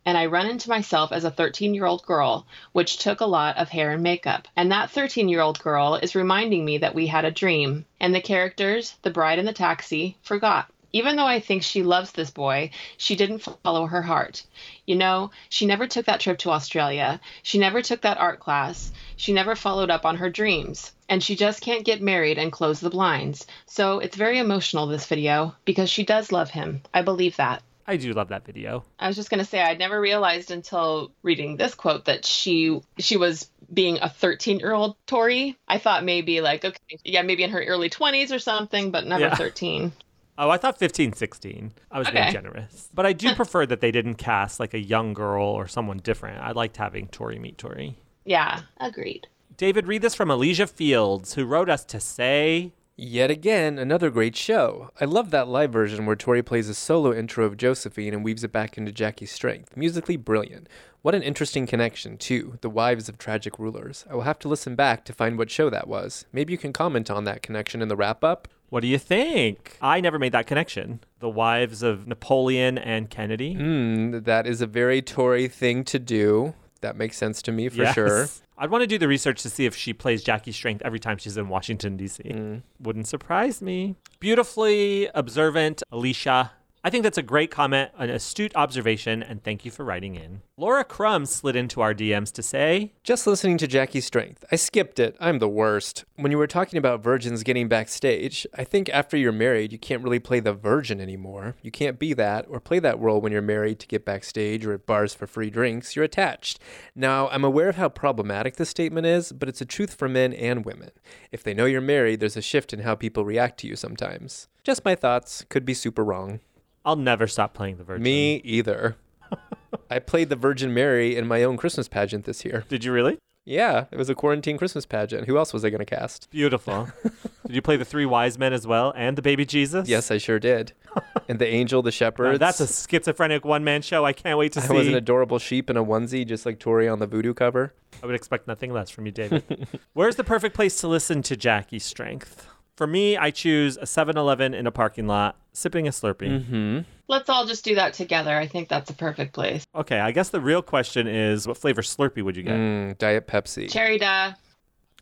[0.03, 3.57] and I run into myself as a 13 year old girl, which took a lot
[3.57, 4.48] of hair and makeup.
[4.56, 8.16] And that 13 year old girl is reminding me that we had a dream, and
[8.16, 10.72] the characters, the bride and the taxi, forgot.
[10.96, 14.46] Even though I think she loves this boy, she didn't follow her heart.
[14.86, 17.20] You know, she never took that trip to Australia.
[17.44, 18.94] She never took that art class.
[19.18, 20.94] She never followed up on her dreams.
[21.10, 23.46] And she just can't get married and close the blinds.
[23.66, 26.82] So it's very emotional, this video, because she does love him.
[26.94, 27.62] I believe that.
[27.86, 28.86] I do love that video.
[28.98, 33.18] I was just gonna say I'd never realized until reading this quote that she she
[33.18, 35.58] was being a 13 year old Tori.
[35.68, 39.26] I thought maybe like okay, yeah, maybe in her early 20s or something, but never
[39.26, 39.36] Yeah.
[39.36, 39.92] 13.
[40.38, 41.72] Oh, I thought 15, 16.
[41.91, 42.90] I was being generous.
[42.94, 46.41] But I do prefer that they didn't cast like a young girl or someone different.
[46.41, 47.98] I liked having Tori meet Tori.
[48.26, 49.28] Yeah, agreed.
[49.56, 54.38] David, read this from Alicia Fields, who wrote us to say, Yet again, another great
[54.38, 54.90] show.
[55.02, 58.44] I love that live version where Tori plays a solo intro of Josephine and weaves
[58.44, 59.76] it back into Jackie's strength.
[59.76, 60.68] Musically brilliant.
[61.02, 62.57] What an interesting connection, too.
[62.62, 64.06] The wives of tragic rulers.
[64.10, 66.26] I will have to listen back to find what show that was.
[66.32, 68.48] Maybe you can comment on that connection in the wrap up.
[68.76, 69.78] What do you think?
[69.80, 71.00] I never made that connection.
[71.20, 73.54] The wives of Napoleon and Kennedy.
[73.54, 76.56] Hmm, that is a very Tori thing to do.
[76.82, 77.94] That makes sense to me for Yes.
[77.96, 78.28] sure.
[78.58, 81.18] I'd want to do the research to see if she plays Jackie Strength every time
[81.18, 82.22] she's in Washington, D.C.
[82.24, 82.64] Mm.
[82.82, 83.96] Wouldn't surprise me.
[84.20, 86.52] Beautifully observant, Alicia.
[86.86, 90.44] I think that's a great comment, an astute observation, and thank you for writing in.
[90.56, 94.45] Laura Crum slid into our DMs to say, Just listening to Jackie's strength.
[94.52, 95.18] I skipped it.
[95.20, 96.06] I'm the worst.
[96.16, 100.03] When you were talking about virgins getting backstage, I think after you're married, you can't
[100.03, 101.56] really play the virgin anymore.
[101.64, 104.74] You can't be that or play that role when you're married to get backstage or
[104.74, 105.95] at bars for free drinks.
[105.95, 106.60] You're attached.
[106.94, 110.34] Now, I'm aware of how problematic this statement is, but it's a truth for men
[110.34, 110.91] and women.
[111.32, 114.49] If they know you're married, there's a shift in how people react to you sometimes.
[114.64, 115.44] Just my thoughts.
[115.49, 116.41] Could be super wrong.
[116.86, 118.03] I'll never stop playing the Virgin.
[118.03, 118.95] Me either.
[119.90, 122.64] I played the Virgin Mary in my own Christmas pageant this year.
[122.70, 123.18] Did you really?
[123.48, 125.28] Yeah, it was a quarantine Christmas pageant.
[125.28, 126.30] Who else was I going to cast?
[126.32, 126.90] Beautiful.
[127.03, 129.88] Did you play the three wise men as well and the baby Jesus?
[129.88, 130.74] Yes, I sure did.
[131.30, 132.40] and the angel, the shepherd.
[132.40, 134.03] that's a schizophrenic one man show.
[134.03, 134.74] I can't wait to I see.
[134.74, 137.74] I was an adorable sheep in a onesie, just like Tori on the voodoo cover.
[138.02, 139.68] I would expect nothing less from you, David.
[139.94, 142.48] Where's the perfect place to listen to Jackie's strength?
[142.76, 146.44] For me, I choose a 7 Eleven in a parking lot, sipping a Slurpee.
[146.44, 146.80] Mm-hmm.
[147.08, 148.36] Let's all just do that together.
[148.38, 149.66] I think that's a perfect place.
[149.74, 152.56] Okay, I guess the real question is what flavor Slurpee would you get?
[152.56, 153.70] Mm, Diet Pepsi.
[153.70, 154.34] Cherry da.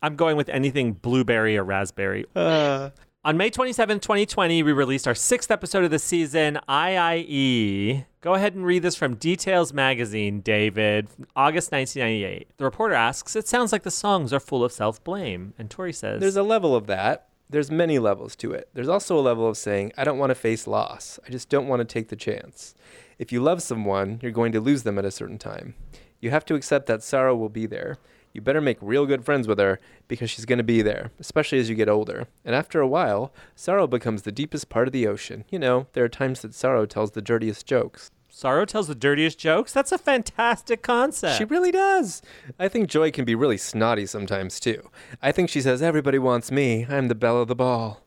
[0.02, 2.26] I'm going with anything blueberry or raspberry.
[2.36, 2.90] Uh,
[3.26, 8.06] On May 27, 2020, we released our sixth episode of the season, iieee.
[8.20, 12.50] Go ahead and read this from Details Magazine, David, August 1998.
[12.58, 15.54] The reporter asks, It sounds like the songs are full of self blame.
[15.58, 17.30] And Tori says, there's a level of that.
[17.54, 18.68] There's many levels to it.
[18.74, 21.20] There's also a level of saying, I don't want to face loss.
[21.28, 22.74] I just don't want to take the chance.
[23.20, 25.76] If you love someone, you're going to lose them at a certain time.
[26.20, 28.00] You have to accept that sorrow will be there.
[28.34, 31.60] You better make real good friends with her because she's going to be there, especially
[31.60, 32.26] as you get older.
[32.44, 35.46] And after a while, sorrow becomes the deepest part of the ocean.
[35.52, 38.10] You know, there are times that sorrow tells the dirtiest jokes.
[38.36, 39.72] Sorrow tells the dirtiest jokes?
[39.72, 41.38] That's a fantastic concept.
[41.38, 42.24] She really does.
[42.58, 44.90] I think Joy can be really snotty sometimes, too.
[45.22, 46.88] I think she says, Everybody wants me.
[46.90, 48.02] I'm the belle of the ball.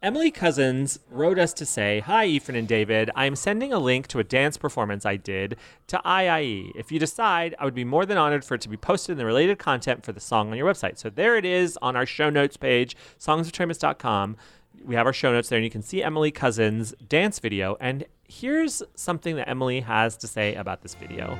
[0.00, 3.10] Emily Cousins wrote us to say, Hi, Ethan and David.
[3.16, 5.56] I am sending a link to a dance performance I did
[5.88, 6.70] to iieee.
[6.76, 9.18] If you decide, I would be more than honored for it to be posted in
[9.18, 10.96] the related content for the song on your website.
[10.96, 14.36] So there it is on our show notes page, songsoftoriamus.com.
[14.84, 17.76] We have our show notes there, and you can see Emily Cousins' dance video.
[17.80, 21.34] And here's something that Emily has to say about this video.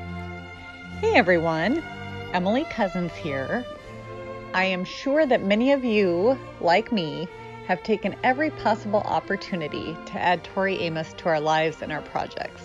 [1.00, 1.82] Hey everyone,
[2.32, 3.64] Emily Cousins here.
[4.54, 7.28] I am sure that many of you, like me,
[7.66, 12.62] have taken every possible opportunity to add Tori Amos to our lives and our projects.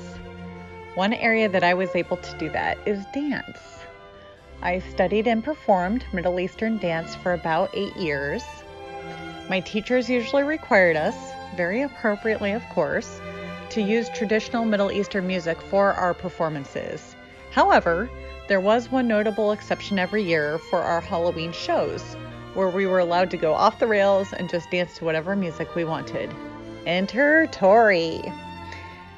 [0.95, 3.59] One area that I was able to do that is dance.
[4.61, 8.43] I studied and performed Middle Eastern dance for about eight years.
[9.51, 11.13] My teachers usually required us,
[11.57, 13.19] very appropriately of course,
[13.71, 17.17] to use traditional Middle Eastern music for our performances.
[17.51, 18.09] However,
[18.47, 22.15] there was one notable exception every year for our Halloween shows,
[22.53, 25.75] where we were allowed to go off the rails and just dance to whatever music
[25.75, 26.33] we wanted.
[26.85, 28.21] Enter Tori.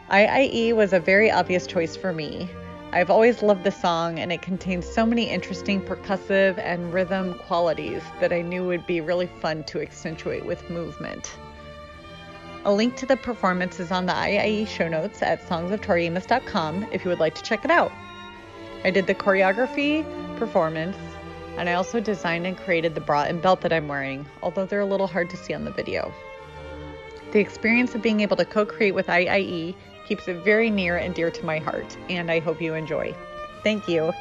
[0.10, 2.50] iieee was a very obvious choice for me.
[2.94, 8.04] I've always loved the song, and it contains so many interesting percussive and rhythm qualities
[8.20, 11.36] that I knew would be really fun to accentuate with movement.
[12.66, 17.10] A link to the performance is on the iieee show notes at songsoftoriamus.com if you
[17.10, 17.92] would like to check it out.
[18.84, 20.06] I did the choreography,
[20.38, 20.96] performance,
[21.58, 24.82] and I also designed and created the bra and belt that I'm wearing, although they're
[24.82, 26.14] a little hard to see on the video.
[27.32, 29.74] The experience of being able to co create with iieee
[30.08, 33.16] keeps it very near and dear to my heart, and I hope you enjoy.
[33.64, 34.12] Thank you.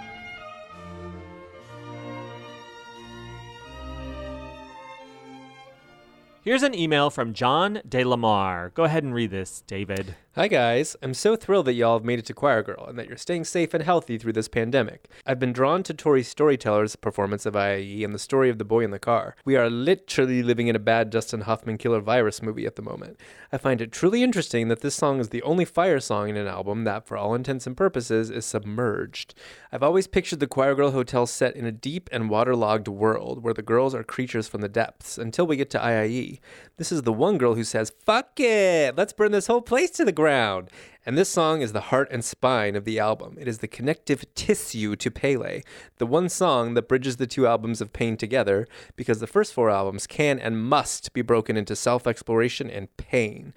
[6.45, 8.71] Here's an email from John De Lamar.
[8.71, 10.17] Go ahead and read this, David.
[10.35, 13.07] Hi guys, I'm so thrilled that y'all have made it to Choir Girl and that
[13.07, 15.11] you're staying safe and healthy through this pandemic.
[15.27, 18.83] I've been drawn to Tori Storyteller's performance of iieee and the story of the boy
[18.83, 19.37] in the car.
[19.45, 23.21] We are literally living in a bad Dustin Hoffman killer virus movie at the moment.
[23.53, 26.47] I find it truly interesting that this song is the only fire song in an
[26.47, 29.35] album that, for all intents and purposes, is submerged.
[29.71, 33.53] I've always pictured the Choir Girl Hotel set in a deep and waterlogged world where
[33.53, 36.41] the girls are creatures from the depths until we get to iieee.
[36.77, 38.97] This is the one girl who says, Fuck it!
[38.97, 40.71] Let's burn this whole place to the ground!
[41.05, 43.37] And this song is the heart and spine of the album.
[43.41, 45.63] It is the connective tissue to Pele,
[45.99, 49.69] the one song that bridges the two albums of Pain together, because the first four
[49.69, 53.53] albums can and must be broken into self exploration and pain.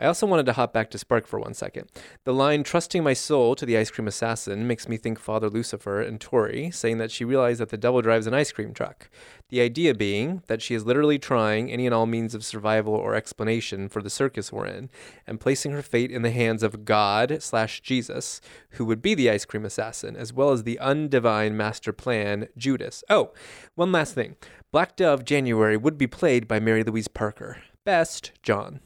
[0.00, 1.90] I also wanted to hop back to Spark for one second.
[2.24, 6.00] The line, trusting my soul to the ice cream assassin, makes me think Father Lucifer
[6.00, 9.10] and Tori, saying that she realized that the devil drives an ice cream truck.
[9.50, 13.14] The idea being that she is literally trying any and all means of survival or
[13.14, 14.88] explanation for the circus we're in,
[15.26, 18.40] and placing her fate in the hands of God slash Jesus,
[18.70, 23.04] who would be the ice cream assassin, as well as the undivine master plan, Judas.
[23.08, 23.30] Oh,
[23.76, 24.34] one last thing.
[24.72, 27.58] Black Dove January would be played by Mary Louise Parker.
[27.84, 28.80] Best, John.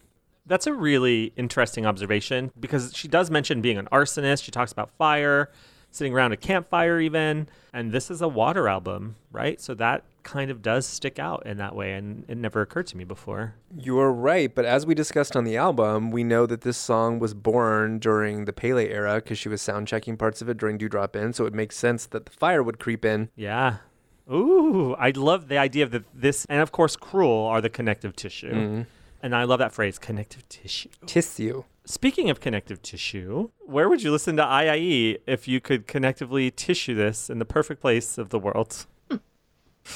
[0.44, 4.44] That's a really interesting observation because she does mention being an arsonist.
[4.44, 5.50] She talks about fire,
[5.90, 7.48] sitting around a campfire, even.
[7.72, 9.58] And this is a water album, right?
[9.62, 11.92] So that kind of does stick out in that way.
[11.92, 13.54] And it never occurred to me before.
[13.76, 17.34] You're right, but as we discussed on the album, we know that this song was
[17.34, 20.88] born during the Pele era because she was sound checking parts of it during Dew
[20.88, 23.28] Drop Inn, so it makes sense that the fire would creep in.
[23.36, 23.76] Yeah.
[24.32, 28.16] Ooh, I love the idea of that this, and of course, cruel are the connective
[28.16, 28.52] tissue.
[28.52, 28.82] Mm-hmm.
[29.22, 30.90] And I love that phrase, connective tissue.
[31.06, 31.64] Tissue.
[31.86, 36.94] Speaking of connective tissue, where would you listen to iieee if you could connectively tissue
[36.94, 38.86] this in the perfect place of the world?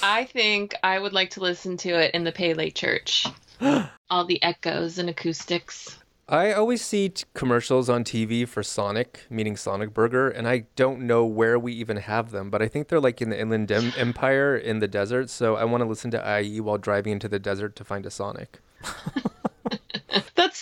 [0.02, 3.27] I think I would like to listen to it in the Pele Church.
[4.10, 5.98] All the echoes and acoustics.
[6.31, 11.01] I always see t- commercials on TV for Sonic, meaning Sonic Burger, and I don't
[11.01, 13.94] know where we even have them, but I think they're like in the Inland Em-
[13.97, 17.39] Empire in the desert, so I want to listen to IE while driving into the
[17.39, 18.60] desert to find a Sonic.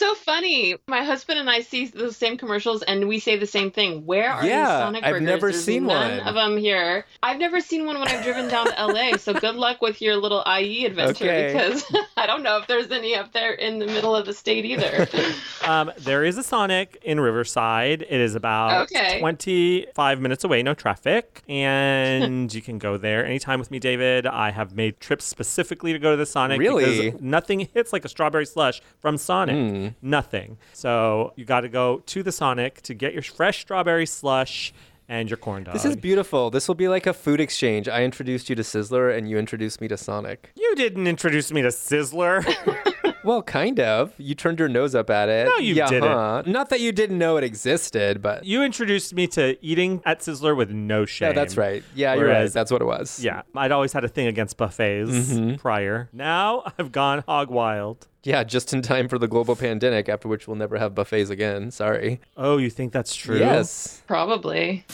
[0.07, 0.77] That's so funny.
[0.89, 4.05] My husband and I see those same commercials and we say the same thing.
[4.07, 5.17] Where are Yeah, these Sonic burgers?
[5.17, 6.29] I've never There's seen none one.
[6.29, 7.05] of them here.
[7.23, 9.17] I've never seen one when I've driven down to LA.
[9.17, 11.53] So good luck with your little IE adventure Okay.
[11.53, 11.85] because
[12.17, 15.09] I don't know if there's any up there in the middle of the state either.
[15.67, 18.03] Um, there is a Sonic in Riverside.
[18.03, 19.19] It is about Okay.
[19.19, 21.43] 25 minutes away, no traffic.
[21.49, 24.27] And you can go there anytime with me, David.
[24.29, 26.61] I have made trips specifically to go to the Sonic.
[26.61, 27.07] Really?
[27.07, 29.95] Because nothing hits like a strawberry slush from Sonic.
[30.03, 30.59] Nothing.
[30.73, 34.73] So you got to go to the Sonic to get your fresh strawberry slush
[35.09, 35.75] and your corn dog.
[35.75, 36.51] This is beautiful.
[36.51, 37.89] This will be like a food exchange.
[37.89, 40.51] I introduced you to Sizzler, and you introduced me to Sonic.
[40.57, 42.45] you didn't introduce me to Sizzler.
[43.27, 44.13] Well, kind of.
[44.19, 45.47] You turned your nose up at it.
[45.49, 46.09] No, you yeah, didn't.
[46.11, 46.43] huh?
[46.47, 50.57] Not that you didn't know it existed, but you introduced me to eating at Sizzler
[50.57, 51.29] with no shame.
[51.29, 51.83] yeah, that's right.
[51.95, 52.53] Yeah, you're right.
[52.53, 53.23] That's what it was.
[53.23, 55.57] Yeah, I'd always had a thing against buffets Mm-hmm.
[55.57, 56.09] prior.
[56.13, 58.07] Now I've gone hog wild.
[58.23, 61.71] Yeah, just in time for the global pandemic, after which we'll never have buffets again.
[61.71, 62.21] Sorry.
[62.37, 63.39] Oh, you think that's true?
[63.39, 64.03] Yes.
[64.07, 64.85] Probably.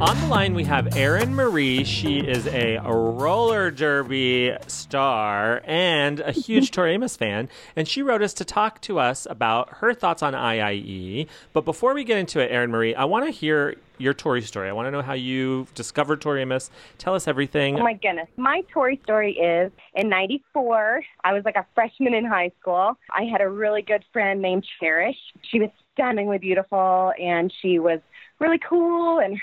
[0.00, 1.84] On the line, we have Erin Marie.
[1.84, 7.50] She is a roller derby star and a huge Tori Amos fan.
[7.76, 11.26] And she wrote us to talk to us about her thoughts on iieee.
[11.52, 14.70] But before we get into it, Erin Marie, I want to hear your Tori story.
[14.70, 16.70] I want to know how you discovered Tori Amos.
[16.96, 17.78] Tell us everything.
[17.78, 18.28] Oh my goodness.
[18.38, 22.98] My Tori story is in 94, I was like a freshman in high school.
[23.10, 25.18] I had a really good friend named Cherish.
[25.42, 28.00] She was stunningly beautiful and she was
[28.38, 29.38] really cool and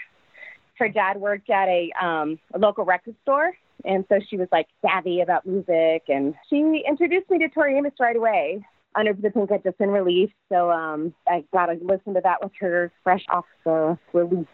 [0.78, 3.54] her dad worked at a um a local record store
[3.86, 7.94] and so she was like savvy about music and she introduced me to Tori Amos
[8.00, 8.66] right away.
[8.96, 12.42] Under the Pink had just been released, so um I got to listen to that
[12.42, 14.48] with her fresh off the release,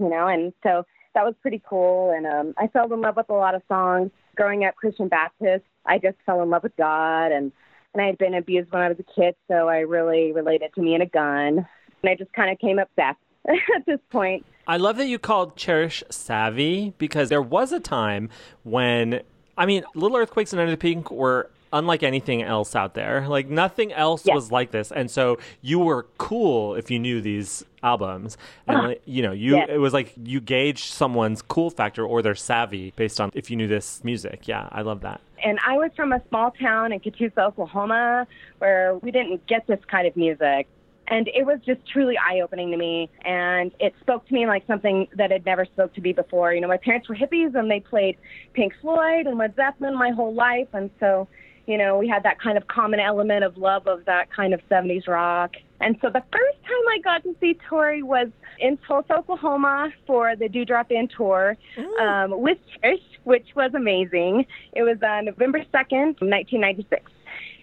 [0.00, 0.84] you know, and so
[1.14, 2.10] that was pretty cool.
[2.10, 4.10] And um, I fell in love with a lot of songs.
[4.36, 7.52] Growing up Christian Baptist, I just fell in love with God, and
[7.94, 10.82] and I had been abused when I was a kid, so I really related to
[10.82, 11.64] me and a gun,
[12.02, 13.18] and I just kind of came up obsessed
[13.76, 14.44] at this point.
[14.66, 18.30] I love that you called Cherish savvy because there was a time
[18.62, 19.22] when,
[19.58, 23.26] I mean, Little Earthquakes and Under the Pink were unlike anything else out there.
[23.28, 24.34] Like nothing else Yeah.
[24.34, 28.88] was like this, and so you were cool if you knew these albums, and uh-huh.
[28.88, 29.66] like, you know, you Yeah.
[29.68, 33.56] it was like you gauged someone's cool factor or their savvy based on if you
[33.56, 34.46] knew this music.
[34.46, 35.20] Yeah, I love that.
[35.44, 38.26] And I was from a small town in Catoosa, Oklahoma,
[38.58, 40.66] where we didn't get this kind of music.
[41.08, 43.10] And it was just truly eye opening to me.
[43.24, 46.52] And it spoke to me like something that had never spoke to me before.
[46.54, 48.16] You know, my parents were hippies and they played
[48.54, 50.68] Pink Floyd and Led Zeppelin my whole life.
[50.72, 51.28] And so,
[51.66, 54.60] you know, we had that kind of common element of love of that kind of
[54.70, 55.52] 70s rock.
[55.80, 58.28] And so the first time I got to see Tori was
[58.58, 61.56] in Tulsa, Oklahoma for the Dew Drop Inn tour
[62.00, 64.46] um, with Trish, which was amazing.
[64.72, 67.10] It was uh, November 2nd, 1996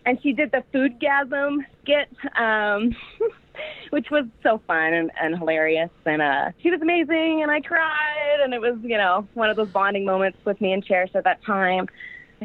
[0.06, 2.96] and she did the food foodgasm skit, um,
[3.92, 5.90] which was so fun and, and hilarious.
[6.06, 9.56] And uh, she was amazing, and I cried, and it was, you know, one of
[9.56, 11.88] those bonding moments with me and Cherish at that time.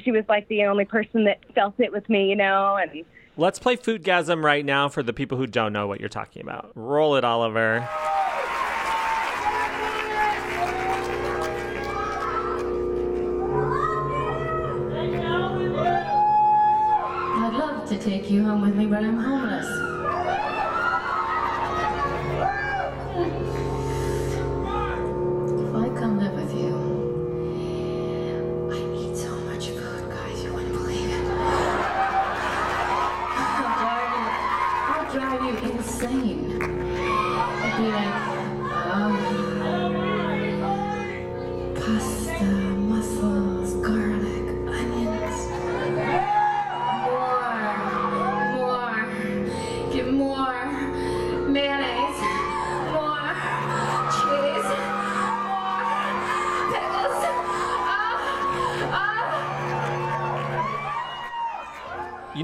[0.02, 3.04] She was like the only person that felt it with me, you know, and
[3.38, 6.72] Let's play Foodgasm right now for the people who don't know what you're talking about.
[6.74, 7.86] Roll it, Oliver.
[18.00, 20.55] To take you home with me, but I'm homeless.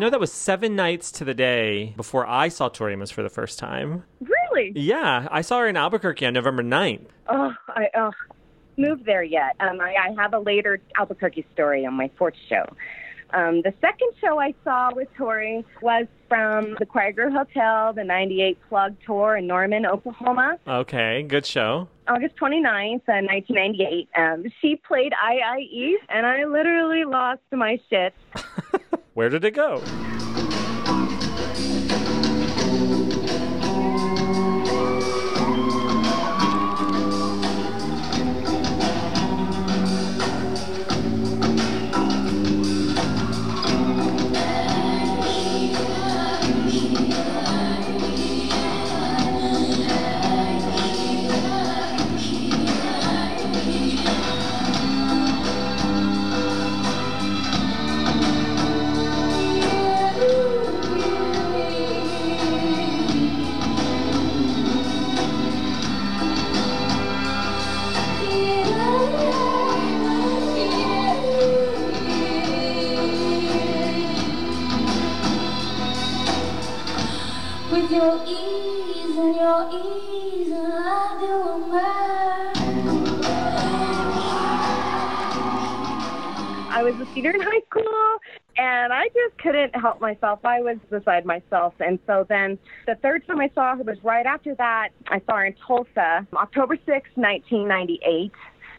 [0.03, 3.31] Know, that was seven nights to the day before I saw Tori Amos for the
[3.31, 4.05] first time.
[4.21, 7.07] really, Yeah, I saw her in Albuquerque on November 9th.
[7.29, 8.11] oh, I oh,
[8.77, 9.57] moved there yet.
[9.61, 12.65] Um, I, I have a later Albuquerque story on my fourth show.
[13.31, 16.85] Um, the second show I saw with Tori was from the
[17.15, 20.59] Girl Hotel, the 98 Plug Tour in Norman, Oklahoma.
[20.67, 21.89] Okay, good show.
[22.09, 24.09] August 29th, uh, 1998.
[24.17, 28.15] Um, she played iieee, and I literally lost my shit.
[29.15, 29.83] Where did it go?
[90.13, 90.41] Myself.
[90.45, 91.75] I was beside myself.
[91.81, 94.91] And so then the third time I saw her was right after that.
[95.09, 98.31] I saw her in Tulsa, October sixth, 1998.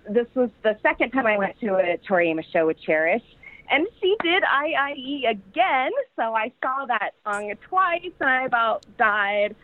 [0.10, 3.24] This was the second time I went to a Tori Amos show with Cherish.
[3.72, 9.56] And she did iieee again, so I saw that song twice, and I about died.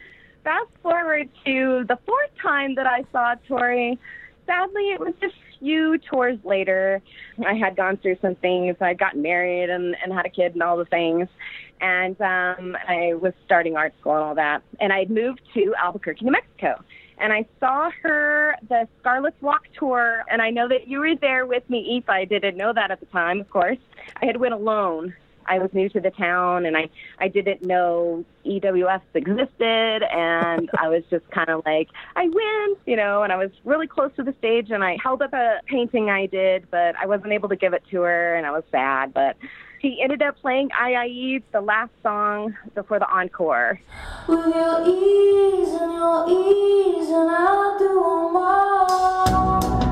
[0.43, 3.99] Fast forward to the fourth time that I saw Tori,
[4.47, 5.27] sadly, it was a
[5.59, 7.01] few tours later.
[7.45, 8.75] I had gone through some things.
[8.81, 11.27] I'd gotten married and, and had a kid and all the things.
[11.81, 14.61] And um, I was starting art school and all that.
[14.79, 16.83] And I had moved to Albuquerque, New Mexico.
[17.17, 20.23] And I saw her the Scarlet's Walk tour.
[20.29, 22.09] And I know that you were there with me, Eve.
[22.09, 23.77] I didn't know that at the time, of course.
[24.21, 25.13] I had went alone.
[25.49, 26.89] I was new to the town and I,
[27.19, 32.95] I didn't know EWS existed and I was just kind of like, I win, you
[32.95, 36.09] know, and I was really close to the stage and I held up a painting
[36.09, 39.13] I did, but I wasn't able to give it to her and I was sad,
[39.13, 39.35] but
[39.81, 43.79] she ended up playing iieee, the last song before the encore.
[44.27, 49.88] With your ease and your ease, and I'll do 'em all.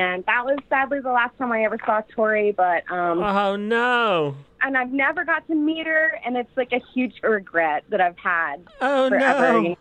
[0.00, 4.34] And that was sadly the last time I ever saw Tori, but um Oh, no.
[4.62, 8.18] and I've never got to meet her and it's like a huge regret that I've
[8.18, 9.62] had Oh, forever.
[9.62, 9.76] no.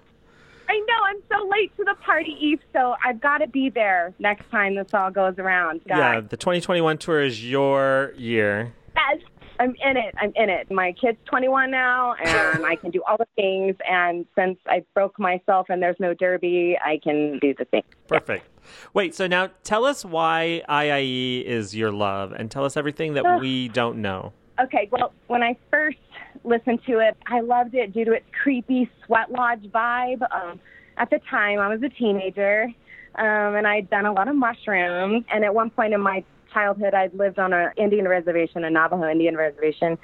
[0.71, 2.59] I know I'm so late to the party, Eve.
[2.73, 6.97] So I've got to be there next time this all goes around, Yeah, the 2021
[6.99, 8.71] tour is your year.
[8.95, 9.21] Yes,
[9.59, 10.13] I'm in it.
[10.21, 10.69] I'm in it.
[10.71, 13.75] My kid's 21 now, and I can do all the things.
[13.89, 17.83] And since I broke myself and there's no derby, I can do the thing.
[18.07, 18.45] Perfect.
[18.93, 23.39] Wait, so now tell us why iieee is your love and tell us everything that
[23.39, 24.33] we don't know.
[24.61, 25.97] Okay, well, when I first
[26.43, 30.21] listened to it, I loved it due to its creepy sweat lodge vibe.
[30.31, 30.59] Um,
[30.97, 32.67] at the time, I was a teenager,
[33.15, 35.23] um, and I'd done a lot of mushrooms.
[35.31, 36.23] And at one point in my
[36.53, 39.97] childhood, I'd lived on an Indian reservation, a Navajo Indian reservation,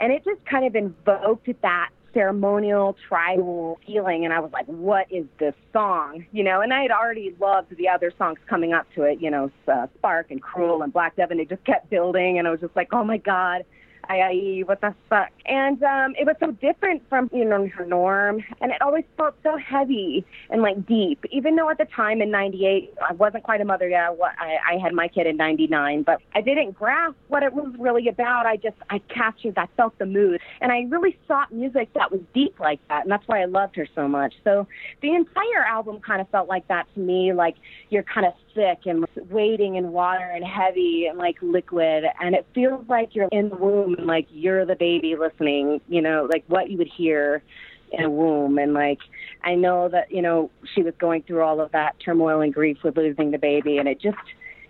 [0.00, 5.06] and it just kind of invoked that ceremonial tribal feeling and I was like what
[5.10, 6.26] is this song?
[6.32, 9.30] You know and I had already loved the other songs coming up to it you
[9.30, 12.50] know uh, Spark and Cruel and Black Dove and it just kept building and I
[12.50, 13.64] was just like oh my god
[14.10, 15.30] iieee, what the fuck?
[15.46, 18.42] And um, it was so different from, you know, her norm.
[18.60, 21.24] And it always felt so heavy and like deep.
[21.30, 24.16] Even though at the time in 98, I wasn't quite a mother yet.
[24.38, 28.08] I, I had my kid in 99, but I didn't grasp what it was really
[28.08, 28.46] about.
[28.46, 30.40] I just, I captured, I felt the mood.
[30.60, 33.02] And I really sought music that was deep like that.
[33.02, 34.34] And that's why I loved her so much.
[34.44, 34.66] So
[35.00, 37.32] the entire album kind of felt like that to me.
[37.32, 37.56] Like
[37.90, 42.04] you're kind of sick and waiting in water and heavy and like liquid.
[42.20, 46.02] And it feels like you're in the womb and like you're the baby listening, you
[46.02, 47.42] know, like what you would hear
[47.90, 48.58] in a womb.
[48.58, 48.98] And like,
[49.44, 52.78] I know that, you know, she was going through all of that turmoil and grief
[52.82, 53.78] with losing the baby.
[53.78, 54.18] And it just,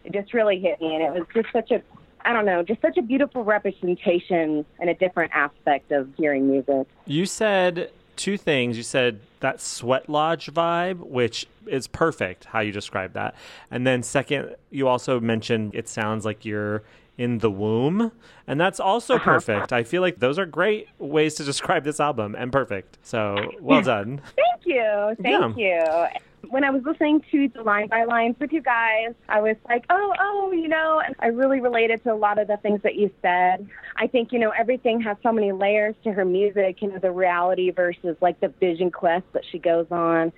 [0.04, 0.94] it just really hit me.
[0.94, 1.82] And it was just such a,
[2.24, 6.86] I don't know, just such a beautiful representation and a different aspect of hearing music.
[7.06, 8.76] You said two things.
[8.76, 13.34] You said that sweat lodge vibe, which is perfect how you describe that.
[13.70, 16.82] And then second, you also mentioned it sounds like you're
[17.18, 18.10] in the womb,
[18.47, 19.24] and that's also uh-huh.
[19.24, 19.72] perfect.
[19.72, 22.98] I feel like those are great ways to describe this album and perfect.
[23.02, 24.20] So, well done.
[24.36, 25.16] Thank you.
[25.22, 26.20] Thank you.
[26.53, 29.87] When I was listening to the line by lines with you guys, I was like,
[29.89, 32.95] oh, oh, you know, and I really related to a lot of the things that
[32.95, 33.66] you said.
[33.97, 37.11] I think, you know, everything has so many layers to her music, you know, the
[37.11, 40.31] reality versus like the vision quest that she goes on.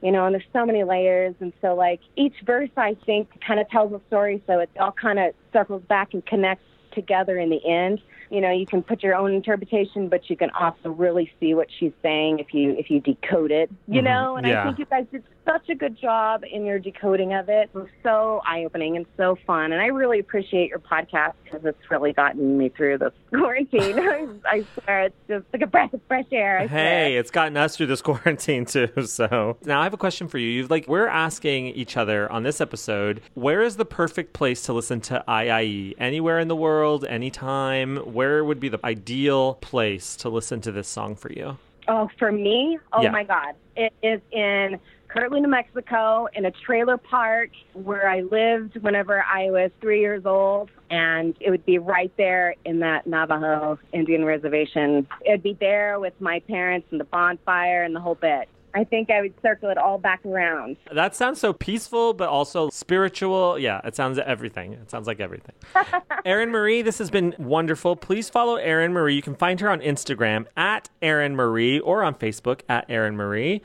[0.00, 1.34] You know, and there's so many layers.
[1.40, 4.42] And so, like, each verse, I think, kind of tells a story.
[4.46, 8.00] So it all kind of circles back and connects together in the end.
[8.30, 11.68] You know, you can put your own interpretation, but you can also really see what
[11.78, 13.70] she's saying if you if you decode it.
[13.86, 14.04] You Mhm.
[14.04, 14.60] know, and Yeah.
[14.60, 17.70] I think you guys did such a good job in your decoding of it.
[17.72, 21.64] It was so eye opening and so fun, and I really appreciate your podcast because
[21.64, 23.98] it's really gotten me through this quarantine.
[24.44, 26.58] I, swear, it's just like a breath of fresh air.
[26.58, 26.78] I swear.
[26.78, 28.88] Hey, it's gotten us through this quarantine too.
[29.06, 30.48] So now I have a question for you.
[30.50, 34.72] You've like we're asking each other on this episode, where is the perfect place to
[34.74, 35.94] listen to iieee?
[35.98, 37.96] Anywhere in the world, anytime.
[38.18, 41.56] Where would be the ideal place to listen to this song for you?
[41.86, 42.76] Oh, for me?
[42.92, 43.12] Oh Yeah.
[43.12, 43.54] my God.
[43.76, 49.52] It is in currently New Mexico, in a trailer park where I lived whenever I
[49.52, 50.68] was three years old.
[50.90, 55.06] And it would be right there in that Navajo Indian reservation.
[55.24, 58.48] It'd be there with my parents and the bonfire and the whole bit.
[58.74, 60.76] I think I would circle it all back around.
[60.92, 63.58] That sounds so peaceful, but also spiritual.
[63.58, 64.74] Yeah, it sounds everything.
[64.74, 65.54] It sounds like everything.
[66.24, 67.96] Erin Marie, this has been wonderful.
[67.96, 69.14] Please follow Erin Marie.
[69.14, 73.62] You can find her on Instagram at Erin Marie or on Facebook at Erin Marie.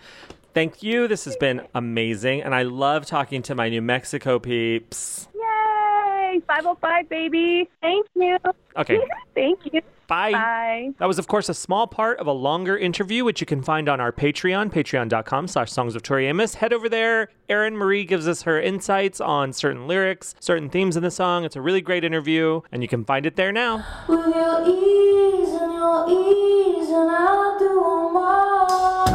[0.54, 1.08] Thank you.
[1.08, 2.44] This has been amazing.
[2.44, 5.28] And I love talking to my New Mexico peeps.
[5.34, 6.42] Yay!
[6.48, 7.70] 505, baby.
[7.82, 8.38] Thank you.
[8.78, 9.00] Okay.
[9.36, 9.82] Thank you.
[10.14, 10.32] Bye.
[10.32, 10.90] Bye.
[11.00, 13.90] That was, of course, a small part of a longer interview, which you can find
[13.90, 16.54] on our Patreon, patreon.com slash songs of Tori Amos.
[16.56, 17.30] Head over there.
[17.50, 21.46] Erin Marie gives us her insights on certain lyrics, certain themes in the song.
[21.46, 23.84] It's a really great interview, and you can find it there now.
[24.08, 29.13] With your ease and your ease, and I'll do 'em all.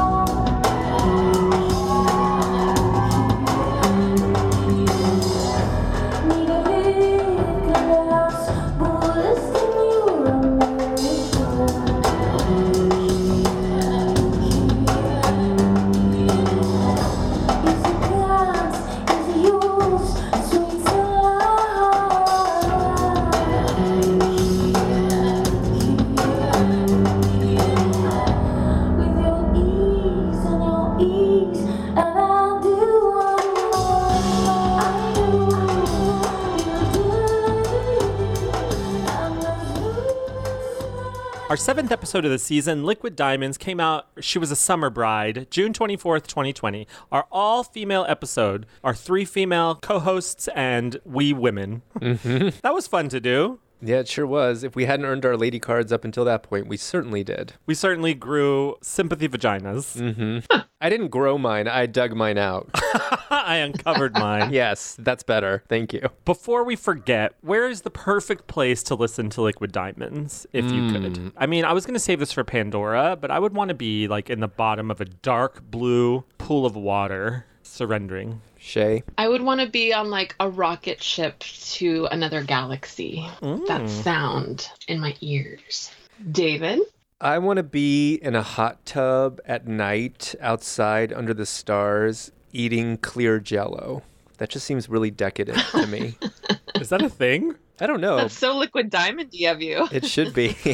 [41.48, 44.08] Our seventh episode of the season, Liquid Diamonds, came out.
[44.20, 46.86] She was a summer bride, June 24th, 2020.
[47.10, 51.80] Our all female episode, our three female co hosts, and we women.
[51.98, 52.58] Mm-hmm.
[52.62, 53.60] That was fun to do.
[53.80, 54.64] Yeah, it sure was.
[54.64, 57.52] If we hadn't earned our lady cards up until that point, we certainly did.
[57.66, 59.96] We certainly grew sympathy vaginas.
[60.00, 60.60] Mm-hmm.
[60.80, 61.68] I didn't grow mine.
[61.68, 62.70] I dug mine out.
[63.30, 64.52] I uncovered mine.
[64.52, 65.62] yes, that's better.
[65.68, 66.08] Thank you.
[66.24, 70.90] Before we forget, where is the perfect place to listen to Liquid Diamonds if you
[70.92, 71.32] could?
[71.36, 73.74] I mean, I was going to save this for Pandora, but I would want to
[73.74, 78.40] be like in the bottom of a dark blue pool of water, surrendering.
[78.68, 79.02] Shay.
[79.16, 83.26] I would want to be on like a rocket ship to another galaxy.
[83.40, 83.88] That mm.
[83.88, 85.90] sound in my ears.
[86.30, 86.80] David?
[87.20, 92.98] I want to be in a hot tub at night outside under the stars eating
[92.98, 94.02] clear jello.
[94.36, 96.16] That just seems really decadent to me.
[96.76, 97.56] Is that a thing?
[97.80, 98.16] I don't know.
[98.16, 99.88] That's so liquid diamondy of you.
[99.90, 100.56] It should be.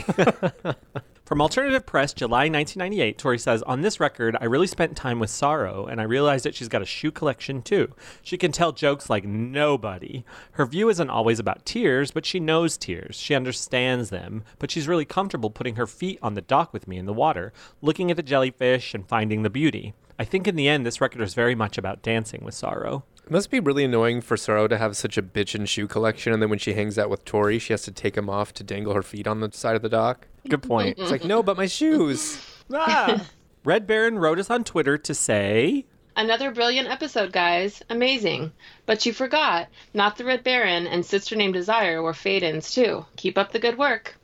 [1.24, 5.30] From Alternative Press, July 1998, Tori says, On this record, I really spent time with
[5.30, 7.94] Sorrow, and I realized that she's got a shoe collection too.
[8.22, 10.26] She can tell jokes like nobody.
[10.52, 13.16] Her view isn't always about tears, but she knows tears.
[13.16, 16.98] She understands them, but she's really comfortable putting her feet on the dock with me
[16.98, 19.94] in the water, looking at the jellyfish and finding the beauty.
[20.18, 23.02] I think in the end, this record is very much about dancing with Sorrow.
[23.24, 26.42] It must be really annoying for Sorrow to have such a bitchin' shoe collection, and
[26.42, 28.92] then when she hangs out with Tori, she has to take them off to dangle
[28.92, 30.28] her feet on the side of the dock.
[30.48, 30.98] Good point.
[30.98, 32.38] It's like, no, but my shoes.
[32.72, 33.26] ah.
[33.64, 37.82] Red Baron wrote us on Twitter to say, Another brilliant episode, guys.
[37.90, 38.52] Amazing.
[38.86, 43.04] But you forgot, not the Red Baron and Sister Named Desire were fade-ins too.
[43.16, 44.16] Keep up the good work.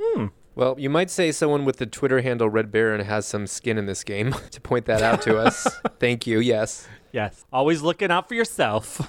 [0.00, 0.26] Hmm.
[0.56, 3.86] Well, you might say someone with the Twitter handle Red Baron has some skin in
[3.86, 5.68] this game to point that out to us.
[6.00, 6.40] Thank you.
[6.40, 6.88] Yes.
[7.12, 7.44] Yes.
[7.52, 9.06] Always looking out for yourself.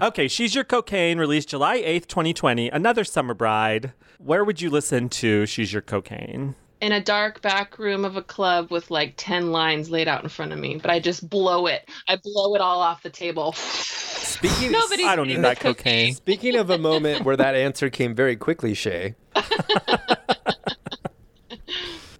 [0.00, 2.70] okay, She's Your Cocaine, released July 8th, 2020.
[2.70, 3.92] Another summer bride.
[4.22, 6.54] Where would you listen to She's Your Cocaine?
[6.82, 10.28] In a dark back room of a club with like 10 lines laid out in
[10.28, 11.88] front of me, but I just blow it.
[12.06, 13.54] I blow it all off the table.
[13.54, 16.12] Speaking Nobody's I don't need that this cocaine.
[16.14, 19.14] Speaking of a moment where that answer came very quickly, Shay.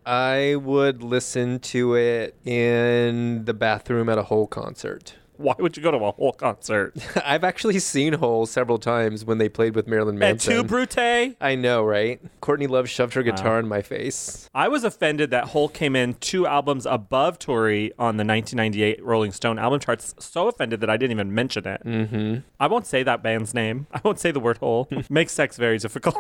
[0.06, 5.16] I would listen to it in the bathroom at a whole concert.
[5.41, 6.95] Why would you go to a whole concert?
[7.25, 10.53] I've actually seen Hole several times when they played with Marilyn At Manson.
[10.55, 10.99] two Brute?
[10.99, 12.21] I know, right?
[12.43, 14.51] Courtney Love shoved her guitar in my face.
[14.55, 19.33] I was offended that Hole came in two albums above Tori on the 1998 Rolling
[19.33, 20.15] Stone album charts.
[20.19, 21.83] So offended that I didn't even mention it.
[21.87, 22.39] Mm-hmm.
[22.59, 23.87] I won't say that band's name.
[23.93, 24.89] I won't say the word Hole.
[25.09, 26.17] Makes sex very difficult.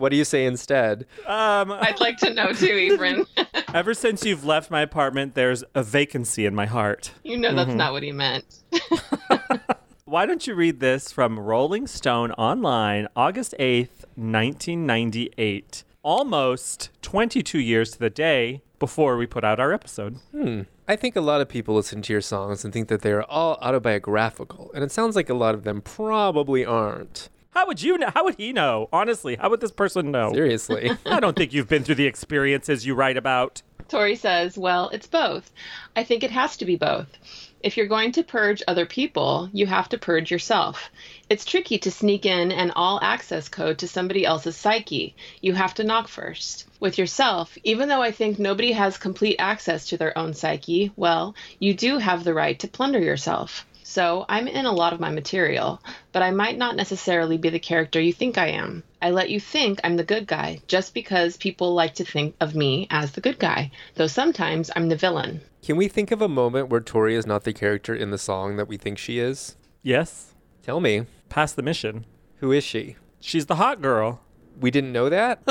[0.00, 1.06] What do you say instead?
[1.26, 3.26] um, I'd like to know too, Efren.
[3.74, 7.12] ever since you've left my apartment, there's a vacancy in my heart.
[7.22, 8.44] you know that's not what he meant.
[10.06, 15.84] Why don't you read this from Rolling Stone online, August 8th, 1998?
[16.02, 20.16] Almost 22 years to the day before we put out our episode.
[20.88, 23.22] I think a lot of people listen to your songs and think that they are
[23.24, 27.28] all autobiographical, and it sounds like a lot of them probably aren't.
[27.50, 28.10] How would you know?
[28.14, 28.88] How would he know?
[28.92, 30.32] Honestly, how would this person know?
[30.32, 30.92] Seriously.
[31.06, 33.62] I don't think you've been through the experiences you write about.
[33.88, 35.50] Tori says, Well, it's both.
[35.96, 37.08] I think it has to be both.
[37.60, 40.90] If you're going to purge other people, you have to purge yourself.
[41.28, 45.16] It's tricky to sneak in an all access code to somebody else's psyche.
[45.42, 46.68] You have to knock first.
[46.78, 51.34] With yourself, even though I think nobody has complete access to their own psyche, well,
[51.58, 53.66] you do have the right to plunder yourself.
[53.90, 57.58] So I'm in a lot of my material, but I might not necessarily be the
[57.58, 58.84] character you think I am.
[59.02, 62.54] I let you think I'm the good guy just because people like to think of
[62.54, 65.40] me as the good guy, though sometimes I'm the villain.
[65.64, 68.56] Can we think of a moment where Tori is not the character in the song
[68.58, 69.56] that we think she is?
[69.82, 71.06] Yes, Tell me.
[71.28, 72.06] pass the mission.
[72.36, 72.94] Who is she?
[73.18, 74.20] She's the hot girl.
[74.60, 75.42] We didn't know that?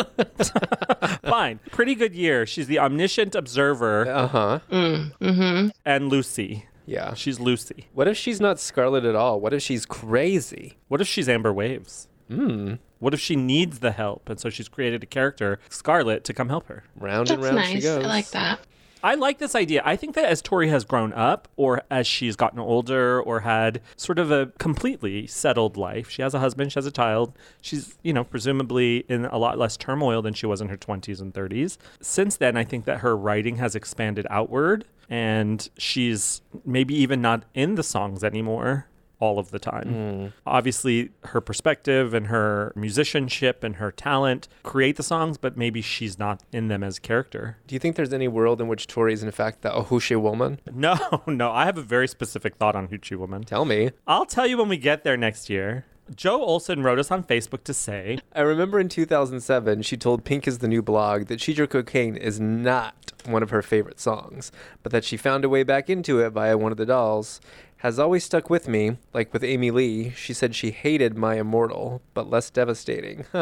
[1.24, 1.60] Fine.
[1.72, 2.46] Pretty good year.
[2.46, 4.60] She's the omniscient observer uh huh.
[4.72, 5.68] Mm hmm.
[5.84, 6.69] and Lucy.
[6.90, 7.14] Yeah.
[7.14, 7.88] She's Lucy.
[7.94, 9.40] What if she's not Scarlet at all?
[9.40, 10.78] What if she's crazy?
[10.88, 12.08] What if she's Amber Waves?
[12.30, 12.76] Hmm.
[13.00, 16.50] What if she needs the help and so she's created a character, Scarlet, to come
[16.50, 16.84] help her?
[16.96, 17.84] Round and That's round she nice.
[17.84, 18.04] goes.
[18.04, 18.60] I like that.
[19.02, 19.82] I like this idea.
[19.86, 23.80] I think that as Tori has grown up, or as she's gotten older, or had
[23.96, 27.32] sort of a completely settled life, she has a husband, she has a child.
[27.62, 31.22] She's, you know, presumably in a lot less turmoil than she was in her 20s
[31.22, 31.78] and 30s.
[32.02, 37.44] Since then, I think that her writing has expanded outward, and she's maybe even not
[37.54, 38.88] in the songs anymore
[39.20, 39.88] all of the time.
[39.90, 40.28] Hmm.
[40.46, 46.18] Obviously, her perspective and her musicianship and her talent create the songs, but maybe she's
[46.18, 47.58] not in them as a character.
[47.68, 50.60] Do you think there's any world in which Tori is in fact the Hoochie woman?
[50.80, 53.44] No, no, I have a very specific thought on Hoochie Woman.
[53.44, 53.92] Tell me.
[54.08, 55.84] I'll tell you when we get there next year.
[56.16, 60.48] Joe Olson wrote us on Facebook to say, I remember in 2007, she told Pink
[60.48, 64.52] is the New Blog that She's Your Cocaine is not one of her favorite songs,
[64.84, 67.40] but that she found a way back into it via one of the dolls.
[67.78, 70.10] Has always stuck with me, like with Amy Lee.
[70.12, 73.26] She said she hated My Immortal, but less devastating.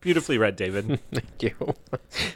[0.00, 1.00] Beautifully read, David.
[1.12, 1.74] Thank you.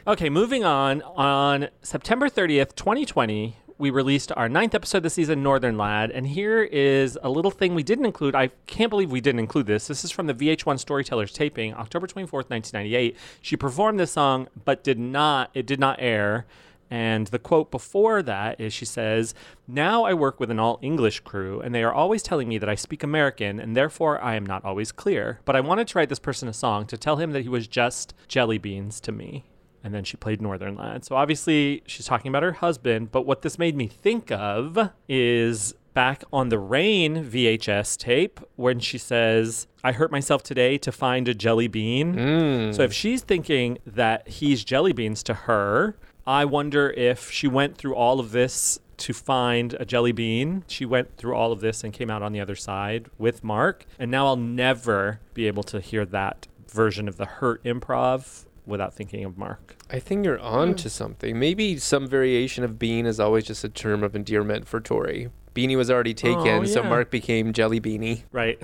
[0.05, 1.01] Okay, moving on.
[1.03, 6.11] On September 30th, 2020, we released our ninth episode this season, Northern Lad.
[6.11, 8.35] And here is a little thing we didn't include.
[8.35, 9.87] I can't believe we didn't include this.
[9.87, 13.17] This is from the VH1 Storytellers taping, October 24th, 1998.
[13.41, 16.45] She performed this song, but did not, it did not air.
[16.91, 19.33] And the quote before that is she says,
[19.67, 22.69] Now I work with an all English crew, and they are always telling me that
[22.69, 25.39] I speak American, and therefore I am not always clear.
[25.43, 27.67] But I wanted to write this person a song to tell him that he was
[27.67, 29.45] just jelly beans to me.
[29.83, 31.03] And then she played Northern Lad.
[31.05, 35.73] So obviously she's talking about her husband, but what this made me think of is
[35.93, 41.27] back on the Rain VHS tape when she says, I hurt myself today to find
[41.27, 42.15] a jelly bean.
[42.15, 42.75] Mm.
[42.75, 45.95] So if she's thinking that he's jelly beans to her,
[46.25, 50.63] I wonder if she went through all of this to find a jelly bean.
[50.67, 53.85] She went through all of this and came out on the other side with Mark.
[53.97, 58.93] And now I'll never be able to hear that version of the Hurt improv without
[58.93, 59.75] thinking of Mark.
[59.89, 60.75] I think you're on hmm.
[60.75, 61.39] to something.
[61.39, 65.29] Maybe some variation of bean is always just a term of endearment for Tori.
[65.53, 66.83] Beanie was already oh, taken, Oh, so.
[66.83, 68.23] Mark became Jelly Beanie.
[68.31, 68.61] Right.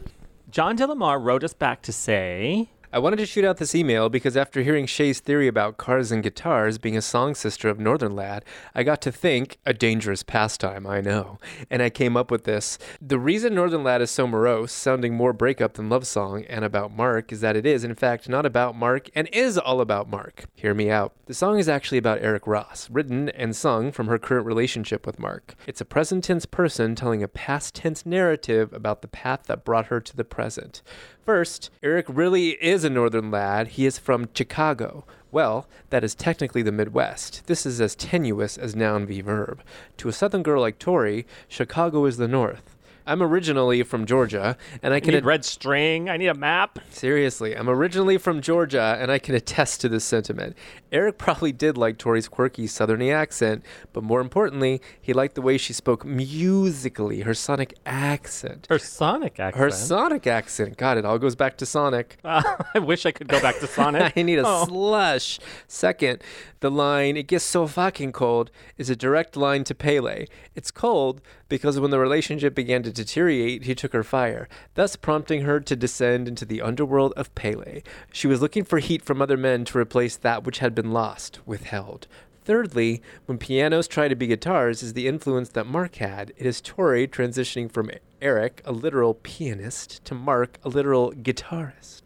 [0.50, 4.34] John DeLamar wrote us back to say, I wanted to shoot out this email because
[4.34, 8.46] after hearing Shay's theory about cars and guitars being a song sister of Northern Lad,
[8.74, 11.38] I got to think, a dangerous pastime, I know,
[11.70, 12.78] and I came up with this.
[12.98, 16.90] The reason Northern Lad is so morose, sounding more breakup than love song, and about
[16.90, 20.46] Mark, is that it is, in fact, not about Mark and is all about Mark.
[20.54, 21.12] Hear me out.
[21.26, 25.18] The song is actually about Eric Rosse, written and sung from her current relationship with
[25.18, 25.54] Mark.
[25.66, 29.88] It's a present tense person telling a past tense narrative about the path that brought
[29.88, 30.80] her to the present.
[31.28, 33.68] First, Eric really is a northern lad.
[33.68, 35.04] He is from Chicago.
[35.30, 37.46] Well, that is technically the Midwest.
[37.46, 39.62] This is as tenuous as noun v verb.
[39.98, 42.76] To a southern girl like Tori, Chicago is the North.
[43.08, 46.08] I'm originally from Georgia, and I can need red string.
[46.10, 46.78] I need a map.
[46.90, 50.54] Seriously, I'm originally from Georgia, and I can attest to this sentiment.
[50.92, 55.56] Eric probably did like Tori's quirky southerny accent, but more importantly, he liked the way
[55.58, 58.66] she spoke musically, her sonic accent.
[58.68, 59.62] Her Sonic accent.
[59.62, 60.76] Her sonic accent.
[60.76, 62.18] God, it all goes back to Sonic.
[62.24, 64.12] I wish I could go back to Sonic.
[64.16, 64.64] I need a Oh.
[64.66, 65.38] slush.
[65.66, 66.22] Second,
[66.60, 70.26] the line, it gets so fucking cold, is a direct line to Pele.
[70.54, 75.42] It's cold because when the relationship began to deteriorate, he took her fire, thus prompting
[75.42, 77.82] her to descend into the underworld of Pele.
[78.12, 81.40] She was looking for heat from other men to replace that which had been lost,
[81.46, 82.06] withheld.
[82.44, 86.32] Thirdly, when pianos try to be guitars is the influence that Mark had.
[86.38, 87.90] It is Tori transitioning from
[88.22, 92.04] Eric, a literal pianist, to Mark, a literal guitarist.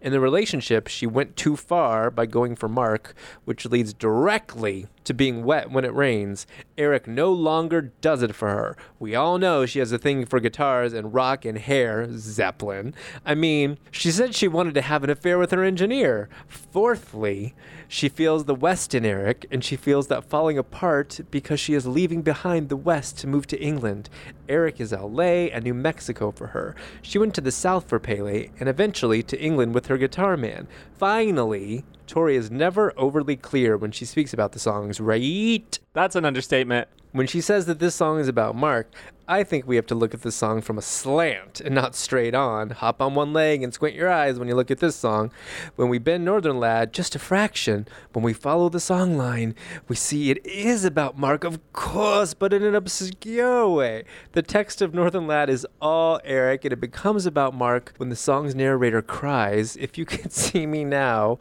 [0.00, 5.14] In the relationship, she went too far by going for Mark, which leads directly to
[5.14, 6.46] being wet when it rains.
[6.76, 8.76] Eric no longer does it for her.
[8.98, 12.94] We all know she has a thing for guitars and rock and hair, Zeppelin.
[13.24, 16.28] I mean, she said she wanted to have an affair with her engineer.
[16.46, 17.54] Fourthly,
[17.88, 21.86] she feels the West in Eric, and she feels that falling apart because she is
[21.86, 24.10] leaving behind the West to move to England.
[24.46, 26.76] Eric is LA and New Mexico for her.
[27.00, 30.68] She went to the South for Pele, and eventually to England with her guitar man.
[30.98, 35.78] Finally, Tori is never overly clear when she speaks about the songs, right?
[35.92, 36.88] That's an understatement.
[37.12, 38.90] When she says that this song is about Mark,
[39.26, 42.34] I think we have to look at this song from a slant and not straight
[42.34, 42.70] on.
[42.70, 45.30] Hop on one leg and squint your eyes when you look at this song.
[45.76, 49.54] When we bend Northern Lad just a fraction, when we follow the song line,
[49.86, 54.04] we see it is about Mark, of course, but in an obscure way.
[54.32, 58.16] The text of Northern Lad is all Eric, and it becomes about Mark when the
[58.16, 61.38] song's narrator cries, If you could see me now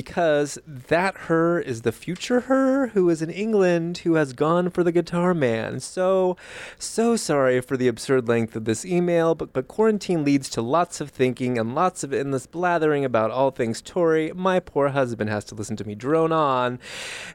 [0.00, 4.82] because that her is the future her who is in England who has gone for
[4.82, 5.78] the guitar man.
[5.78, 6.38] So,
[6.78, 11.02] so sorry for the absurd length of this email, but, but quarantine leads to lots
[11.02, 14.32] of thinking and lots of endless blathering about all things Tori.
[14.32, 16.78] My poor husband has to listen to me drone on,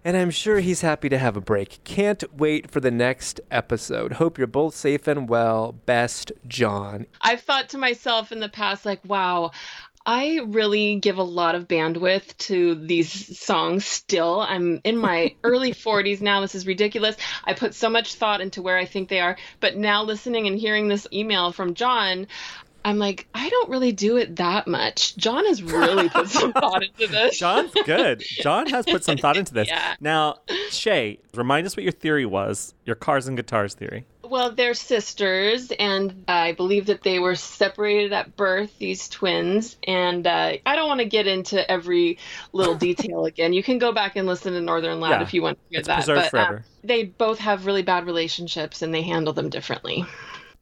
[0.03, 1.83] and I'm sure he's happy to have a break.
[1.83, 4.13] Can't wait for the next episode.
[4.13, 5.73] Hope you're both safe and well.
[5.85, 7.05] Best, John.
[7.21, 9.51] I've thought to myself in the past, like, wow,
[10.05, 14.41] I really give a lot of bandwidth to these songs still.
[14.41, 16.41] I'm in my early 40s now.
[16.41, 17.17] This is ridiculous.
[17.43, 19.37] I put so much thought into where I think they are.
[19.59, 22.27] But now, listening and hearing this email from John,
[22.85, 25.17] I'm like, I don't really do it that much.
[25.17, 27.39] John has really put some thought into this.
[27.39, 28.21] John's good.
[28.21, 29.67] John has put some thought into this.
[29.75, 29.95] Yeah.
[29.99, 30.37] Now,
[30.69, 34.05] Shay, remind us what your theory was, your cars and guitars theory.
[34.29, 39.77] Well, they're sisters, and I believe that they were separated at birth, these twins.
[39.87, 42.17] And uh, I don't want to get into every
[42.53, 43.53] little detail again.
[43.53, 45.79] You can go back and listen to Northern Lad Yeah, if you want to hear
[45.79, 45.95] it's that.
[45.95, 46.65] preserved but um, forever.
[46.83, 50.05] they both have really bad relationships, and they handle them differently.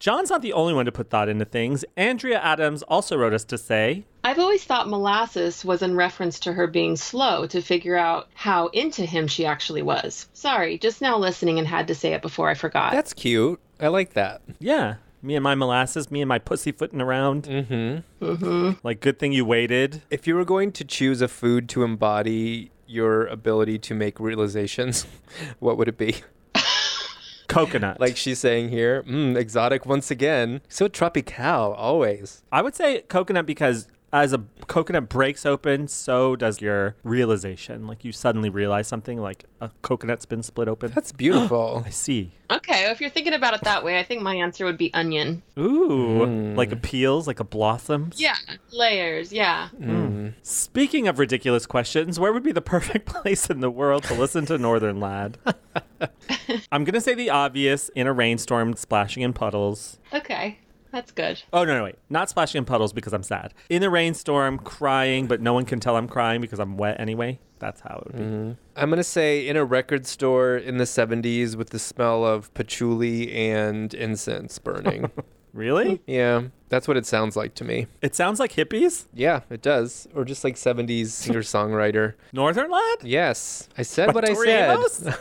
[0.04, 1.82] John's not the only one to put thought into things.
[1.96, 6.52] Andrea Adams also wrote us to say, I've always thought molasses was in reference to
[6.52, 10.28] her being slow to figure out how into him she actually was.
[10.34, 12.92] Sorry, just now listening and had to say it before I forgot.
[12.92, 13.58] That's cute.
[13.80, 14.42] I like that.
[14.58, 17.44] Yeah, me and my molasses, me and my pussy pussyfooting around.
[17.44, 18.26] Mm-hmm.
[18.26, 18.72] mm-hmm.
[18.82, 20.02] Like, good thing you waited.
[20.10, 25.06] If you were going to choose a food to embody your ability to make realizations,
[25.60, 26.16] what would it be?
[27.48, 28.00] Coconut.
[28.00, 30.60] Like she's saying here, mm, exotic once again.
[30.68, 32.42] So tropical, always.
[32.50, 37.88] I would say coconut because as a coconut breaks open, so does your realization.
[37.88, 40.92] Like you suddenly realize something, like a coconut's been split open.
[40.94, 41.82] That's beautiful.
[41.86, 42.32] I see.
[42.48, 44.94] Okay, well, if you're thinking about it that way, I think my answer would be
[44.94, 45.42] onion.
[45.58, 46.56] Ooh, Mm.
[46.56, 48.20] like a peels, like a blossoms.
[48.20, 48.36] Yeah,
[48.72, 49.70] layers, yeah.
[49.80, 50.34] Mm.
[50.42, 54.46] Speaking of ridiculous questions, where would be the perfect place in the world to listen
[54.46, 55.38] to Northern Lad?
[56.70, 59.98] I'm gonna say the obvious: in a rainstorm, splashing in puddles.
[60.12, 60.58] Okay,
[60.94, 61.42] that's good.
[61.52, 63.52] Oh no, no, wait, not splashing in puddles because I'm sad.
[63.68, 67.38] In a rainstorm, crying, but no one can tell I'm crying because I'm wet anyway.
[67.58, 68.22] That's how it would be.
[68.22, 68.56] Mhm.
[68.76, 73.32] I'm gonna say in a record store in the 70s with the smell of patchouli
[73.32, 75.10] and incense burning.
[75.54, 75.98] Really?
[75.98, 77.86] Mm, yeah, that's what it sounds like to me.
[78.02, 79.06] It sounds like hippies.
[79.14, 80.08] Yeah, it does.
[80.12, 82.14] Or just like 70s singer songwriter.
[82.32, 82.98] Northern Lad.
[83.02, 85.16] Yes, I said By what I said.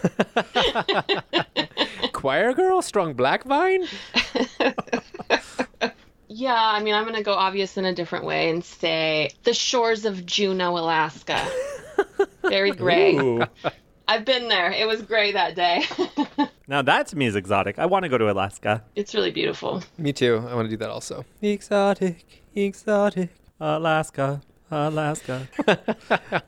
[2.14, 3.86] Choir girl, strong black vine.
[6.36, 9.54] Yeah, I mean, I'm going to go obvious in a different way and say the
[9.54, 11.40] shores of Juneau, Alaska.
[12.42, 13.16] Very gray.
[13.16, 13.44] Ooh.
[14.08, 14.72] I've been there.
[14.72, 15.86] It was gray that day.
[16.68, 17.78] Now that to me is exotic.
[17.78, 18.84] I want to go to Alaska.
[18.96, 19.84] it's really beautiful.
[19.98, 20.46] Me too.
[20.50, 21.26] I want to do that also.
[21.42, 22.26] Exotic,
[22.56, 23.30] exotic.
[23.60, 24.42] Alaska,
[24.72, 25.48] Alaska.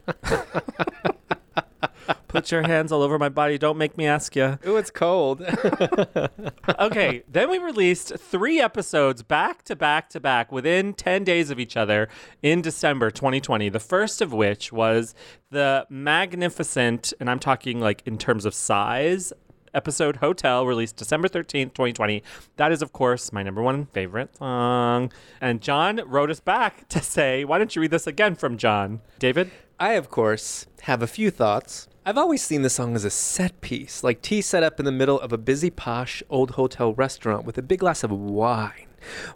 [2.27, 3.57] Put your hands all over my body.
[3.57, 4.59] Don't make me ask you.
[4.67, 5.41] Ooh, it's cold.
[6.77, 11.57] Okay, then we released three episodes back to back to back within 10 days of
[11.59, 12.09] each other
[12.41, 13.69] in December 2020.
[13.69, 15.15] The first of which was
[15.51, 19.31] the magnificent, and I'm talking like in terms of size,
[19.76, 22.23] episode Hotel, released December 13th, 2020.
[22.56, 25.11] That is, of course, my number one favorite song.
[25.39, 29.02] And John wrote us back to say, why don't you read this again from John?
[29.19, 29.52] David?
[29.80, 31.88] I, of course, have a few thoughts.
[32.06, 34.91] I've always seen the song as a set piece, like tea set up in the
[34.91, 38.84] middle of a busy, posh old hotel restaurant with a big glass of wine,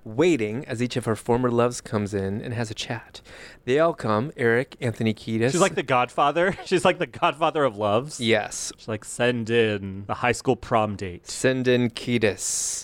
[0.03, 3.21] waiting as each of her former loves comes in and has a chat.
[3.65, 5.51] They all come Eric, Anthony Kiedis.
[5.51, 6.57] She's like the godfather.
[6.65, 8.19] She's like the godfather of loves.
[8.19, 8.71] Yes.
[8.77, 11.27] She's like, send in the high school prom date.
[11.27, 12.83] Send in Kiedis.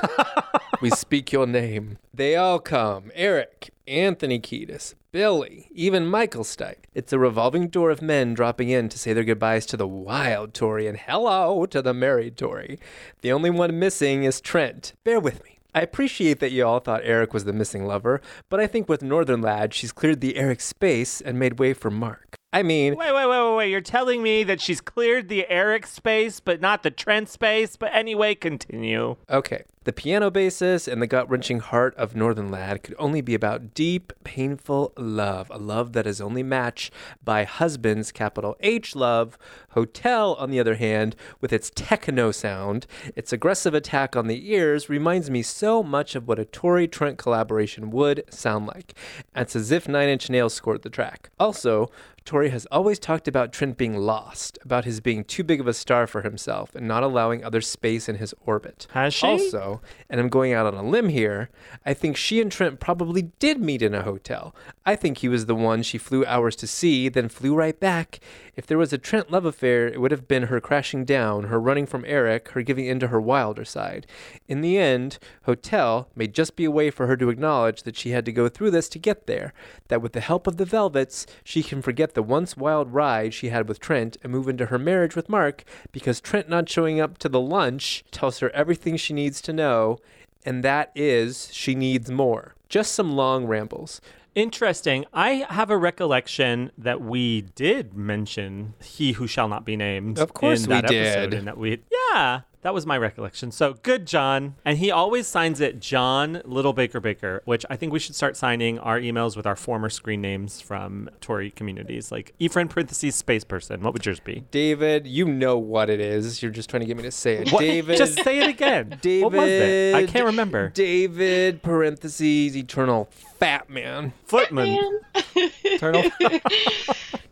[0.82, 1.98] we speak your name.
[2.14, 6.84] They all come Eric, Anthony Kiedis, Billy, even Michael Stipe.
[6.94, 10.54] It's a revolving door of men dropping in to say their goodbyes to the wild
[10.54, 12.80] Tori and hello to the married Tori.
[13.22, 14.94] The only one missing is Trent.
[15.04, 15.55] Bear with me.
[15.76, 19.04] I appreciate that you all thought Eric was the missing lover, but I think with
[19.04, 22.38] Northern Lad, she's cleared the Eric space and made way for Mark.
[22.56, 23.70] I mean, Wait, wait, wait, wait, wait.
[23.70, 27.76] You're telling me that she's cleared the Eric space, but not the Trent space?
[27.76, 29.18] But anyway, continue.
[29.30, 29.66] Okay.
[29.84, 33.76] The piano basis and the gut wrenching heart of Northern Lad could only be about
[33.76, 35.52] deep, painful love.
[35.52, 36.92] A love that is only matched
[37.24, 39.38] by husband's capital H love.
[39.72, 44.90] Hotel, on the other hand, with its techno sound, its aggressive attack on the ears,
[44.90, 48.96] reminds me so much of what a Tori Trent collaboration would sound like.
[49.36, 51.30] It's as if Nine Inch Nails scored the track.
[51.40, 51.92] Also,
[52.26, 55.74] Tori has always talked about Trent being lost, about his being too big of a
[55.74, 58.88] star for himself and not allowing other space in his orbit.
[58.92, 59.28] Has she?
[59.28, 59.80] Also,
[60.10, 61.50] and I'm going out on a limb here,
[61.86, 64.56] I think she and Trent probably did meet in a hotel.
[64.88, 68.20] I think he was the one she flew hours to see, then flew right back.
[68.56, 71.60] If there was a Trent love affair, it would have been her crashing down, her
[71.60, 74.08] running from Eric, her giving in to her wilder side.
[74.48, 78.12] In the end, Hotel may just be a way for her to acknowledge that she
[78.12, 79.54] had to go through this to get there,
[79.90, 83.50] that with the help of the Velvets, she can forget the once wild ride she
[83.50, 87.18] had with Trent and move into her marriage with Mark because Trent not showing up
[87.20, 90.00] to the lunch tells her everything she needs to know,
[90.46, 92.56] and that is she needs more.
[92.70, 94.00] Just some long rambles.
[94.36, 95.06] Interesting.
[95.14, 100.34] I have a recollection that we did mention "He Who Shall Not Be Named." Of
[100.34, 101.40] course in we that episode, did.
[101.40, 101.82] and that we,
[102.12, 103.52] yeah, that was my recollection.
[103.52, 104.56] So good, John.
[104.66, 108.36] And he always signs it John Little Baker Baker, which I think we should start
[108.36, 113.44] signing our emails with our former screen names from Tori communities, like Efren parentheses space
[113.44, 113.84] person.
[113.84, 114.46] What would yours be?
[114.50, 116.42] David, you know what it is.
[116.42, 117.52] You're just trying to get me to say it.
[117.52, 117.60] What?
[117.60, 117.98] David.
[117.98, 118.98] Just say it again.
[119.00, 119.24] David.
[119.26, 119.94] What was it?
[119.94, 120.70] I can't remember.
[120.70, 124.12] David, parentheses, eternal fat man.
[124.26, 125.02] Footman.
[125.36, 126.10] Eternal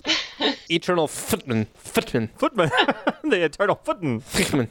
[0.74, 1.68] Eternal footman.
[1.76, 2.30] Footman.
[2.36, 2.70] Footman.
[3.24, 4.22] the eternal Footman.
[4.22, 4.70] Footman.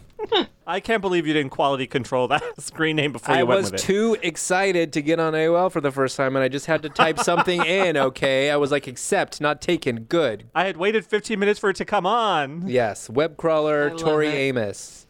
[0.67, 3.73] I can't believe you didn't quality control that screen name before you I went was
[3.73, 3.85] with it.
[3.85, 6.89] too excited to get on AOL for the first time, and I just had to
[6.89, 7.97] type something in.
[7.97, 10.05] Okay, I was like, accept, not taken.
[10.05, 10.45] Good.
[10.55, 12.69] I had waited 15 minutes for it to come on.
[12.69, 14.35] Yes, web crawler love Tori it.
[14.35, 15.07] Amos.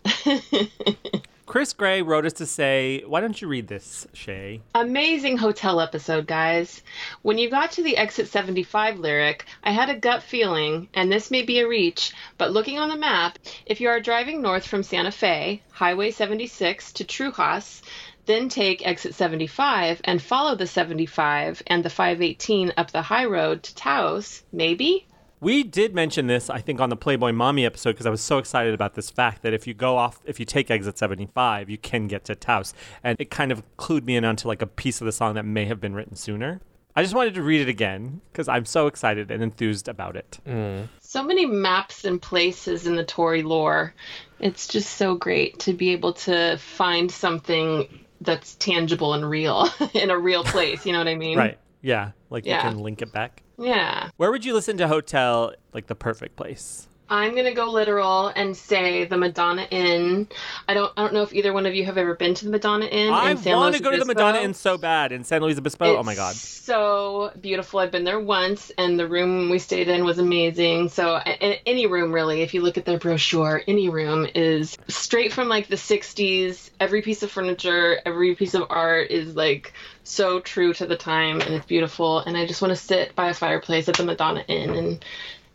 [1.52, 4.62] Chris Gray wrote us to say, why don't you read this, Shay?
[4.74, 6.80] Amazing hotel episode, guys.
[7.20, 11.30] When you got to the Exit 75 lyric, I had a gut feeling, and this
[11.30, 14.82] may be a reach, but looking on the map, if you are driving north from
[14.82, 17.82] Santa Fe, Highway 76 to Truchas,
[18.24, 23.62] then take exit 75 and follow the 75 and the 518 up the high road
[23.64, 25.06] to Taos, maybe?
[25.42, 28.38] We did mention this, I think, on the Playboy Mommy episode because I was so
[28.38, 31.78] excited about this fact that if you go off, if you take exit 75, you
[31.78, 32.72] can get to Taos.
[33.02, 35.42] And it kind of clued me in onto like a piece of the song that
[35.42, 36.60] may have been written sooner.
[36.94, 40.38] I just wanted to read it again because I'm so excited and enthused about it.
[40.46, 40.86] Mm.
[41.00, 43.94] So many maps and places in the Tori lore.
[44.38, 47.88] It's just so great to be able to find something
[48.20, 50.86] that's tangible and real in a real place.
[50.86, 51.36] You know what I mean?
[51.36, 51.58] Right.
[51.80, 52.12] Yeah.
[52.32, 52.64] Like Yeah.
[52.64, 53.42] you can link it back.
[53.58, 54.08] Yeah.
[54.16, 56.88] Where would you listen to Hotel, like the perfect place?
[57.12, 60.28] I'm gonna go literal and say the Madonna Inn.
[60.66, 60.90] I don't.
[60.96, 63.12] I don't know if either one of you have ever been to the Madonna Inn.
[63.12, 64.06] I in San want Luis to go to the.
[64.06, 65.98] Madonna Inn so bad in San Luis Obispo.
[65.98, 66.34] oh my God.
[66.34, 67.80] So beautiful.
[67.80, 70.88] I've been there once, and the room we stayed in was amazing.
[70.88, 75.50] So, any room really, if you look at their brochure, any room is straight from
[75.50, 76.70] like the 60s.
[76.80, 81.42] Every piece of furniture, every piece of art is like so true to the time,
[81.42, 82.20] and it's beautiful.
[82.20, 85.04] And I just want to sit by a fireplace at the Madonna Inn and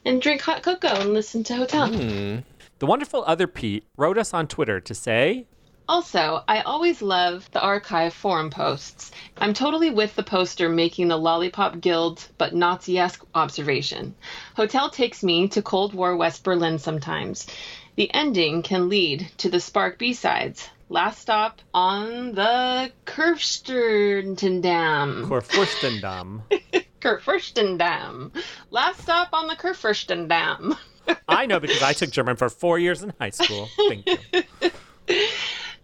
[0.07, 1.87] and drink hot cocoa and listen to Hotel.
[1.87, 2.37] Hmm.
[2.79, 5.45] The wonderful other Pete wrote us on Twitter to say,
[5.89, 9.11] Also, I always love the archive forum posts.
[9.37, 14.15] I'm totally with the poster making the Lollipop Guild but Nazi esque observation.
[14.55, 17.47] Hotel takes me to Cold War West Berlin sometimes.
[17.95, 20.69] The ending can lead to the Spark B sides.
[20.89, 25.27] Last stop on the Kurfürstendamm.
[25.27, 26.43] Kurfürstendamm.
[27.01, 28.31] Kurfürstendamm.
[28.71, 30.77] Last stop on the Kurfürstendamm.
[31.27, 33.69] I know because I took German for four years in high school.
[33.77, 34.71] Thank you.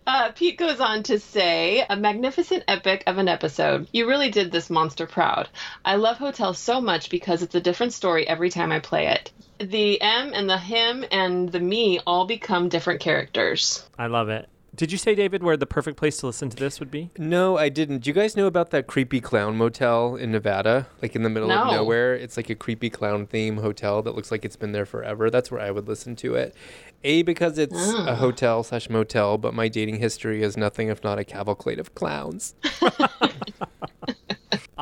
[0.06, 3.88] Uh, Pete goes on to say, a magnificent epic of an episode.
[3.94, 5.48] You really did this monster proud.
[5.86, 9.32] I love Hotel so much because it's a different story every time I play it.
[9.60, 13.88] The M and the him and the me all become different characters.
[13.98, 14.50] I love it.
[14.76, 17.12] Did you say, David, where the perfect place to listen to this would be?
[17.18, 18.00] No, I didn't.
[18.00, 20.88] Do you guys know about that creepy clown motel in Nevada?
[21.00, 22.16] Like in the middle of nowhere?
[22.16, 25.30] It's like a creepy clown theme hotel that looks like it's been there forever.
[25.30, 26.56] That's where I would listen to it.
[27.04, 28.06] A, because it's ah.
[28.10, 31.94] a hotel slash motel, but my dating history is nothing if not a cavalcade of
[31.94, 32.56] clowns.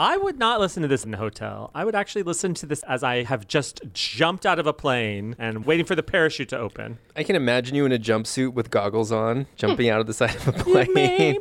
[0.02, 1.70] I would not listen to this in the hotel.
[1.76, 5.36] I would actually listen to this as I have just jumped out of a plane
[5.38, 6.98] and waiting for the parachute to open.
[7.16, 10.36] I can imagine you in a jumpsuit with goggles on, jumping out of the side
[10.38, 11.38] of a plane.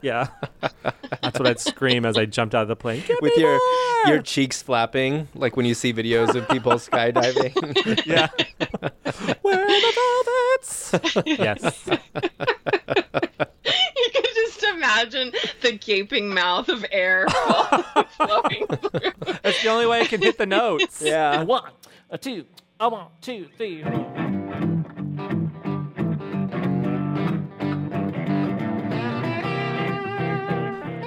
[0.00, 0.28] Yeah.
[1.22, 3.02] That's what I'd scream as I jumped out of the plane.
[3.20, 3.58] With your
[4.06, 8.06] your cheeks flapping, like when you see videos of people skydiving.
[8.06, 8.28] Yeah.
[9.42, 11.26] Where are the velvets?
[11.26, 11.88] yes.
[14.76, 15.32] You can just imagine
[15.62, 17.26] the gaping mouth of air
[18.16, 19.12] flowing through.
[19.42, 21.02] That's the only way I can hit the notes.
[21.04, 21.42] yeah.
[21.42, 21.70] One,
[22.10, 22.44] a two,
[22.78, 23.82] a one, two, three.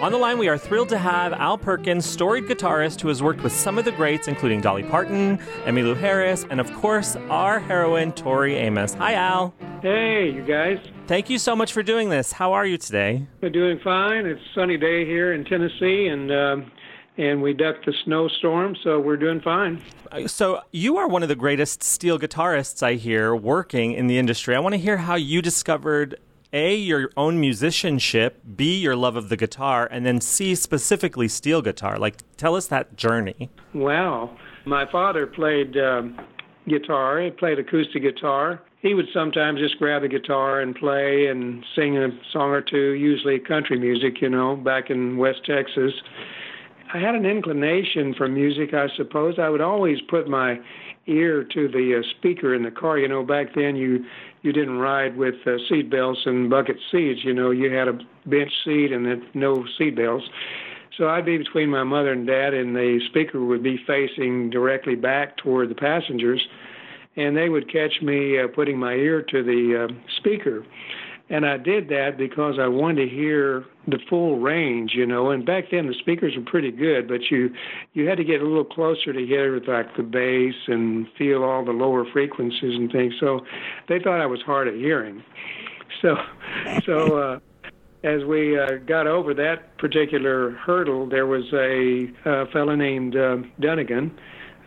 [0.02, 3.44] On the line, we are thrilled to have Al Perkins, storied guitarist who has worked
[3.44, 8.14] with some of the greats, including Dolly Parton, Emmylou Harris, and of course, our heroine,
[8.14, 8.94] Tori Amos.
[8.94, 9.54] Hi, Al.
[9.82, 10.80] Hey, you guys.
[11.10, 12.32] Thank you so much for doing this.
[12.32, 13.26] How are you today?
[13.42, 14.28] We're doing fine.
[14.28, 16.72] It's a sunny day here in Tennessee, and um,
[17.18, 19.82] and we ducked the snowstorm, so we're doing fine.
[20.28, 24.56] So, you are one of the greatest steel guitarists I hear working in the industry.
[24.56, 26.16] I want to hear how you discovered
[26.54, 31.64] A, your own musicianship, B, your love of the guitar, and then C, specifically steel
[31.64, 31.98] guitar.
[31.98, 33.50] Like, tell us that journey.
[33.74, 34.38] Wow.
[34.64, 36.20] My father played um,
[36.68, 37.20] guitar.
[37.20, 38.62] He played acoustic guitar.
[38.82, 42.94] He would sometimes just grab the guitar and play and sing a song or two,
[42.94, 45.94] usually country music, you know, back in West Texas.
[46.94, 49.36] I had an inclination for music, I suppose.
[49.38, 50.60] I would always put my
[51.08, 52.98] ear to the uh, speaker in the car.
[52.98, 54.06] You know, back then you
[54.42, 57.20] you didn't ride with uh, seat belts and bucket seats.
[57.24, 60.26] You know, you had a bench seat and then no seat belts.
[60.98, 64.96] So I'd be between my mother and dad, and the speaker would be facing directly
[64.96, 66.46] back toward the passengers,
[67.16, 70.66] and they would catch me uh, putting my ear to the uh, speaker.
[71.32, 75.30] And I did that because I wanted to hear the full range, you know.
[75.30, 77.54] And back then the speakers were pretty good, but you
[77.94, 81.64] you had to get a little closer to hear like the bass and feel all
[81.64, 83.14] the lower frequencies and things.
[83.20, 83.42] So
[83.88, 85.24] they thought I was hard of hearing.
[86.04, 86.16] So
[86.86, 87.40] so uh
[88.04, 93.38] as we uh, got over that particular hurdle, there was a uh, fellow named uh,
[93.60, 94.18] Dunnigan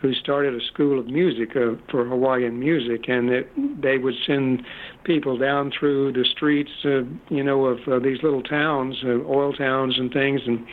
[0.03, 3.49] who started a school of music uh, for Hawaiian music, and it,
[3.81, 4.61] they would send
[5.05, 9.53] people down through the streets, uh, you know, of uh, these little towns, uh, oil
[9.53, 10.67] towns and things, and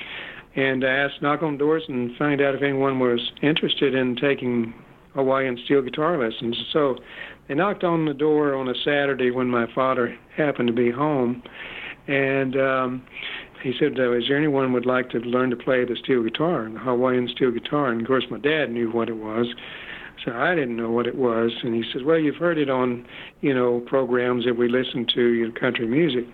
[0.57, 4.75] and ask, knock on doors, and find out if anyone was interested in taking
[5.15, 6.57] Hawaiian steel guitar lessons.
[6.73, 6.97] So
[7.47, 11.41] they knocked on the door on a Saturday when my father happened to be home,
[12.09, 13.07] and um,
[13.63, 16.69] he said, uh, "Is there anyone would like to learn to play the steel guitar,
[16.69, 19.55] the Hawaiian steel guitar?" And of course, my dad knew what it was,
[20.25, 21.53] so I didn't know what it was.
[21.63, 23.07] And he says, "Well, you've heard it on,
[23.41, 26.27] you know, programs that we listen to, you know, country music."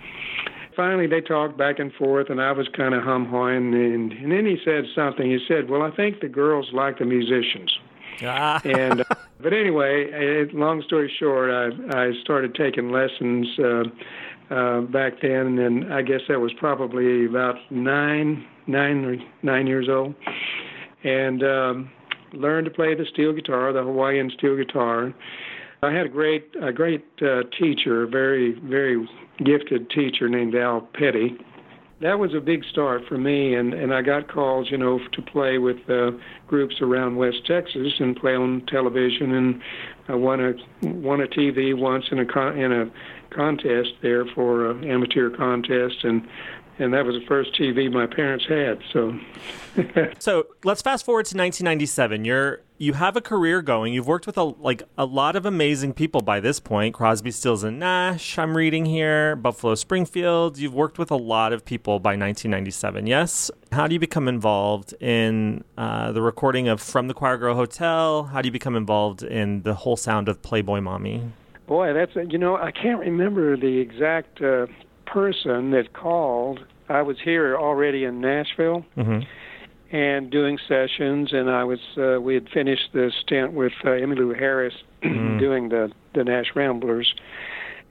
[0.74, 3.74] Finally, they talked back and forth, and I was kind of hum hawing.
[3.74, 5.30] And, and then he said something.
[5.30, 7.78] He said, "Well, I think the girls like the musicians."
[8.22, 8.60] Ah.
[8.64, 13.84] and uh, but anyway, uh, long story short, I I started taking lessons uh,
[14.50, 19.88] uh, back then, and I guess that was probably about nine nine or nine years
[19.88, 20.14] old,
[21.04, 21.90] and um,
[22.32, 25.14] learned to play the steel guitar, the Hawaiian steel guitar.
[25.82, 29.08] I had a great a great uh, teacher, a very very
[29.44, 31.36] gifted teacher named Al Petty
[32.00, 35.22] that was a big start for me and and I got calls you know to
[35.22, 36.10] play with uh,
[36.46, 39.60] groups around West Texas and play on television and
[40.08, 40.52] I won a
[40.88, 42.86] won a TV once in a in a
[43.36, 46.26] contest there for an amateur contest and
[46.78, 49.18] and that was the first TV my parents had so
[50.18, 52.24] So let's fast forward to 1997.
[52.24, 53.94] You're you have a career going.
[53.94, 56.94] You've worked with a like a lot of amazing people by this point.
[56.94, 58.38] Crosby, Stills, and Nash.
[58.38, 59.36] I'm reading here.
[59.36, 60.58] Buffalo Springfield.
[60.58, 63.06] You've worked with a lot of people by 1997.
[63.06, 63.50] Yes.
[63.72, 68.24] How do you become involved in uh, the recording of From the Choir Girl Hotel?
[68.24, 71.22] How do you become involved in the whole sound of Playboy Mommy?
[71.66, 74.66] Boy, that's a, you know I can't remember the exact uh,
[75.06, 76.60] person that called.
[76.88, 79.20] I was here already in Nashville Mm-hmm.
[79.96, 84.38] and doing sessions, and I was uh, we had finished the stint with uh, Emmylou
[84.38, 85.38] Harris Mm.
[85.38, 87.14] doing the the Nash Ramblers,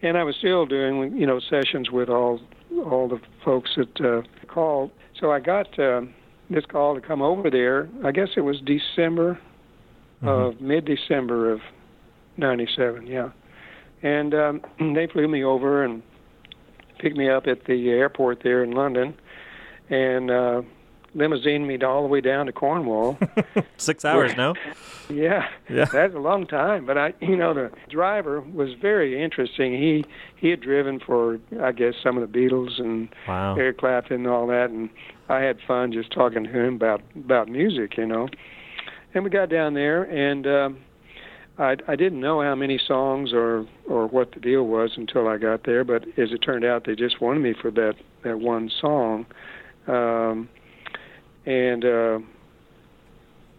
[0.02, 2.40] and I was still doing you know sessions with all
[2.86, 4.92] all the folks that uh, called.
[5.20, 6.02] So I got uh,
[6.50, 7.88] this call to come over there.
[8.04, 9.40] I guess it was December
[10.24, 11.60] of mid December of
[12.38, 13.30] '97, yeah.
[14.04, 14.62] And um,
[14.94, 16.02] they flew me over and
[17.00, 19.16] picked me up at the airport there in London,
[19.90, 20.62] and uh,
[21.14, 23.18] limousine me all the way down to Cornwall.
[23.78, 24.54] Six hours, no?
[25.08, 25.86] Yeah, Yeah.
[25.86, 26.88] that's a long time.
[26.88, 29.74] But I, you know, the driver was very interesting.
[29.74, 30.04] He
[30.36, 33.56] he had driven for I guess some of the Beatles and Wow.
[33.56, 34.90] Eric Clapton and all that, and
[35.30, 38.30] I had fun just talking to him about about music, you know.
[39.14, 40.78] And we got down there, and um,
[41.58, 45.38] I I didn't know how many songs or or what the deal was until I
[45.38, 45.84] got there.
[45.84, 49.26] But as it turned out, they just wanted me for that that one song.
[49.88, 50.50] Um,
[51.46, 52.20] and uh,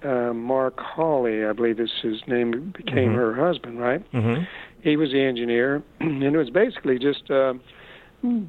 [0.05, 3.15] uh, Mark Hawley, I believe is his name, became Mhm.
[3.15, 4.03] her husband, right?
[4.13, 4.43] Mm-hmm.
[4.83, 7.55] He was the engineer, and it was basically just uh,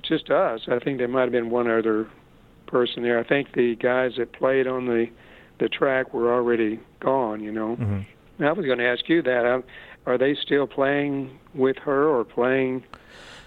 [0.01, 0.61] just us.
[0.67, 2.07] I think there might have been one other
[2.65, 3.19] person there.
[3.19, 5.07] I think the guys that played on the
[5.59, 7.41] the track were already gone.
[7.41, 7.77] You know.
[7.79, 7.99] Mm-hmm.
[8.39, 9.45] I was going to ask you that.
[9.45, 9.63] Um,
[10.05, 12.83] are they still playing with her or playing?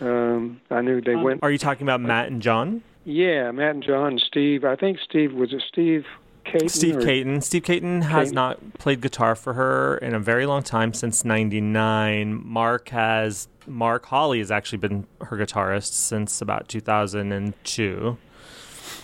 [0.00, 1.42] Um, I knew they went.
[1.42, 2.82] Are you talking about Matt and John?
[3.04, 4.64] Yeah, Matt and John Steve.
[4.64, 6.04] I think Steve was it Steve
[6.44, 6.68] Caton?
[6.68, 7.40] Steve or- Caton.
[7.40, 8.34] Steve Caton has Caton.
[8.34, 12.46] not played guitar for her in a very long time since '99.
[12.46, 13.48] Mark has.
[13.66, 18.18] Mark Hawley has actually been her guitarist since about 2002.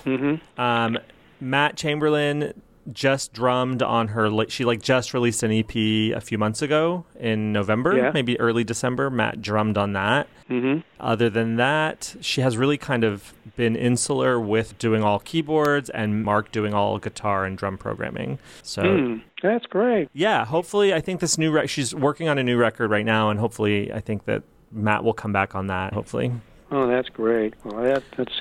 [0.05, 0.61] Mm-hmm.
[0.61, 0.99] Um,
[1.41, 2.61] Matt Chamberlain
[2.93, 4.31] just drummed on her.
[4.49, 5.75] She like just released an EP
[6.15, 8.11] a few months ago in November, Yeah.
[8.15, 9.11] maybe early December.
[9.11, 10.29] Matt drummed on that.
[10.51, 10.81] Mm-hmm.
[11.01, 16.23] Other than that, she has really kind of been insular with doing all keyboards and
[16.23, 18.39] Mark doing all guitar and drum programming.
[18.63, 20.09] So Hmm, that's great.
[20.13, 23.31] yeah, hopefully, I think this new rec- she's working on a new record right now,
[23.31, 25.93] and hopefully, I think that Matt will come back on that.
[25.93, 26.33] Hopefully,
[26.71, 27.55] Oh, that's great.
[27.65, 28.41] Well, that, that's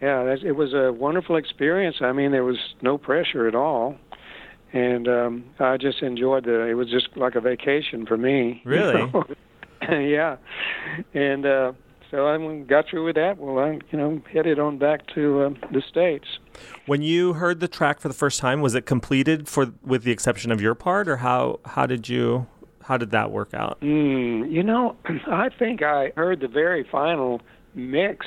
[0.00, 0.34] yeah.
[0.44, 1.96] It was a wonderful experience.
[2.00, 3.96] I mean, there was no pressure at all,
[4.72, 6.66] and um, I just enjoyed the.
[6.66, 8.62] It was just like a vacation for me.
[8.64, 8.94] you Really?
[9.12, 9.24] know?
[9.90, 10.36] yeah,
[11.14, 11.72] and uh,
[12.10, 13.38] so I got through with that.
[13.38, 16.26] Well, I you know headed on back to um, the states.
[16.86, 20.10] when you heard the track for the first time, was it completed for with the
[20.10, 22.46] exception of your part, or how how did you
[22.82, 23.80] how did that work out?
[23.82, 24.96] Mm, you know,
[25.28, 27.40] I think I heard the very final
[27.74, 28.26] mix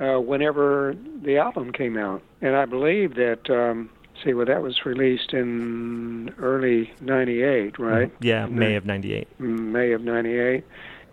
[0.00, 3.50] uh, whenever the album came out, and I believe that.
[3.50, 3.90] Um,
[4.22, 8.12] see, well, that was released in early '98, right?
[8.20, 9.40] Yeah, May of '98.
[9.40, 10.64] May of '98.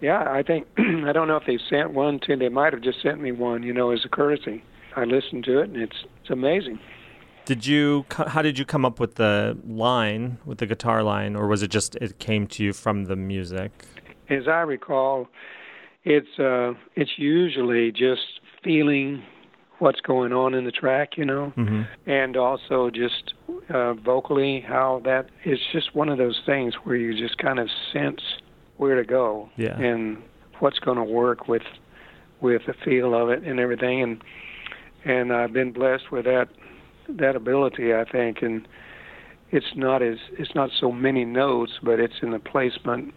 [0.01, 2.35] Yeah, I think I don't know if they sent one to.
[2.35, 4.63] They might have just sent me one, you know, as a courtesy.
[4.95, 6.79] I listened to it, and it's it's amazing.
[7.45, 8.05] Did you?
[8.11, 11.69] How did you come up with the line, with the guitar line, or was it
[11.69, 13.71] just it came to you from the music?
[14.29, 15.27] As I recall,
[16.03, 19.23] it's uh, it's usually just feeling
[19.79, 21.83] what's going on in the track, you know, Mm-hmm.
[22.09, 23.33] and also just
[23.69, 27.69] uh, vocally how that it's just one of those things where you just kind of
[27.93, 28.21] sense
[28.77, 29.77] where to go Yeah.
[29.79, 30.17] and
[30.59, 31.61] what's going to work with
[32.41, 34.23] with the feel of it and everything and
[35.05, 36.47] and I've been blessed with that
[37.07, 38.67] that ability I think and
[39.51, 43.13] it's not as it's not so many notes but it's in the placement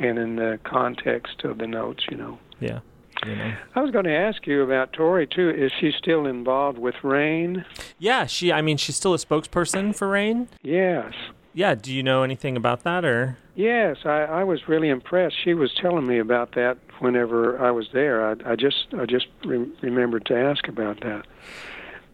[0.00, 2.80] and in the context of the notes you know Yeah.
[3.24, 3.54] You know.
[3.74, 7.64] I was going to ask you about Tori too is she still involved with RAINN
[7.98, 8.52] Yeah, she.
[8.52, 10.48] I mean, she's still a spokesperson for RAINN.
[10.62, 11.14] yes
[11.54, 11.74] Yeah.
[11.74, 13.38] Do you know anything about that, or?
[13.54, 15.36] Yes, I, I was really impressed.
[15.42, 18.26] She was telling me about that whenever I was there.
[18.28, 21.26] I, I just I just re- remembered to ask about that.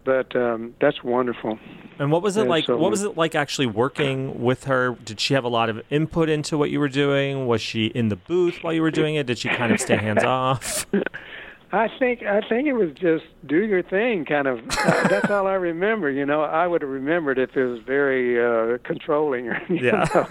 [0.05, 1.59] But um, that's wonderful.
[1.99, 2.65] And what was it And like?
[2.66, 4.97] so- what was it like actually working with her?
[5.05, 7.47] Did she have a lot of input into what you were doing?
[7.47, 9.27] Was she in the booth while you were doing it?
[9.27, 10.87] Did she kind of stay hands off?
[11.74, 14.59] I think I think it was just do your thing, kind of.
[14.59, 16.11] Uh, that's all I remember.
[16.11, 19.49] You know, I would have remembered if it was very uh, controlling.
[19.49, 20.07] Or, Yeah.
[20.15, 20.27] know.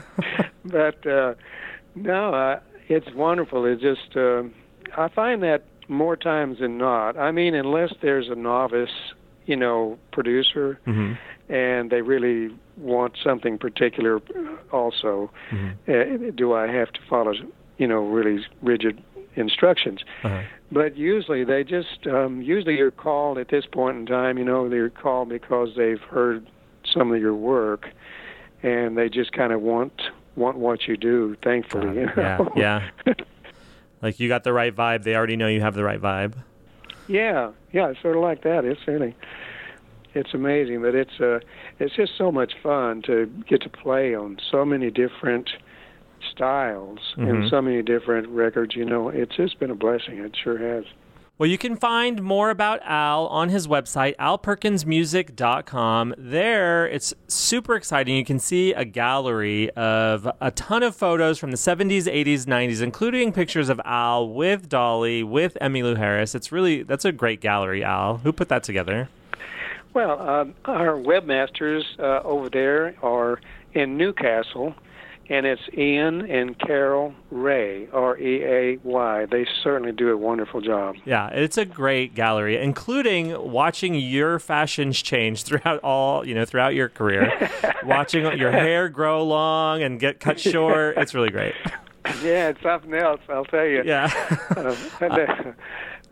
[0.66, 1.34] but uh,
[1.96, 3.66] no, uh, it's wonderful.
[3.66, 4.44] It's just uh,
[4.96, 7.18] I find that more times than not.
[7.18, 8.92] I mean, unless there's a novice,
[9.52, 11.14] you know, producer, mm-hmm.
[11.54, 14.22] and they really want something particular,
[14.72, 16.28] also, Mm-hmm.
[16.28, 17.34] uh, do I have to follow,
[17.78, 19.04] you know, really rigid
[19.36, 20.00] instructions?
[20.24, 20.42] Uh-huh.
[20.72, 24.38] But usually they just um, usually you're called at this point in time.
[24.38, 26.48] You know, they're called because they've heard
[26.94, 27.90] some of your work,
[28.64, 30.02] and they just kind of want
[30.38, 31.36] want what you do.
[31.44, 32.54] Thankfully, you know?
[32.56, 32.90] Yeah.
[33.06, 33.14] Yeah.
[34.02, 35.04] like you got the right vibe.
[35.04, 36.36] They already know you have the right vibe.
[37.12, 37.90] Yeah, yeah.
[37.90, 38.64] It's sort of like that.
[38.66, 39.16] It's really,
[40.14, 41.40] it's amazing, but it's uh,
[41.80, 45.50] it's just so much fun to get to play on so many different
[46.32, 47.30] styles Mhm.
[47.30, 48.76] and so many different records.
[48.76, 50.18] You know, it's just been a blessing.
[50.20, 50.86] It sure has.
[51.42, 56.14] Well, you can find more about Al on his website, alperkinsmusic.com.
[56.16, 58.16] There, it's super exciting.
[58.16, 62.84] You can see a gallery of a ton of photos from the 70s, 80s, 90s,
[62.84, 66.36] including pictures of Al with Dolly, with Emmylou Harris.
[66.36, 68.18] It's really, that's a great gallery, Al.
[68.18, 69.10] Who put that together?
[69.96, 73.42] Well, um, our webmasters uh, over there are
[73.74, 74.76] in Newcastle,
[75.30, 79.26] and it's Ian and Carol Ray, R E A Y.
[79.26, 80.96] They certainly do a wonderful job.
[81.06, 86.76] Yeah, it's a great gallery, including watching your fashions change throughout all, you know, throughout
[86.76, 87.32] your career.
[87.86, 90.98] watching your hair grow long and get cut short.
[90.98, 91.56] It's really great.
[92.24, 93.84] Yeah, it's something else, I'll tell you.
[93.86, 94.10] Yeah.
[94.58, 95.52] Um, and, uh,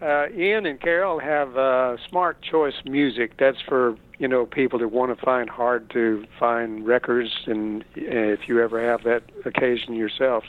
[0.01, 3.37] uh, Ian and Carol have uh, Smart Choice Music.
[3.37, 7.85] That's for you know people that want to find hard to find records, and uh,
[7.95, 10.43] if you ever have that occasion yourself,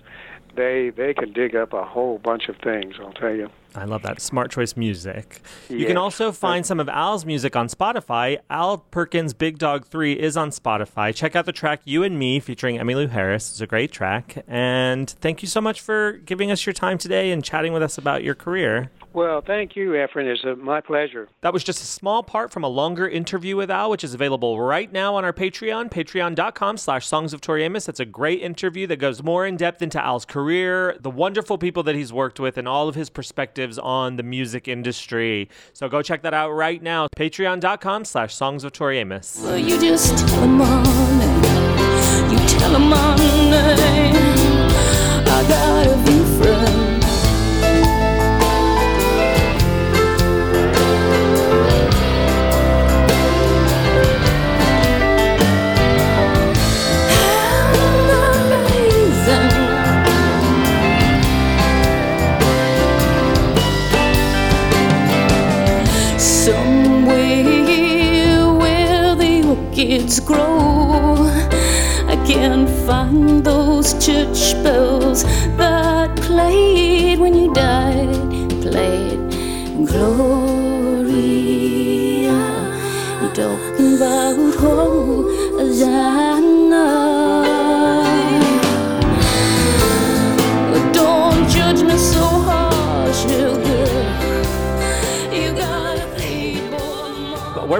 [0.55, 2.97] they they can dig up a whole bunch of things.
[3.01, 3.51] I'll tell you.
[3.75, 4.21] I love that.
[4.21, 5.41] Smart Choice Music.
[5.69, 8.39] You can also find some of Al's music on Spotify.
[8.51, 11.15] Al Perkins' Big Dog 3 is on Spotify.
[11.15, 13.49] Check out the track You and Me featuring Emmylou Harris.
[13.53, 14.45] It's a great track.
[14.49, 17.97] And thank you so much for giving us your time today and chatting with us
[17.97, 18.91] about your career.
[19.13, 20.27] Well, thank you, Efren.
[20.27, 21.29] It's uh, my pleasure.
[21.41, 24.61] That was just a small part from a longer interview with Al, which is available
[24.61, 27.89] right now on our Patreon, patreon.com slash songs of Tori Amos.
[27.89, 31.83] It's a great interview that goes more in depth into Al's career, the wonderful people
[31.85, 35.49] that he's worked with, and all of his perspectives on the music industry.
[35.73, 39.41] So go check that out right now, patreon.com slash songs of Tori Amos.
[39.43, 40.83] Well, you just tell them my.
[42.31, 43.17] You tell them my.
[45.27, 46.70] I got a few
[70.11, 71.15] orchids grow,
[72.09, 75.23] I can't find those church bells
[75.57, 79.19] that played when you died, played
[79.87, 80.50] Gloria,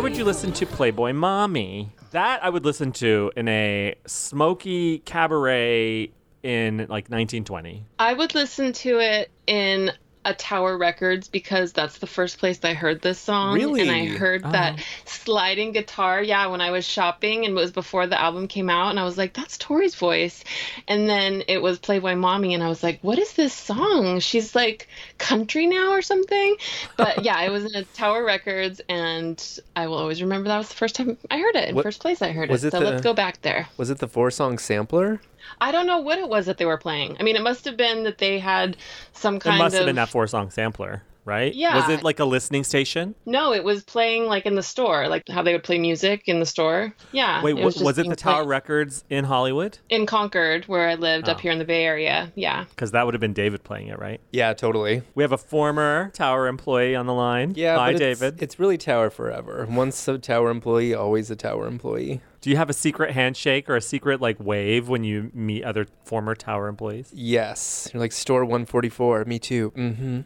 [0.09, 1.93] you listen to Playboy Mommy?
[2.11, 6.11] That I would listen to in a smoky cabaret
[6.43, 7.85] in like 1920.
[7.99, 9.93] I would listen to it in
[10.25, 13.55] a Tower Records because that's the first place I heard this song.
[13.55, 13.83] Really?
[13.83, 14.53] And I heard oh.
[14.53, 14.83] that Oh.
[15.07, 18.91] sliding guitar, yeah, when I was shopping and it was before the album came out.
[18.91, 20.45] And I was like, that's Tori's voice.
[20.89, 22.53] And then it was Playboy Mommy.
[22.53, 24.21] And I was like, what is this song?
[24.21, 24.89] She's like
[25.21, 26.57] country now or something.
[26.97, 28.81] But yeah, it was in a Tower Records.
[28.89, 31.85] And I will always remember that was the first time I heard it, in What-
[31.85, 32.55] first place I heard it.
[32.65, 33.69] it so the- let's go back there.
[33.77, 35.21] Was it the four song sampler?
[35.61, 37.17] I don't know what it was that they were playing.
[37.19, 38.77] I mean, it must have been that they had
[39.13, 39.55] some kind.
[39.57, 39.79] Of It must of.
[39.81, 41.55] have been that four song sampler, right?
[41.55, 41.77] Yeah.
[41.77, 43.15] Was it like a listening station?
[43.27, 46.41] No, it was playing like in the store, like how they would play music in
[46.41, 46.95] the store.
[47.13, 47.43] Yeah.
[47.43, 49.79] Wait, was, just was it the Tower played Records in Hollywood?
[49.89, 51.33] in Concord, where I lived Oh.
[51.33, 52.33] up here in the Bay Area?
[52.35, 52.65] Yeah.
[52.71, 54.21] Because that would have been David playing it, right?
[54.33, 55.03] Yeah, totally.
[55.15, 57.53] We have a former Tower employee on the line.
[57.57, 58.43] Yeah, Hi, but it's, David.
[58.43, 59.67] It's really Tower forever.
[59.69, 62.21] Once a Tower employee, always a Tower employee.
[62.41, 65.87] Do you have a secret handshake or a secret like wave when you meet other
[66.05, 67.11] former Tower employees?
[67.15, 69.27] Yes, you're like store 144.
[69.27, 69.71] Me too.
[69.73, 70.21] Mm-hmm.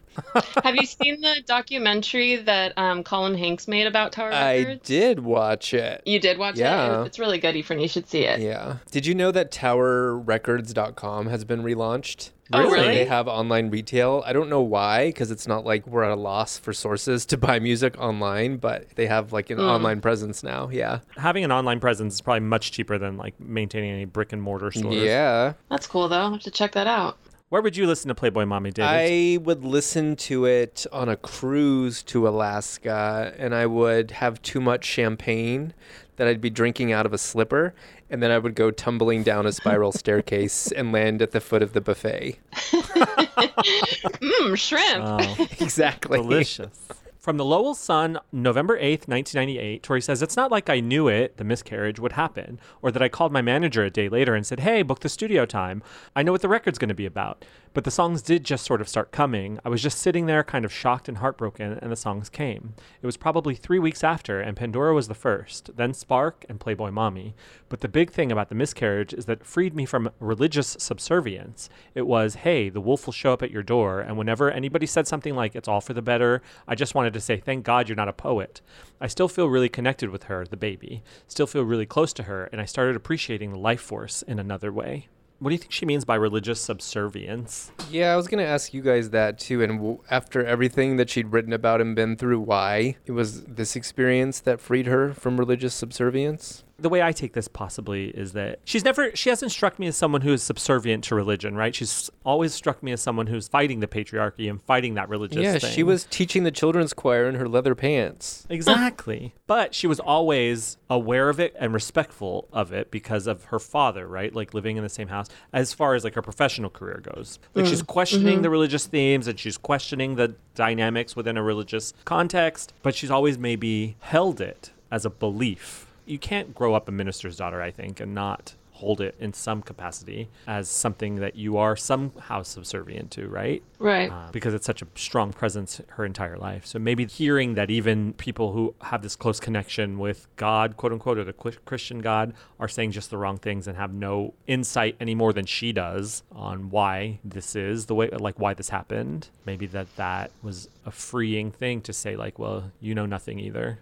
[0.65, 4.81] Have you seen the documentary that um, Colin Hanks made about Tower Records?
[4.81, 6.03] I did watch it.
[6.07, 6.61] You did watch it?
[6.61, 7.03] Yeah.
[7.03, 7.07] it?
[7.07, 7.83] It's really good, Efren.
[7.83, 8.41] You should see it.
[8.41, 8.77] Yeah.
[8.93, 12.31] Did you know that TowerRecords.com has been relaunched?
[12.57, 12.89] Oh, really?
[12.95, 14.23] They have online retail.
[14.27, 17.37] I don't know why, because it's not like we're at a loss for sources to
[17.37, 19.69] buy music online, but they have like an Mm.
[19.69, 20.69] online presence now.
[20.73, 21.01] Yeah.
[21.17, 24.71] Having an online presence is probably much cheaper than like maintaining any brick and mortar
[24.71, 24.95] stores.
[24.97, 25.55] Yeah.
[25.71, 26.17] That's cool, though.
[26.19, 27.19] I'll have to check that out.
[27.51, 28.89] Where would you listen to Playboy Mommy, David?
[28.91, 34.61] I would listen to it on a cruise to Alaska, and I would have too
[34.61, 35.73] much champagne
[36.17, 37.75] that I'd be drinking out of a slipper,
[38.11, 41.63] and then I would go tumbling down a spiral staircase and land at the foot
[41.63, 42.39] of the buffet.
[42.53, 45.05] Mmm, shrimp.
[45.05, 46.19] Oh, Exactly.
[46.19, 46.71] delicious.
[47.19, 51.39] From the Lowell Sun, November 8th, 1998, Tori says, It's not like I knew it,
[51.39, 54.61] the miscarriage, would happen, or that I called my manager a day later and said,
[54.61, 55.83] Hey, book the studio time.
[56.15, 57.47] I know what the record's going to be about.
[57.75, 59.59] But the songs did just sort of start coming.
[59.65, 62.75] I was just sitting there, kind of shocked and heartbroken, and the songs came.
[63.03, 66.93] It was probably three weeks after, and Pandora was the first, then Spark and Playboy
[66.93, 67.35] Mommy.
[67.69, 71.69] But the big thing about the miscarriage is that it freed me from religious subservience.
[71.97, 75.09] It was, hey, the wolf will show up at your door, and whenever anybody said
[75.09, 77.97] something like, it's all for the better, I just wanted to say, thank God you're
[77.97, 78.61] not a poet.
[79.01, 82.45] I still feel really connected with her, the baby, still feel really close to her,
[82.53, 85.09] and I started appreciating the life force in another way.
[85.41, 87.71] What do you think she means by religious subservience?
[87.91, 89.63] Yeah, I was going to ask you guys that too.
[89.63, 93.77] And w- after everything that she'd written about and been through, why it was this
[93.77, 96.64] experience that freed her from religious subservience?
[96.79, 99.97] The way I take this possibly is that she's never she hasn't struck me as
[99.97, 101.75] someone who is subservient to religion, right?
[101.75, 105.59] She's always struck me as someone who's fighting the patriarchy and fighting that religious yeah,
[105.59, 105.73] thing.
[105.73, 108.47] she was teaching the children's choir in her leather pants.
[108.51, 109.35] Exactly.
[109.47, 114.07] but she was always aware of it and respectful of it because of her father,
[114.07, 114.35] right?
[114.35, 117.39] Like living in the same house as far as like her professional career goes.
[117.55, 118.43] Like she's mm, questioning mm-hmm.
[118.43, 123.39] the religious themes and she's questioning the dynamics within a religious context, but she's always
[123.39, 125.87] maybe held it as a belief.
[126.07, 129.63] You can't grow up a minister's daughter, I think, and not hold it in some
[129.63, 133.63] capacity as something that you are somehow subservient to, right?
[133.79, 134.11] Right.
[134.11, 136.67] uh, because it's such a strong presence her entire life.
[136.67, 141.19] So maybe hearing that even people who have this close connection with God, quote unquote,
[141.19, 145.15] or the Christian God, are saying just the wrong things and have no insight any
[145.15, 149.29] more than she does on why this is the way, like why this happened.
[149.47, 153.79] Maybe that that was a freeing thing to say, like, well, you know nothing either.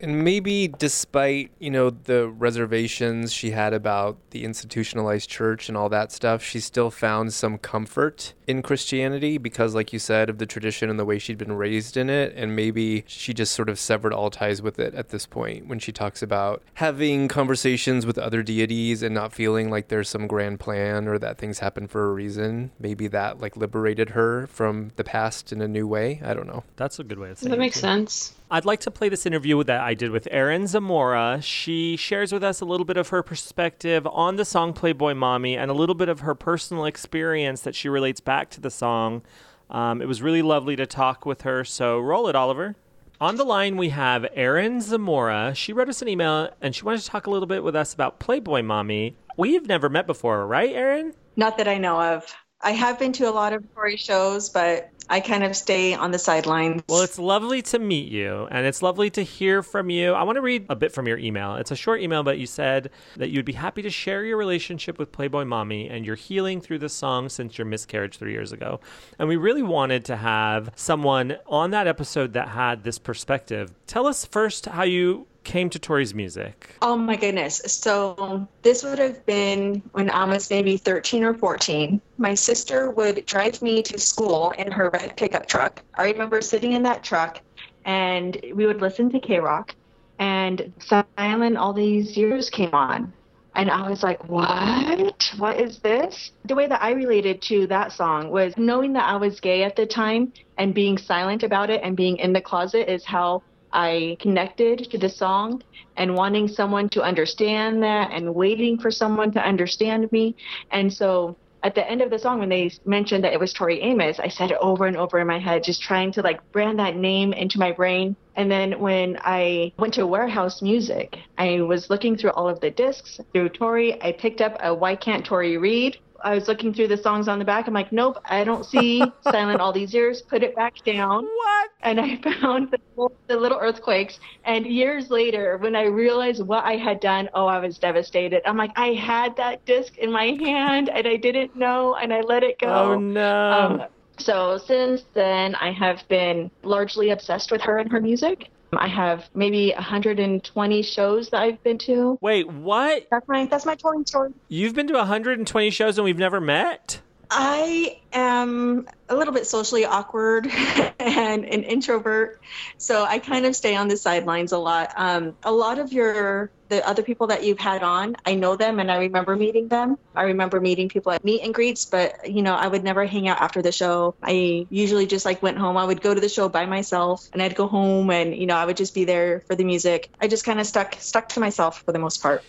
[0.00, 5.88] And maybe despite, you know, the reservations she had about the institutionalized church and all
[5.88, 10.46] that stuff, she still found some comfort in Christianity because, like you said, of the
[10.46, 12.34] tradition and the way she'd been raised in it.
[12.36, 15.78] And maybe she just sort of severed all ties with it at this point when
[15.78, 20.60] she talks about having conversations with other deities and not feeling like there's some grand
[20.60, 22.70] plan or that things happen for a reason.
[22.78, 26.20] Maybe that like liberated her from the past in a new way.
[26.24, 26.64] I don't know.
[26.76, 27.80] That's a good way of saying That it, makes too.
[27.80, 28.34] sense.
[28.48, 31.40] I'd like to play this interview that I did with Erin Zamora.
[31.42, 35.56] She shares with us a little bit of her perspective on the song Playboy Mommy
[35.56, 39.22] and a little bit of her personal experience that she relates back to the song.
[39.68, 42.76] Um, it was really lovely to talk with her, so roll it, Oliver.
[43.20, 45.52] On the line, we have Erin Zamora.
[45.56, 47.94] She wrote us an email and she wanted to talk a little bit with us
[47.94, 49.16] about Playboy Mommy.
[49.36, 51.14] We've never met before, right, Erin?
[51.34, 52.32] Not that I know of.
[52.60, 56.10] I have been to a lot of Tori shows, but I kind of stay on
[56.10, 56.82] the sidelines.
[56.88, 60.12] Well, it's lovely to meet you, and it's lovely to hear from you.
[60.12, 61.56] I want to read a bit from your email.
[61.56, 64.98] It's a short email, but you said that you'd be happy to share your relationship
[64.98, 68.80] with Playboy Mommy and your healing through the song since your miscarriage three years ago.
[69.18, 73.72] And we really wanted to have someone on that episode that had this perspective.
[73.86, 76.76] Tell us first how you came to Tori's music?
[76.82, 77.62] Oh my goodness.
[77.64, 82.00] So this would have been when I was maybe 13 or 14.
[82.18, 85.82] My sister would drive me to school in her red pickup truck.
[85.94, 87.40] I remember sitting in that truck
[87.84, 89.74] and we would listen to K Rock
[90.18, 93.12] and Silent All These Years came on.
[93.54, 95.32] And I was like, what?
[95.38, 96.32] What is this?
[96.44, 99.76] The way that I related to that song was knowing that I was gay at
[99.76, 103.42] the time and being silent about it and being in the closet is how
[103.76, 105.62] I connected to the song
[105.98, 110.34] and wanting someone to understand that and waiting for someone to understand me.
[110.70, 113.82] And so at the end of the song, when they mentioned that it was Tori
[113.82, 116.78] Amos, I said it over and over in my head, just trying to like brand
[116.78, 118.16] that name into my brain.
[118.34, 122.70] And then when I went to Warehouse Music, I was looking through all of the
[122.70, 124.02] discs through Tori.
[124.02, 125.98] I picked up a Why Can't Tori Read?
[126.26, 127.68] I was looking through the songs on the back.
[127.68, 129.00] I'm like, nope, I don't see
[129.30, 130.22] Silent All These Years.
[130.22, 131.22] Put it back down.
[131.22, 131.70] What?
[131.82, 134.18] And I found the, little- the little earthquakes.
[134.44, 138.42] And years later, when I realized what I had done, oh, I was devastated.
[138.44, 142.22] I'm like, I had that disc in my hand and I didn't know and I
[142.22, 142.66] let it go.
[142.94, 143.50] Oh, no.
[143.52, 143.82] Um,
[144.18, 148.48] so since then, I have been largely obsessed with her and her music.
[148.72, 152.18] I have maybe 120 shows that I've been to.
[152.20, 153.06] Wait, what?
[153.10, 154.32] That's my that's my touring story.
[154.48, 157.00] You've been to 120 shows and we've never met?
[157.30, 160.46] I am a little bit socially awkward
[160.98, 162.40] and an introvert,
[162.78, 164.92] so I kind of stay on the sidelines a lot.
[164.96, 168.80] Um, a lot of your the other people that you've had on, I know them
[168.80, 169.98] and I remember meeting them.
[170.14, 173.28] I remember meeting people at meet and greets, but you know, I would never hang
[173.28, 174.14] out after the show.
[174.22, 175.76] I usually just like went home.
[175.76, 178.56] I would go to the show by myself and I'd go home and you know,
[178.56, 180.10] I would just be there for the music.
[180.20, 182.42] I just kind of stuck stuck to myself for the most part.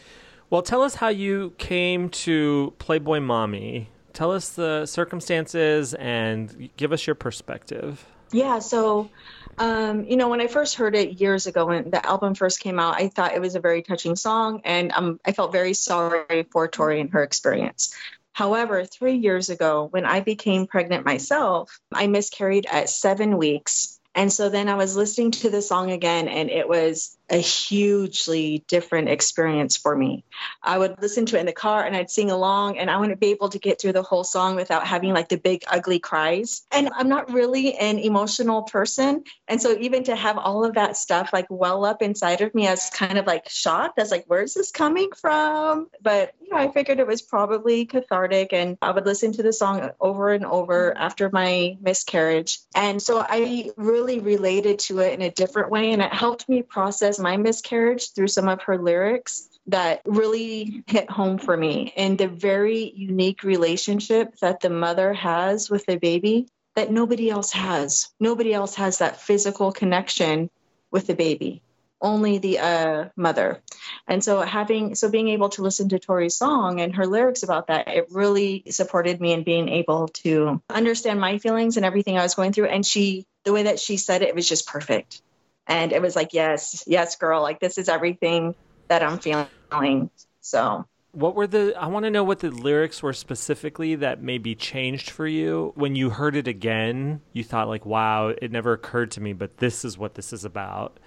[0.49, 3.90] Well, tell us how you came to Playboy Mommy.
[4.18, 8.03] Tell us the circumstances and give us your perspective.
[8.31, 9.11] Yeah, so
[9.60, 12.80] um, you know, when I first heard it years ago when the album first came
[12.80, 16.48] out, I thought it was a very touching song and um, I felt very sorry
[16.52, 17.94] for Tori and her experience.
[18.34, 23.99] However, three years ago, when I became pregnant myself, I miscarried at seven weeks.
[24.15, 28.64] And so then I was listening to the song again, and it was a hugely
[28.68, 30.24] different experience for me.
[30.64, 33.20] I would listen to it in the car and I'd sing along, and I wouldn't
[33.20, 36.66] be able to get through the whole song without having like the big, ugly cries.
[36.72, 39.24] And I'm not really an emotional person.
[39.48, 42.68] And so even to have all of that stuff like well up inside of me,
[42.68, 43.99] I was kind of like shocked.
[43.99, 45.90] I was like, where's this coming from?
[46.02, 49.54] But, you know, I figured it was probably cathartic, and I would listen to the
[49.54, 52.60] song over and over after my miscarriage.
[52.74, 56.62] And so I really related to it in a different way, and it helped me
[56.62, 62.18] process my miscarriage through some of her lyrics that really hit home for me and
[62.18, 68.10] the very unique relationship that the mother has with the baby that nobody else has.
[68.19, 70.49] Nobody else has that physical connection
[70.91, 71.61] with the baby.
[71.99, 73.64] Only the uh, mother.
[74.07, 77.68] And so having so being able to listen to Tori's song and her lyrics about
[77.68, 82.22] that, it really supported me in being able to understand my feelings and everything I
[82.22, 82.68] was going through.
[82.68, 85.23] And she the way that she said it, it was just perfect.
[85.68, 88.56] And it was like, yes, yes, girl, like this is everything
[88.88, 90.10] that I'm feeling.
[90.41, 94.56] So What were the I want to know what the lyrics were specifically that maybe
[94.56, 97.22] changed for you when you heard it again.
[97.34, 100.45] You thought like, "Wow, it never occurred to me, but this is what this is
[100.45, 100.99] about."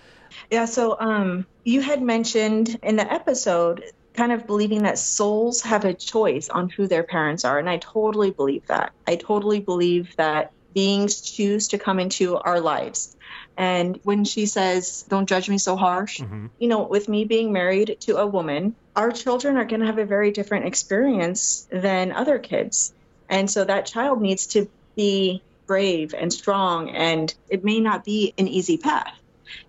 [0.51, 3.83] Yeah, so um, you had mentioned in the episode
[4.15, 7.59] kind of believing that souls have a choice on who their parents are.
[7.59, 8.93] And I totally believe that.
[9.07, 13.17] I totally believe that beings choose to come into our lives.
[13.61, 16.47] And when she says, Don't judge me so harsh, mm-hmm.
[16.59, 19.99] you know, with me being married to a woman, our children are going to have
[19.99, 22.95] a very different experience than other kids.
[23.29, 24.67] And so that child needs to
[24.97, 29.13] be brave and strong, and it may not be an easy path.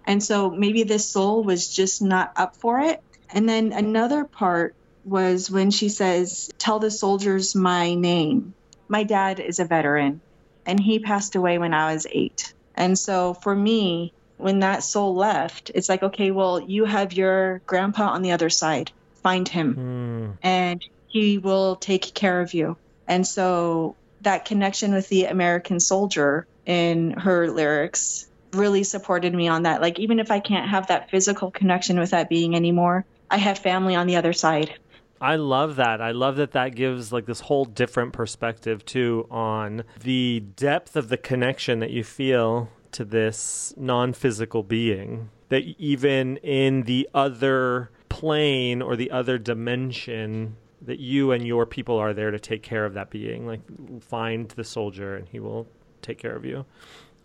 [0.08, 3.04] And so maybe this soul was just not up for it.
[3.30, 4.74] And then another part
[5.04, 8.54] was when she says, Tell the soldiers my name.
[8.88, 10.22] My dad is a veteran,
[10.66, 12.54] and he passed away when I was eight.
[12.82, 17.62] And so for me, when that soul left, it's like, okay, well, you have your
[17.68, 18.92] grandpa on the other side.
[19.22, 20.32] Find him, hmm.
[20.42, 22.78] and he will take care of you.
[23.08, 29.64] And so that connection with the American soldier in her lyrics really supported me on
[29.64, 29.80] that.
[29.80, 33.60] Like, even if I can't have that physical connection with that being anymore, I have
[33.60, 34.74] family on the other side.
[35.22, 36.02] I love that.
[36.02, 41.10] I love that that gives like this whole different perspective too on the depth of
[41.10, 45.30] the connection that you feel to this non-physical being.
[45.50, 51.98] That even in the other plane or the other dimension that you and your people
[51.98, 53.46] are there to take care of that being.
[53.46, 53.62] Like
[54.02, 55.68] find the soldier and he will
[56.02, 56.66] take care of you.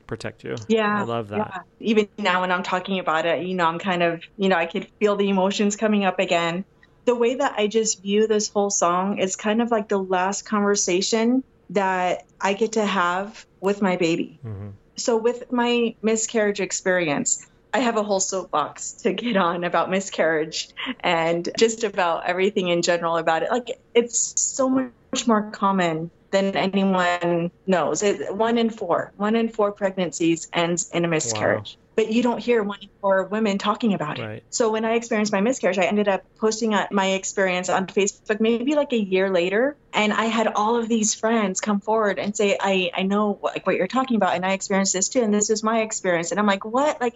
[0.06, 0.56] protect you.
[0.68, 1.00] Yeah.
[1.00, 1.38] I love that.
[1.38, 1.60] yeah.
[1.80, 4.66] Even now when I'm talking about it, you know, I'm kind of, you know, I
[4.66, 6.64] could feel the emotions coming up again.
[7.06, 10.44] The way that I just view this whole song is kind of like the last
[10.44, 14.38] conversation that I get to have with my baby.
[14.44, 14.68] Mm-hmm.
[14.96, 20.70] So with my miscarriage experience, I have a whole soapbox to get on about miscarriage
[21.00, 23.50] and just about everything in general about it.
[23.50, 28.02] Like it's so much more common than anyone knows.
[28.02, 31.78] It, one in four, one in four pregnancies ends in a miscarriage.
[31.96, 34.22] But you don't hear one in four women talking about it.
[34.22, 34.42] Right.
[34.50, 38.74] So when I experienced my miscarriage, I ended up posting my experience on Facebook maybe
[38.74, 42.58] like a year later, and I had all of these friends come forward and say,
[42.60, 45.32] "I I know what, like what you're talking about, and I experienced this too, and
[45.32, 47.00] this is my experience." And I'm like, "What?
[47.00, 47.14] Like,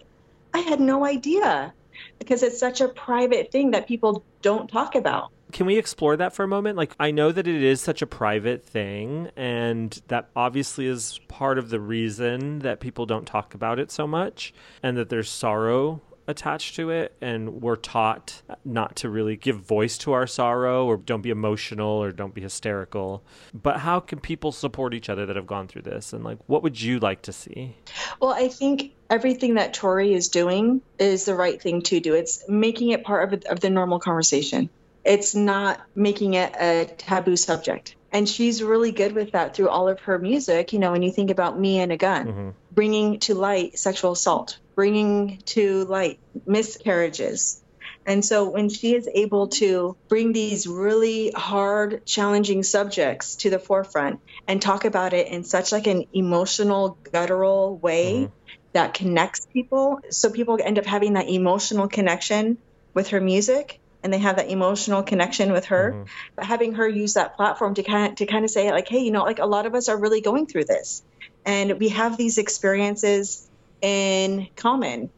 [0.53, 1.73] I had no idea."
[2.17, 5.31] Because it's such a private thing that people don't talk about.
[5.51, 6.77] Can we explore that for a moment?
[6.77, 11.57] Like, I know that it is such a private thing, and that obviously is part
[11.57, 16.01] of the reason that people don't talk about it so much, and that there's sorrow
[16.27, 20.95] attached to it, and we're taught not to really give voice to our sorrow, or
[20.97, 23.23] don't be emotional, or don't be hysterical.
[23.53, 26.13] But how can people support each other that have gone through this?
[26.13, 27.75] And, like, what would you like to see?
[28.21, 32.13] Well, I think everything that Tori is doing is the right thing to do.
[32.13, 34.69] It's making it part of, of the normal conversation.
[35.03, 37.95] It's not making it a taboo subject.
[38.11, 40.73] And she's really good with that through all of her music.
[40.73, 42.49] You know, when you think about Me and a Gun, mm-hmm.
[42.71, 47.61] bringing to light sexual assault, bringing to light miscarriages.
[48.05, 53.59] And so when she is able to bring these really hard, challenging subjects to the
[53.59, 58.33] forefront and talk about it in such like an emotional, guttural way mm-hmm.
[58.73, 62.57] that connects people, so people end up having that emotional connection
[62.93, 65.91] with her music and they have that emotional connection with her.
[65.91, 66.03] Mm-hmm.
[66.35, 68.99] But having her use that platform to kind of, to kind of say like, hey,
[68.99, 71.03] you know, like a lot of us are really going through this,
[71.45, 73.49] and we have these experiences
[73.81, 75.09] in common.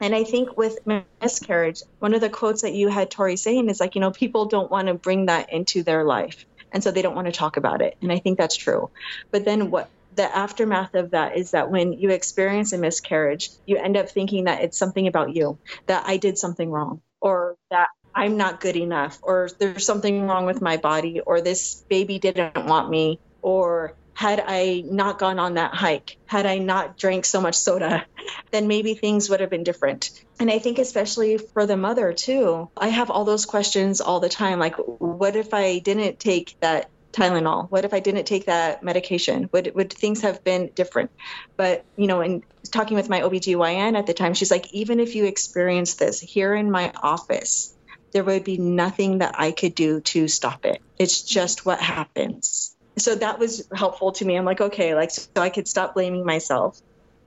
[0.00, 0.78] And I think with
[1.22, 4.46] miscarriage, one of the quotes that you had Tori saying is like, you know, people
[4.46, 6.44] don't want to bring that into their life.
[6.72, 7.96] And so they don't want to talk about it.
[8.02, 8.90] And I think that's true.
[9.30, 13.76] But then what the aftermath of that is that when you experience a miscarriage, you
[13.76, 17.88] end up thinking that it's something about you, that I did something wrong, or that
[18.14, 22.66] I'm not good enough, or there's something wrong with my body, or this baby didn't
[22.66, 27.40] want me, or had I not gone on that hike, had I not drank so
[27.40, 28.06] much soda,
[28.52, 30.10] then maybe things would have been different.
[30.38, 34.28] And I think, especially for the mother, too, I have all those questions all the
[34.28, 34.58] time.
[34.60, 37.70] Like, what if I didn't take that Tylenol?
[37.70, 39.48] What if I didn't take that medication?
[39.52, 41.10] Would, would things have been different?
[41.56, 45.14] But, you know, in talking with my OBGYN at the time, she's like, even if
[45.14, 47.73] you experience this here in my office,
[48.14, 50.80] there would be nothing that I could do to stop it.
[50.98, 51.34] It's mm-hmm.
[51.34, 54.36] just what happens so that was helpful to me.
[54.36, 56.80] I'm like, okay, like, so I could stop blaming myself.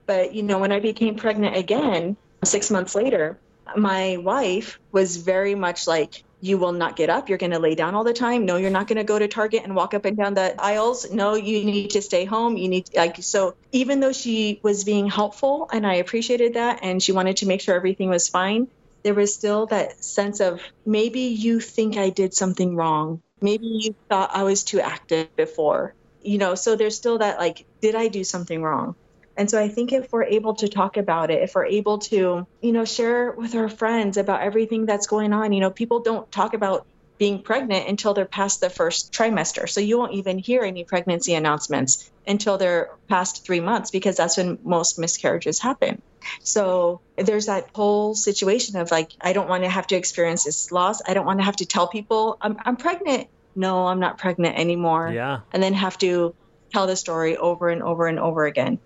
[0.05, 3.37] But, you know, when I became pregnant again, six months later,
[3.75, 7.29] my wife was very much like, you will not get up.
[7.29, 8.45] You're going to lay down all the time.
[8.45, 11.11] No, you're not going to go to Target and walk up and down the aisles.
[11.11, 12.57] No, you need to stay home.
[12.57, 17.01] You need, like, so even though she was being helpful and I appreciated that and
[17.01, 18.67] she wanted to make sure everything was fine,
[19.07, 23.95] there was still that sense of maybe you think I did something wrong maybe you
[24.09, 28.07] thought I was too active before, you know, so there's still that like, did I
[28.07, 28.95] do something wrong?
[29.35, 32.47] And so I think if we're able to talk about it, if we're able to,
[32.61, 36.31] you know, share with our friends about everything that's going on, you know, people don't
[36.31, 39.67] talk about being pregnant until they're past the first trimester.
[39.67, 44.37] So you won't even hear any pregnancy announcements until they're past three months because that's
[44.37, 46.01] when most miscarriages happen.
[46.43, 50.71] So there's that whole situation of like, I don't want to have to experience this
[50.71, 51.01] loss.
[51.07, 53.27] I don't want to have to tell people I'm, I'm pregnant.
[53.55, 55.09] No, I'm not pregnant anymore.
[55.09, 55.39] Yeah.
[55.51, 56.35] And then have to
[56.71, 58.77] tell the story over and over and over again.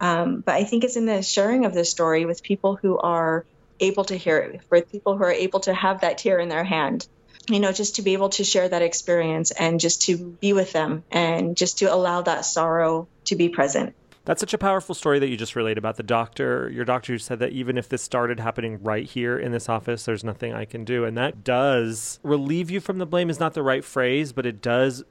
[0.00, 3.44] Um, but I think it's in the sharing of the story with people who are
[3.80, 6.64] able to hear it, with people who are able to have that tear in their
[6.64, 7.06] hand
[7.48, 10.72] you know, just to be able to share that experience and just to be with
[10.72, 13.94] them and just to allow that sorrow to be present.
[14.24, 16.70] That's such a powerful story that you just relayed about the doctor.
[16.70, 20.04] Your doctor who said that even if this started happening right here in this office,
[20.04, 21.04] there's nothing I can do.
[21.06, 24.60] And that does relieve you from the blame, is not the right phrase, but it
[24.60, 25.02] does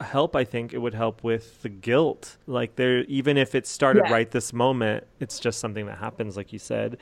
[0.00, 4.04] help i think it would help with the guilt like there even if it started
[4.06, 4.12] Yeah.
[4.14, 6.96] right this moment it's just something that happens like you said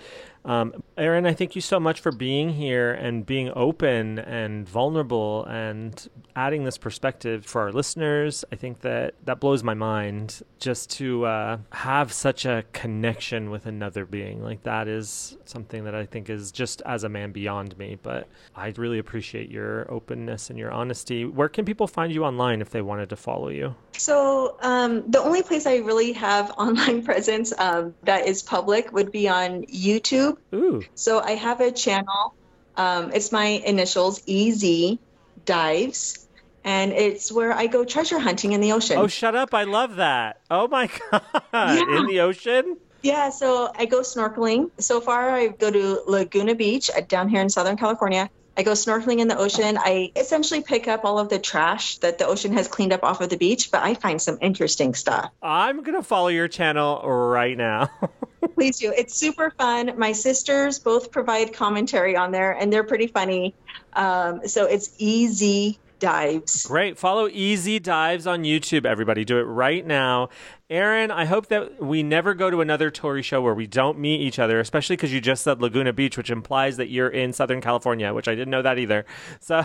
[0.44, 5.44] Um, Erin, I thank you so much for being here and being open and vulnerable
[5.44, 8.44] and adding this perspective for our listeners.
[8.52, 13.66] I think that that blows my mind just to uh, have such a connection with
[13.66, 14.42] another being.
[14.42, 17.98] Like that is something that I think is just as a man beyond me.
[18.02, 21.24] But I really appreciate your openness and your honesty.
[21.24, 23.74] Where can people find you online if they wanted to follow you?
[23.92, 29.10] So um, the only place I really have online presence um, that is public would
[29.10, 30.27] be on YouTube.
[30.54, 30.82] Ooh.
[30.94, 32.34] So I have a channel.
[32.76, 34.96] Um, it's my initials, EZ
[35.44, 36.28] Dives,
[36.64, 38.98] and it's where I go treasure hunting in the ocean.
[38.98, 39.54] Oh, shut up.
[39.54, 40.36] I love that.
[40.50, 40.88] Oh my
[41.52, 41.88] God.
[41.88, 42.76] In the ocean?
[43.02, 44.70] Yeah, so I go snorkeling.
[44.80, 48.28] So far, I go to Laguna Beach uh, down here in Southern California.
[48.56, 49.78] I go snorkeling in the ocean.
[49.78, 53.20] I essentially pick up all of the trash that the ocean has cleaned up off
[53.20, 55.30] of the beach, but I find some interesting stuff.
[55.40, 57.88] I'm going to follow your channel right now.
[58.54, 58.92] Please do.
[58.96, 59.98] It's super fun.
[59.98, 63.54] My sisters both provide commentary on there, and they're pretty funny.
[63.94, 66.66] Um, so it's easy dives.
[66.66, 66.98] Great.
[66.98, 69.24] Follow Easy Dives on YouTube, everybody.
[69.24, 70.28] Do it right now.
[70.70, 74.20] Erin, I hope that we never go to another Tori show where we don't meet
[74.20, 77.62] each other, especially because you just said Laguna Beach, which implies that you're in Southern
[77.62, 79.04] California, which I didn't know that either.
[79.40, 79.64] So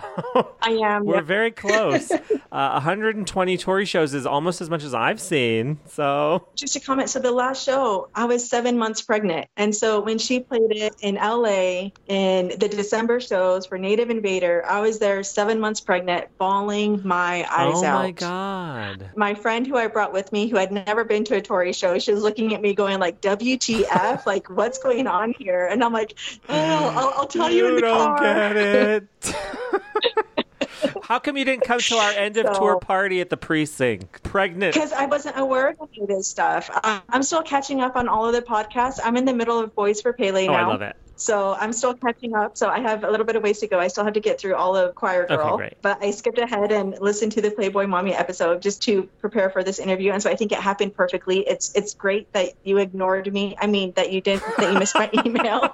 [0.62, 1.04] I am.
[1.04, 1.22] we're yeah.
[1.22, 2.10] very close.
[2.52, 5.80] uh, 120 Tori shows is almost as much as I've seen.
[5.88, 7.10] So Just a comment.
[7.10, 10.94] So the last show, I was seven months pregnant, and so when she played it
[11.02, 16.28] in LA in the December shows for Native Invader, I was there seven months pregnant,
[16.38, 18.00] bawling my eyes oh out.
[18.00, 19.10] Oh my God.
[19.18, 21.98] My friend who I brought with me, who had never been to a Tori show,
[21.98, 24.26] she was looking at me going like, "WTF?
[24.28, 26.14] like, what's going on here?" And I'm like,
[26.50, 29.08] "Oh, I'll, I'll tell you, in the don't car." get it.
[31.04, 34.24] How come you didn't come to our end of tour party at the precinct?
[34.24, 34.74] Pregnant.
[34.74, 36.70] Because I wasn't aware of any of this stuff.
[36.84, 39.00] Um, I'm still catching up on all of the podcasts.
[39.04, 40.70] I'm in the middle of Boys for Pele Oh, now.
[40.70, 40.96] I love it.
[41.24, 42.58] So I'm still catching up.
[42.58, 43.80] So I have a little bit of ways to go.
[43.80, 45.58] I still have to get through all of Choir Girl.
[45.58, 45.76] great.
[45.82, 49.64] But I skipped ahead and listened to the Playboy Mommy episode just to prepare for
[49.64, 50.12] this interview.
[50.12, 51.40] And so I think it happened perfectly.
[51.48, 53.56] It's it's great that you ignored me.
[53.60, 55.74] I mean that you didn't that you missed my email.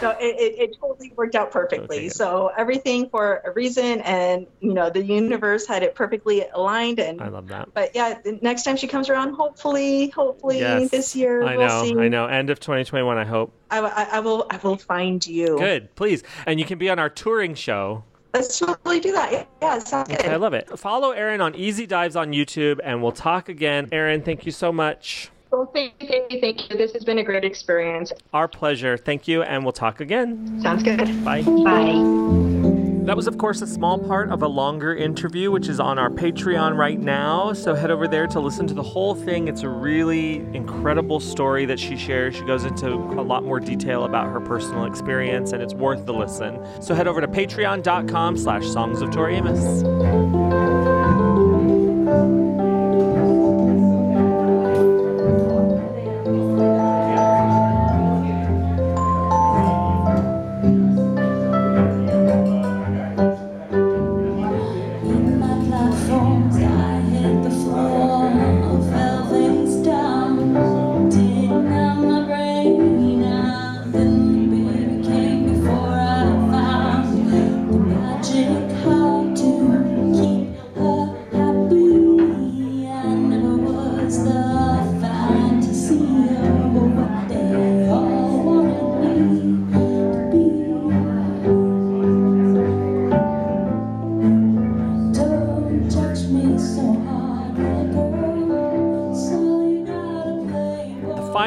[0.00, 2.08] so it, it, it totally worked out perfectly.
[2.10, 7.20] so everything for a reason and you know the universe had it perfectly aligned and
[7.20, 7.72] I love that.
[7.74, 10.90] but yeah, the next time she comes around, hopefully, hopefully Yes.
[10.90, 11.98] this year I we'll know, see.
[11.98, 12.26] I know.
[12.26, 13.52] End of 2021, I hope.
[13.70, 15.58] I, I, I will, I will find you.
[15.58, 16.22] Good, please.
[16.46, 18.04] And you can be on our touring show.
[18.34, 19.32] Let's totally do that.
[19.32, 20.24] Yeah, yeah sounds good.
[20.24, 20.78] I love it.
[20.78, 23.88] Follow Erin on Easy Dives on YouTube, and we'll talk again.
[23.90, 25.30] Erin, thank you so much.
[25.50, 26.76] Well, thank you, thank you.
[26.76, 28.12] This has been a great experience.
[28.32, 28.96] Our pleasure.
[28.96, 30.60] Thank you, and we'll talk again.
[30.62, 31.24] Sounds good.
[31.24, 31.42] Bye.
[31.42, 32.69] Bye.
[33.10, 36.10] That was, of course, a small part of a longer interview, which is on our
[36.10, 37.52] Patreon right now.
[37.52, 39.48] So head over there to listen to the whole thing.
[39.48, 42.36] It's a really incredible story that she shares.
[42.36, 46.14] She goes into a lot more detail about her personal experience, and it's worth the
[46.14, 46.60] listen.
[46.80, 50.89] So head over to patreon.com slash songs of Tori Amos.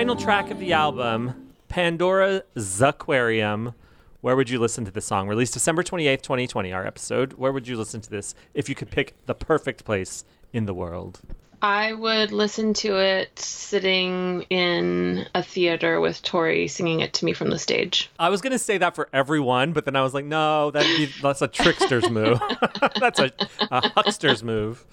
[0.03, 3.73] Final track of the album, Pandora's Aquarium.
[4.19, 5.29] Where would you listen to this song?
[5.29, 7.31] Released December 28th, 2020, our episode.
[7.35, 10.73] Where would you listen to this if you could pick the perfect place in the
[10.73, 11.21] world?
[11.63, 17.31] I would listen to it sitting in a theater with Tori singing it to me
[17.31, 18.11] from the stage.
[18.19, 21.09] I was gonna say that for everyone, but then I was like, no, that'd be
[21.21, 22.41] that's a trickster's move.
[22.99, 23.31] that's a,
[23.71, 24.83] a huckster's move.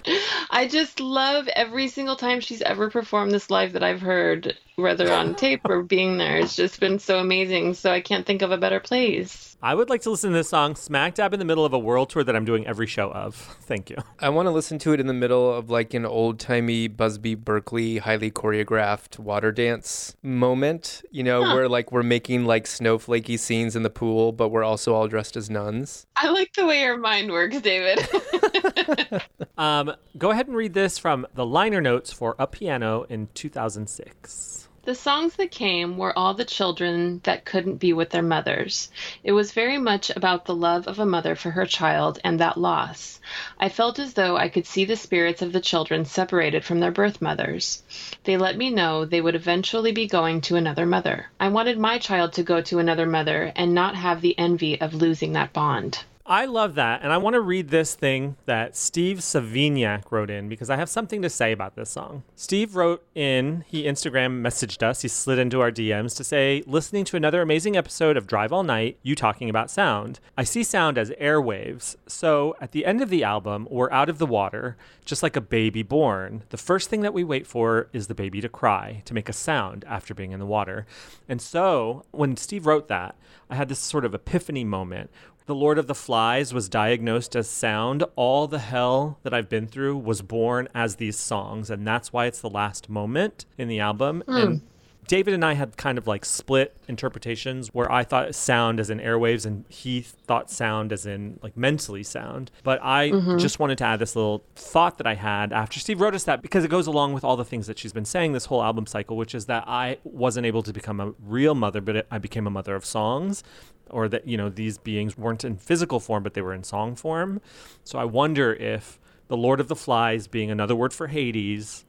[0.51, 5.13] I just love every single time she's ever performed this live that I've heard, whether
[5.13, 6.37] on tape or being there.
[6.37, 7.75] It's just been so amazing.
[7.75, 9.50] So I can't think of a better place.
[9.63, 11.79] I would like to listen to this song smack dab in the middle of a
[11.79, 13.35] world tour that I'm doing every show of.
[13.61, 13.97] Thank you.
[14.19, 17.35] I want to listen to it in the middle of like an old timey Busby
[17.35, 21.55] Berkeley highly choreographed water dance moment, you know, Huh.
[21.55, 25.37] where like we're making like snowflakey scenes in the pool, but we're also all dressed
[25.37, 26.07] as nuns.
[26.17, 28.09] I like the way your mind works, David.
[29.59, 34.60] Um, go ahead and read this from the liner notes for A Piano in 2006.
[34.83, 38.91] The songs that came were all the children that couldn't be with their mothers.
[39.23, 42.57] It was very much about the love of a mother for her child and that
[42.57, 43.21] loss.
[43.59, 46.91] I felt as though I could see the spirits of the children separated from their
[46.91, 47.83] birth mothers.
[48.25, 51.29] They let me know they would eventually be going to another mother.
[51.39, 54.95] I wanted my child to go to another mother and not have the envy of
[54.95, 56.05] losing that bond.
[56.31, 57.03] I love that.
[57.03, 60.89] And I want to read this thing that Steve Savignac wrote in because I have
[60.89, 62.23] something to say about this song.
[62.37, 67.05] Steve wrote in, he Instagram messaged us, he slid into our DMs to say, listening
[67.07, 70.21] to another amazing episode of Drive All Night, you talking about sound.
[70.39, 71.97] I see sound as airwaves.
[72.07, 75.41] So at the end of the album, we're out of the water, just like a
[75.41, 76.45] baby born.
[76.51, 79.33] The first thing that we wait for is the baby to cry, to make a
[79.33, 80.87] sound after being in the water.
[81.29, 83.17] And so when Steve wrote that,
[83.51, 85.11] I had this sort of epiphany moment
[85.51, 88.05] the Lord of the Flies was diagnosed as sound.
[88.15, 92.27] All the hell that I've been through was born as these songs, and that's why
[92.27, 94.23] it's the last moment in the album.
[94.29, 94.37] Hmm.
[94.37, 94.61] And
[95.09, 99.01] David and I had kind of like split interpretations where I thought sound as in
[99.01, 102.53] airwaves and he thought sound as in like mentally sound.
[102.63, 103.41] But I Mhm.
[103.41, 106.43] just wanted to add this little thought that I had after Steve wrote us that
[106.43, 108.87] because it goes along with all the things that she's been saying this whole album
[108.87, 112.47] cycle, which is that I wasn't able to become a real mother, but I became
[112.47, 113.43] a mother of songs
[113.91, 116.95] or that you know these beings weren't in physical form but they were in song
[116.95, 117.41] form
[117.85, 121.85] so i wonder if the lord of the flies being another word for hades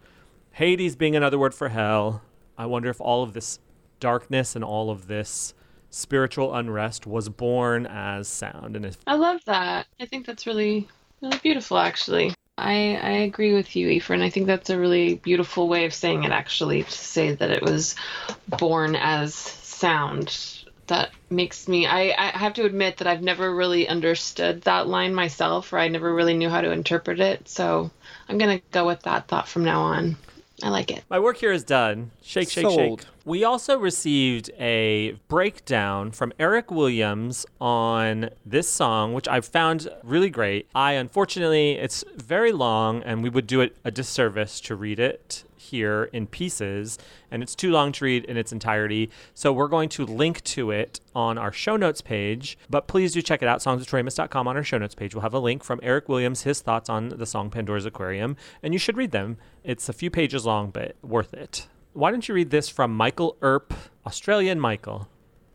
[0.51, 2.21] hades being another word for hell
[2.57, 3.59] i wonder if all of this
[3.99, 5.53] darkness and all of this
[5.91, 9.87] spiritual unrest was born as sound and if I love that.
[9.99, 10.87] I think that's really,
[11.21, 12.33] really beautiful, actually.
[12.57, 14.21] I, I agree with you, Efren.
[14.21, 17.61] I think that's a really beautiful way of saying it, actually, to say that it
[17.61, 17.95] was
[18.47, 20.60] born as sound.
[20.91, 25.15] That makes me, I, I have to admit that I've never really understood that line
[25.15, 27.47] myself, or I never really knew how to interpret it.
[27.47, 27.89] So
[28.27, 30.17] I'm going to go with that thought from now on.
[30.61, 31.05] I like it.
[31.09, 32.11] My work here is done.
[32.21, 32.99] Shake, shake, Sold.
[32.99, 33.09] shake.
[33.23, 40.29] We also received a breakdown from Eric Williams on this song, which I found really
[40.29, 40.67] great.
[40.75, 45.45] I unfortunately, it's very long, and we would do it a disservice to read it
[45.71, 46.99] here in pieces,
[47.31, 49.09] and it's too long to read in its entirety.
[49.33, 52.57] So we're going to link to it on our show notes page.
[52.69, 55.15] But please do check it out, songsoftoriamus.com on our show notes page.
[55.15, 58.73] We'll have a link from Eric Williams, his thoughts on the song Pandora's Aquarium, and
[58.73, 59.37] you should read them.
[59.63, 61.67] It's a few pages long, but worth it.
[61.93, 63.73] Why don't you read this from Michael Earp,
[64.05, 65.09] Australian Michael?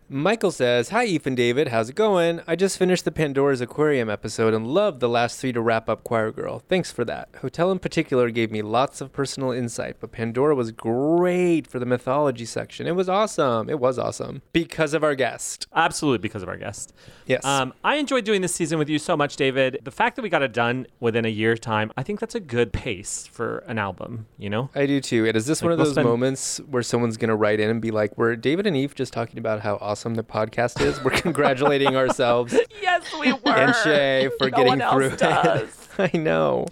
[0.08, 1.68] Michael says, Hi, Ethan David.
[1.68, 2.40] How's it going?
[2.46, 6.04] I just finished the Pandora's Aquarium episode and loved the last three to wrap up
[6.04, 6.60] Choir Girl.
[6.68, 7.28] Thanks for that.
[7.40, 11.86] Hotel in particular gave me lots of personal insight, but Pandora was great for the
[11.86, 12.86] mythology section.
[12.86, 13.68] It was awesome.
[13.68, 14.42] It was awesome.
[14.52, 15.66] Because of our guest.
[15.74, 16.92] Absolutely, because of our guest.
[17.26, 17.44] Yes.
[17.44, 19.80] Um, I enjoyed doing this season with you so much, David.
[19.82, 22.40] The fact that we got it done within a year's time, I think that's a
[22.40, 24.70] good pace for an album, you know?
[24.72, 25.26] I do too.
[25.26, 27.58] And is this Like, one of we'll those spend- moments where someone's going to write
[27.58, 30.80] in and be like, Were David and Eve just talking about how awesome the podcast
[30.80, 31.02] is?
[31.02, 33.40] We're congratulating ourselves yes, we were.
[33.46, 36.12] and Shay for No getting one else through it.
[36.14, 36.66] I know.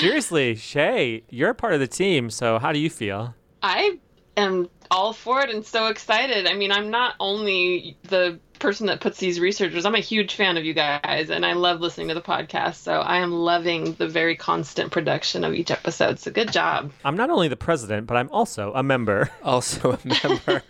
[0.00, 3.34] Seriously, Shay, you're a part of the team, so how do you feel?
[3.62, 3.98] I
[4.36, 6.46] am all for it and so excited.
[6.46, 10.56] I mean, I'm not only the person that puts these researchers, I'm a huge fan
[10.56, 12.76] of you guys and I love listening to the podcast.
[12.76, 16.18] So I am loving the very constant production of each episode.
[16.18, 16.92] So good job.
[17.04, 19.30] I'm not only the president, but I'm also a member.
[19.42, 20.62] Also a member.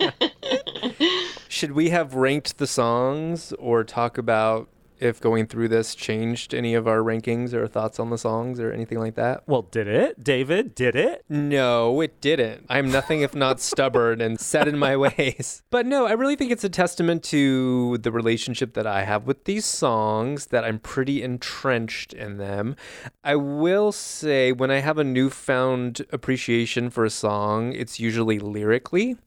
[1.54, 4.68] Should we have ranked the songs or talk about
[4.98, 8.72] if going through this changed any of our rankings or thoughts on the songs or
[8.72, 9.44] anything like that?
[9.46, 10.24] Well, did it?
[10.24, 11.24] David, did it?
[11.28, 12.66] No, it didn't.
[12.68, 15.62] I'm nothing if not stubborn and set in my ways.
[15.70, 19.44] But no, I really think it's a testament to the relationship that I have with
[19.44, 22.74] these songs that I'm pretty entrenched in them.
[23.22, 29.18] I will say when I have a newfound appreciation for a song, it's usually lyrically.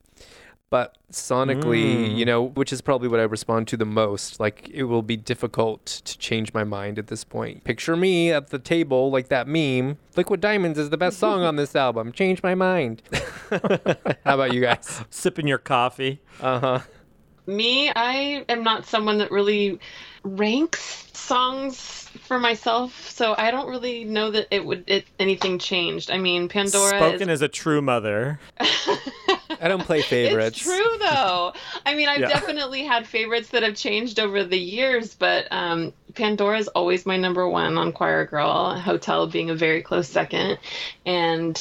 [0.70, 2.16] But sonically, Mm.
[2.18, 5.16] you know, which is probably what I respond to the most, like it will be
[5.16, 7.64] difficult to change my mind at this point.
[7.64, 9.96] Picture me at the table like that meme.
[10.14, 12.12] Liquid Diamonds is the best song on this album.
[12.12, 13.00] Change my mind.
[13.50, 15.02] How about you guys?
[15.10, 16.20] Sipping your coffee.
[16.40, 16.78] Uh huh.
[17.46, 19.78] Me, I am not someone that really
[20.22, 26.10] ranks songs for myself, so I don't really know that it would it anything changed.
[26.10, 28.38] I mean, Pandora is Spoken as a true mother.
[28.58, 30.58] I don't play favorites.
[30.58, 31.52] It's true though.
[31.84, 32.28] I mean, I've Yeah.
[32.28, 37.16] definitely had favorites that have changed over the years, but um, Pandora is always my
[37.16, 38.74] number one on Choir Girl.
[38.78, 40.58] Hotel being a very close second,
[41.04, 41.60] and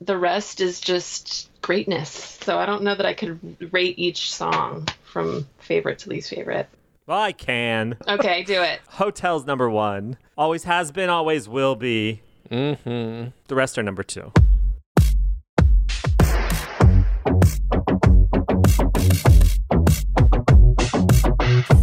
[0.00, 2.38] the rest is just greatness.
[2.42, 6.68] So I don't know that I could rate each song from favorite to least favorite.
[7.10, 7.96] Well, I can.
[8.06, 8.78] Okay, do it.
[8.90, 10.16] Hotels number one.
[10.38, 12.22] Always has been, always will be.
[12.52, 13.30] Mm-hmm.
[13.48, 14.30] The rest are number two.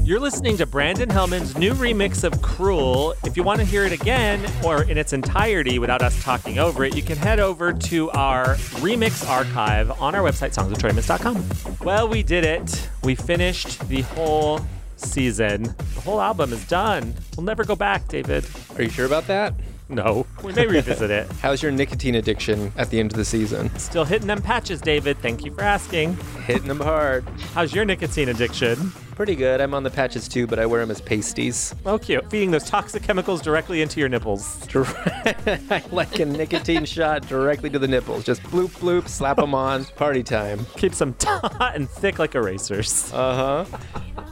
[0.06, 3.14] You're listening to Brandon Hellman's new remix of Cruel.
[3.26, 6.86] If you want to hear it again or in its entirety without us talking over
[6.86, 11.86] it, you can head over to our remix archive on our website, songsoftoriamus.com.
[11.86, 12.90] Well, we did it.
[13.04, 14.62] We finished the whole
[15.00, 15.64] season.
[15.95, 17.14] The whole album is done.
[17.35, 18.45] We'll never go back, David.
[18.76, 19.53] Are you sure about that?
[19.90, 20.26] No.
[20.43, 21.32] We may revisit it.
[21.42, 23.69] How's your nicotine addiction at the end of the season?
[23.77, 25.17] Still hitting them patches, David.
[25.19, 26.17] Thank you for asking.
[26.45, 27.24] Hitting them hard.
[27.53, 28.92] How's your nicotine addiction?
[29.18, 29.62] Pretty good.
[29.62, 31.74] I'm on the patches too, but I wear them as pasties.
[31.88, 32.30] Oh, cute.
[32.30, 34.60] Feeding those toxic chemicals directly into your nipples.
[35.92, 38.24] like a nicotine shot directly to the nipples.
[38.24, 39.86] Just bloop bloop, slap them on.
[39.86, 40.68] Party time.
[40.76, 43.12] Keeps them taut and thick like erasers.
[43.12, 43.78] Uh huh.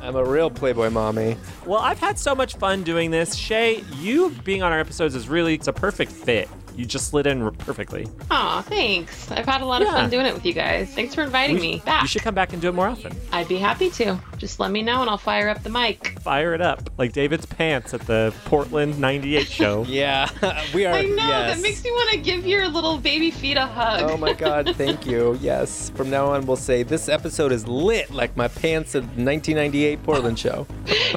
[0.02, 1.36] I'm a real Playboy mommy.
[1.66, 3.34] Well, I've had so much fun doing this.
[3.34, 6.48] Shay, you being on our episodes is really it's a perfect fit.
[6.76, 8.08] You just slid in perfectly.
[8.32, 9.32] Aw, thanks.
[9.32, 10.94] I've had a lot of fun doing it with you guys.
[10.94, 12.02] Thanks for inviting We- me back.
[12.02, 13.16] You should come back and do it more often.
[13.32, 14.20] I'd be happy to.
[14.38, 16.20] Just let me know and I'll fire up the mic.
[16.22, 19.86] Fire it up like David's pants at the Portland 98 show.
[19.96, 20.30] Yeah,
[20.74, 20.94] we are.
[20.94, 21.56] I know, yes.
[21.56, 24.10] that makes me want to give your little baby feet a hug.
[24.10, 25.38] Oh my god, thank you.
[25.42, 25.90] Yes.
[25.96, 30.04] From now on, we'll say this episode is lit like my pants at the 1998
[30.04, 30.68] Portland show.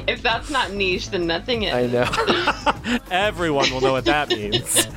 [0.07, 1.73] if that's not niche, then nothing is.
[1.73, 2.99] I know.
[3.11, 4.87] Everyone will know what that means.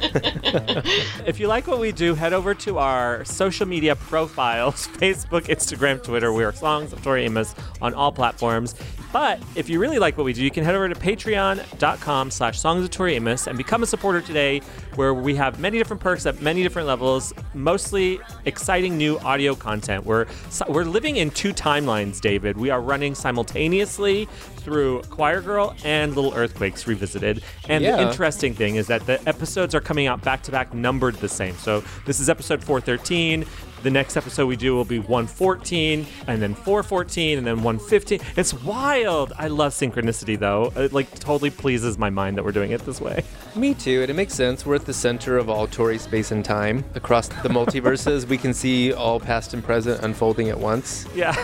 [1.27, 6.03] if you like what we do, head over to our social media profiles Facebook, Instagram,
[6.03, 6.33] Twitter.
[6.33, 8.75] We are Songs of Tori Amos on all platforms.
[9.13, 12.59] But if you really like what we do, you can head over to patreon.com slash
[12.59, 14.61] songs of Tori Amos and become a supporter today,
[14.95, 20.07] where we have many different perks at many different levels, mostly exciting new audio content.
[20.07, 20.27] We're,
[20.69, 22.57] we're living in two timelines, David.
[22.57, 27.43] We are running simultaneously through Choir Girl and Little Earthquakes Revisited.
[27.69, 31.17] And the interesting thing is that the episodes are coming out back to back, numbered
[31.17, 31.55] the same.
[31.57, 33.45] So this is episode 413.
[33.83, 38.21] The next episode we do will be 114, and then 414, and then 115.
[38.37, 39.33] It's wild.
[39.37, 40.73] I love synchronicity, though.
[40.77, 43.25] It like totally pleases my mind that we're doing it this way.
[43.57, 44.65] Me too, and it makes sense.
[44.65, 46.85] We're at the center of all Tori space and time.
[46.95, 51.07] Across the multiverses, we can see all past and present unfolding at once.
[51.15, 51.35] Yeah,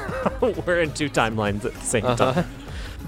[0.66, 2.32] we're in two timelines at the same Uh-huh.
[2.34, 2.46] time.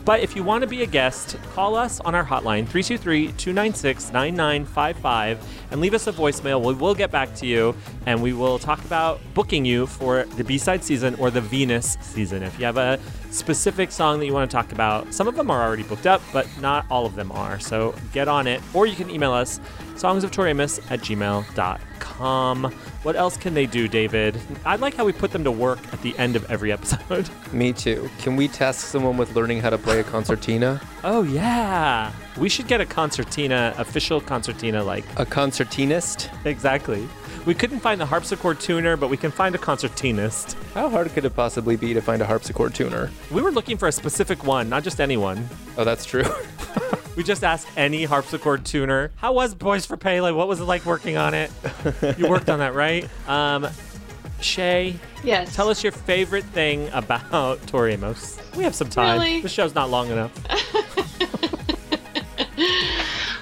[0.05, 4.13] But if you want to be a guest, call us on our hotline, 323 296
[4.13, 6.65] 9955, and leave us a voicemail.
[6.65, 7.75] We will get back to you
[8.07, 11.97] and we will talk about booking you for the B side season or the Venus
[12.01, 12.43] season.
[12.43, 12.99] If you have a
[13.31, 16.21] specific song that you want to talk about, some of them are already booked up,
[16.33, 17.59] but not all of them are.
[17.61, 18.61] So get on it.
[18.75, 19.61] Or you can email us
[19.95, 22.65] songsoftoriamus at gmail.com.
[23.03, 24.41] What else can they do, David?
[24.65, 27.29] I like how we put them to work at the end of every episode.
[27.53, 28.11] Me too.
[28.19, 30.81] Can we task someone with learning how to play a concertina?
[31.05, 36.31] Oh yeah, we should get a concertina, official concertina, like a concertinist.
[36.47, 37.09] Exactly.
[37.47, 40.57] We couldn't find the harpsichord tuner, but we can find a concertinist.
[40.75, 43.11] How hard could it possibly be to find a harpsichord tuner?
[43.31, 45.49] We were looking for a specific one, not just anyone.
[45.79, 46.25] Oh, that's true.
[47.17, 49.11] we just asked any harpsichord tuner.
[49.17, 50.33] How was Boys for Pele?
[50.33, 51.51] What was it like working on it?
[52.19, 53.09] you worked on that, right?
[53.27, 53.69] Um,
[54.43, 54.97] Shay.
[55.25, 55.55] Yes.
[55.55, 58.39] Tell us your favorite thing about Tori Amos.
[58.55, 59.19] We have some time.
[59.19, 59.41] Really?
[59.41, 60.33] The show's not long enough.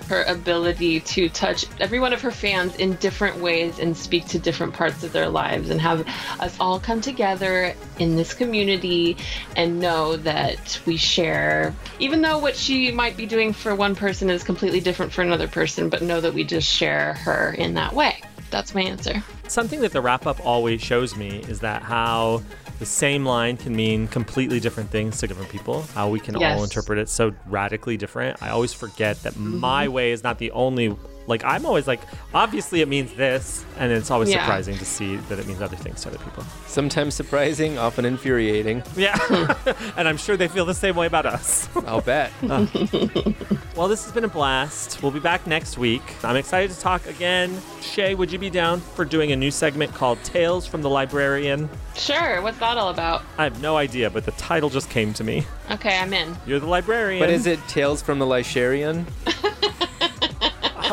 [0.08, 4.38] her ability to touch every one of her fans in different ways and speak to
[4.38, 6.06] different parts of their lives and have
[6.40, 9.16] us all come together in this community
[9.56, 14.30] and know that we share even though what she might be doing for one person
[14.30, 17.92] is completely different for another person but know that we just share her in that
[17.92, 18.20] way.
[18.50, 22.42] That's my answer Something that the wrap up always shows me is that how
[22.78, 26.62] the same line can mean completely different things to different people, how we can all
[26.62, 28.40] interpret it so radically different.
[28.42, 29.58] I always forget that Mm-hmm.
[29.58, 30.94] my way is not the only
[31.26, 32.00] like I'm always like
[32.32, 34.40] obviously it means this and it's always Yeah.
[34.44, 36.42] surprising to see that it means other things to other people.
[36.66, 38.82] Sometimes surprising, often infuriating.
[38.96, 39.18] Yeah.
[39.96, 41.68] and I'm sure they feel the same way about us.
[41.86, 42.32] I'll bet.
[42.42, 42.66] Uh.
[43.76, 45.02] well, this has been a blast.
[45.02, 46.02] We'll be back next week.
[46.24, 47.60] I'm excited to talk again.
[47.82, 51.68] Shay, would you be down for doing a new segment called Tales from the Librarian?
[51.96, 55.24] sure what's that all about I have no idea, but the title just came to
[55.24, 55.44] me.
[55.70, 57.20] okay i'm in You're the librarian.
[57.22, 59.04] But is it Tales from the Lysharian?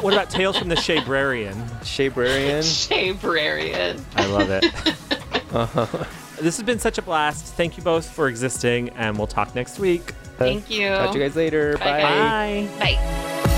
[0.02, 1.56] What about Tales from the Shabrarian?
[1.80, 2.60] Shabrarian?
[3.20, 4.00] Shabrarian.
[4.16, 4.66] I love it.
[5.54, 6.06] Uh-huh.
[6.42, 7.54] This has been such a blast.
[7.56, 10.12] Thank you both for existing, and we'll talk next week.
[10.38, 10.90] Thank you.
[10.90, 11.78] Talk to you guys later.
[11.78, 12.68] Bye, Bye.
[12.82, 12.98] guys.
[12.98, 13.52] Bye.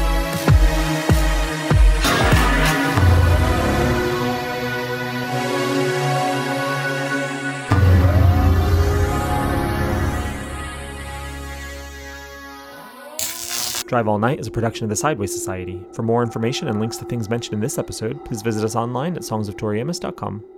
[13.88, 15.82] Drive All Night is a production of the Sideways Society.
[15.94, 19.16] For more information and links to things mentioned in this episode, please visit us online
[19.16, 20.57] at songsoftoriamus.com.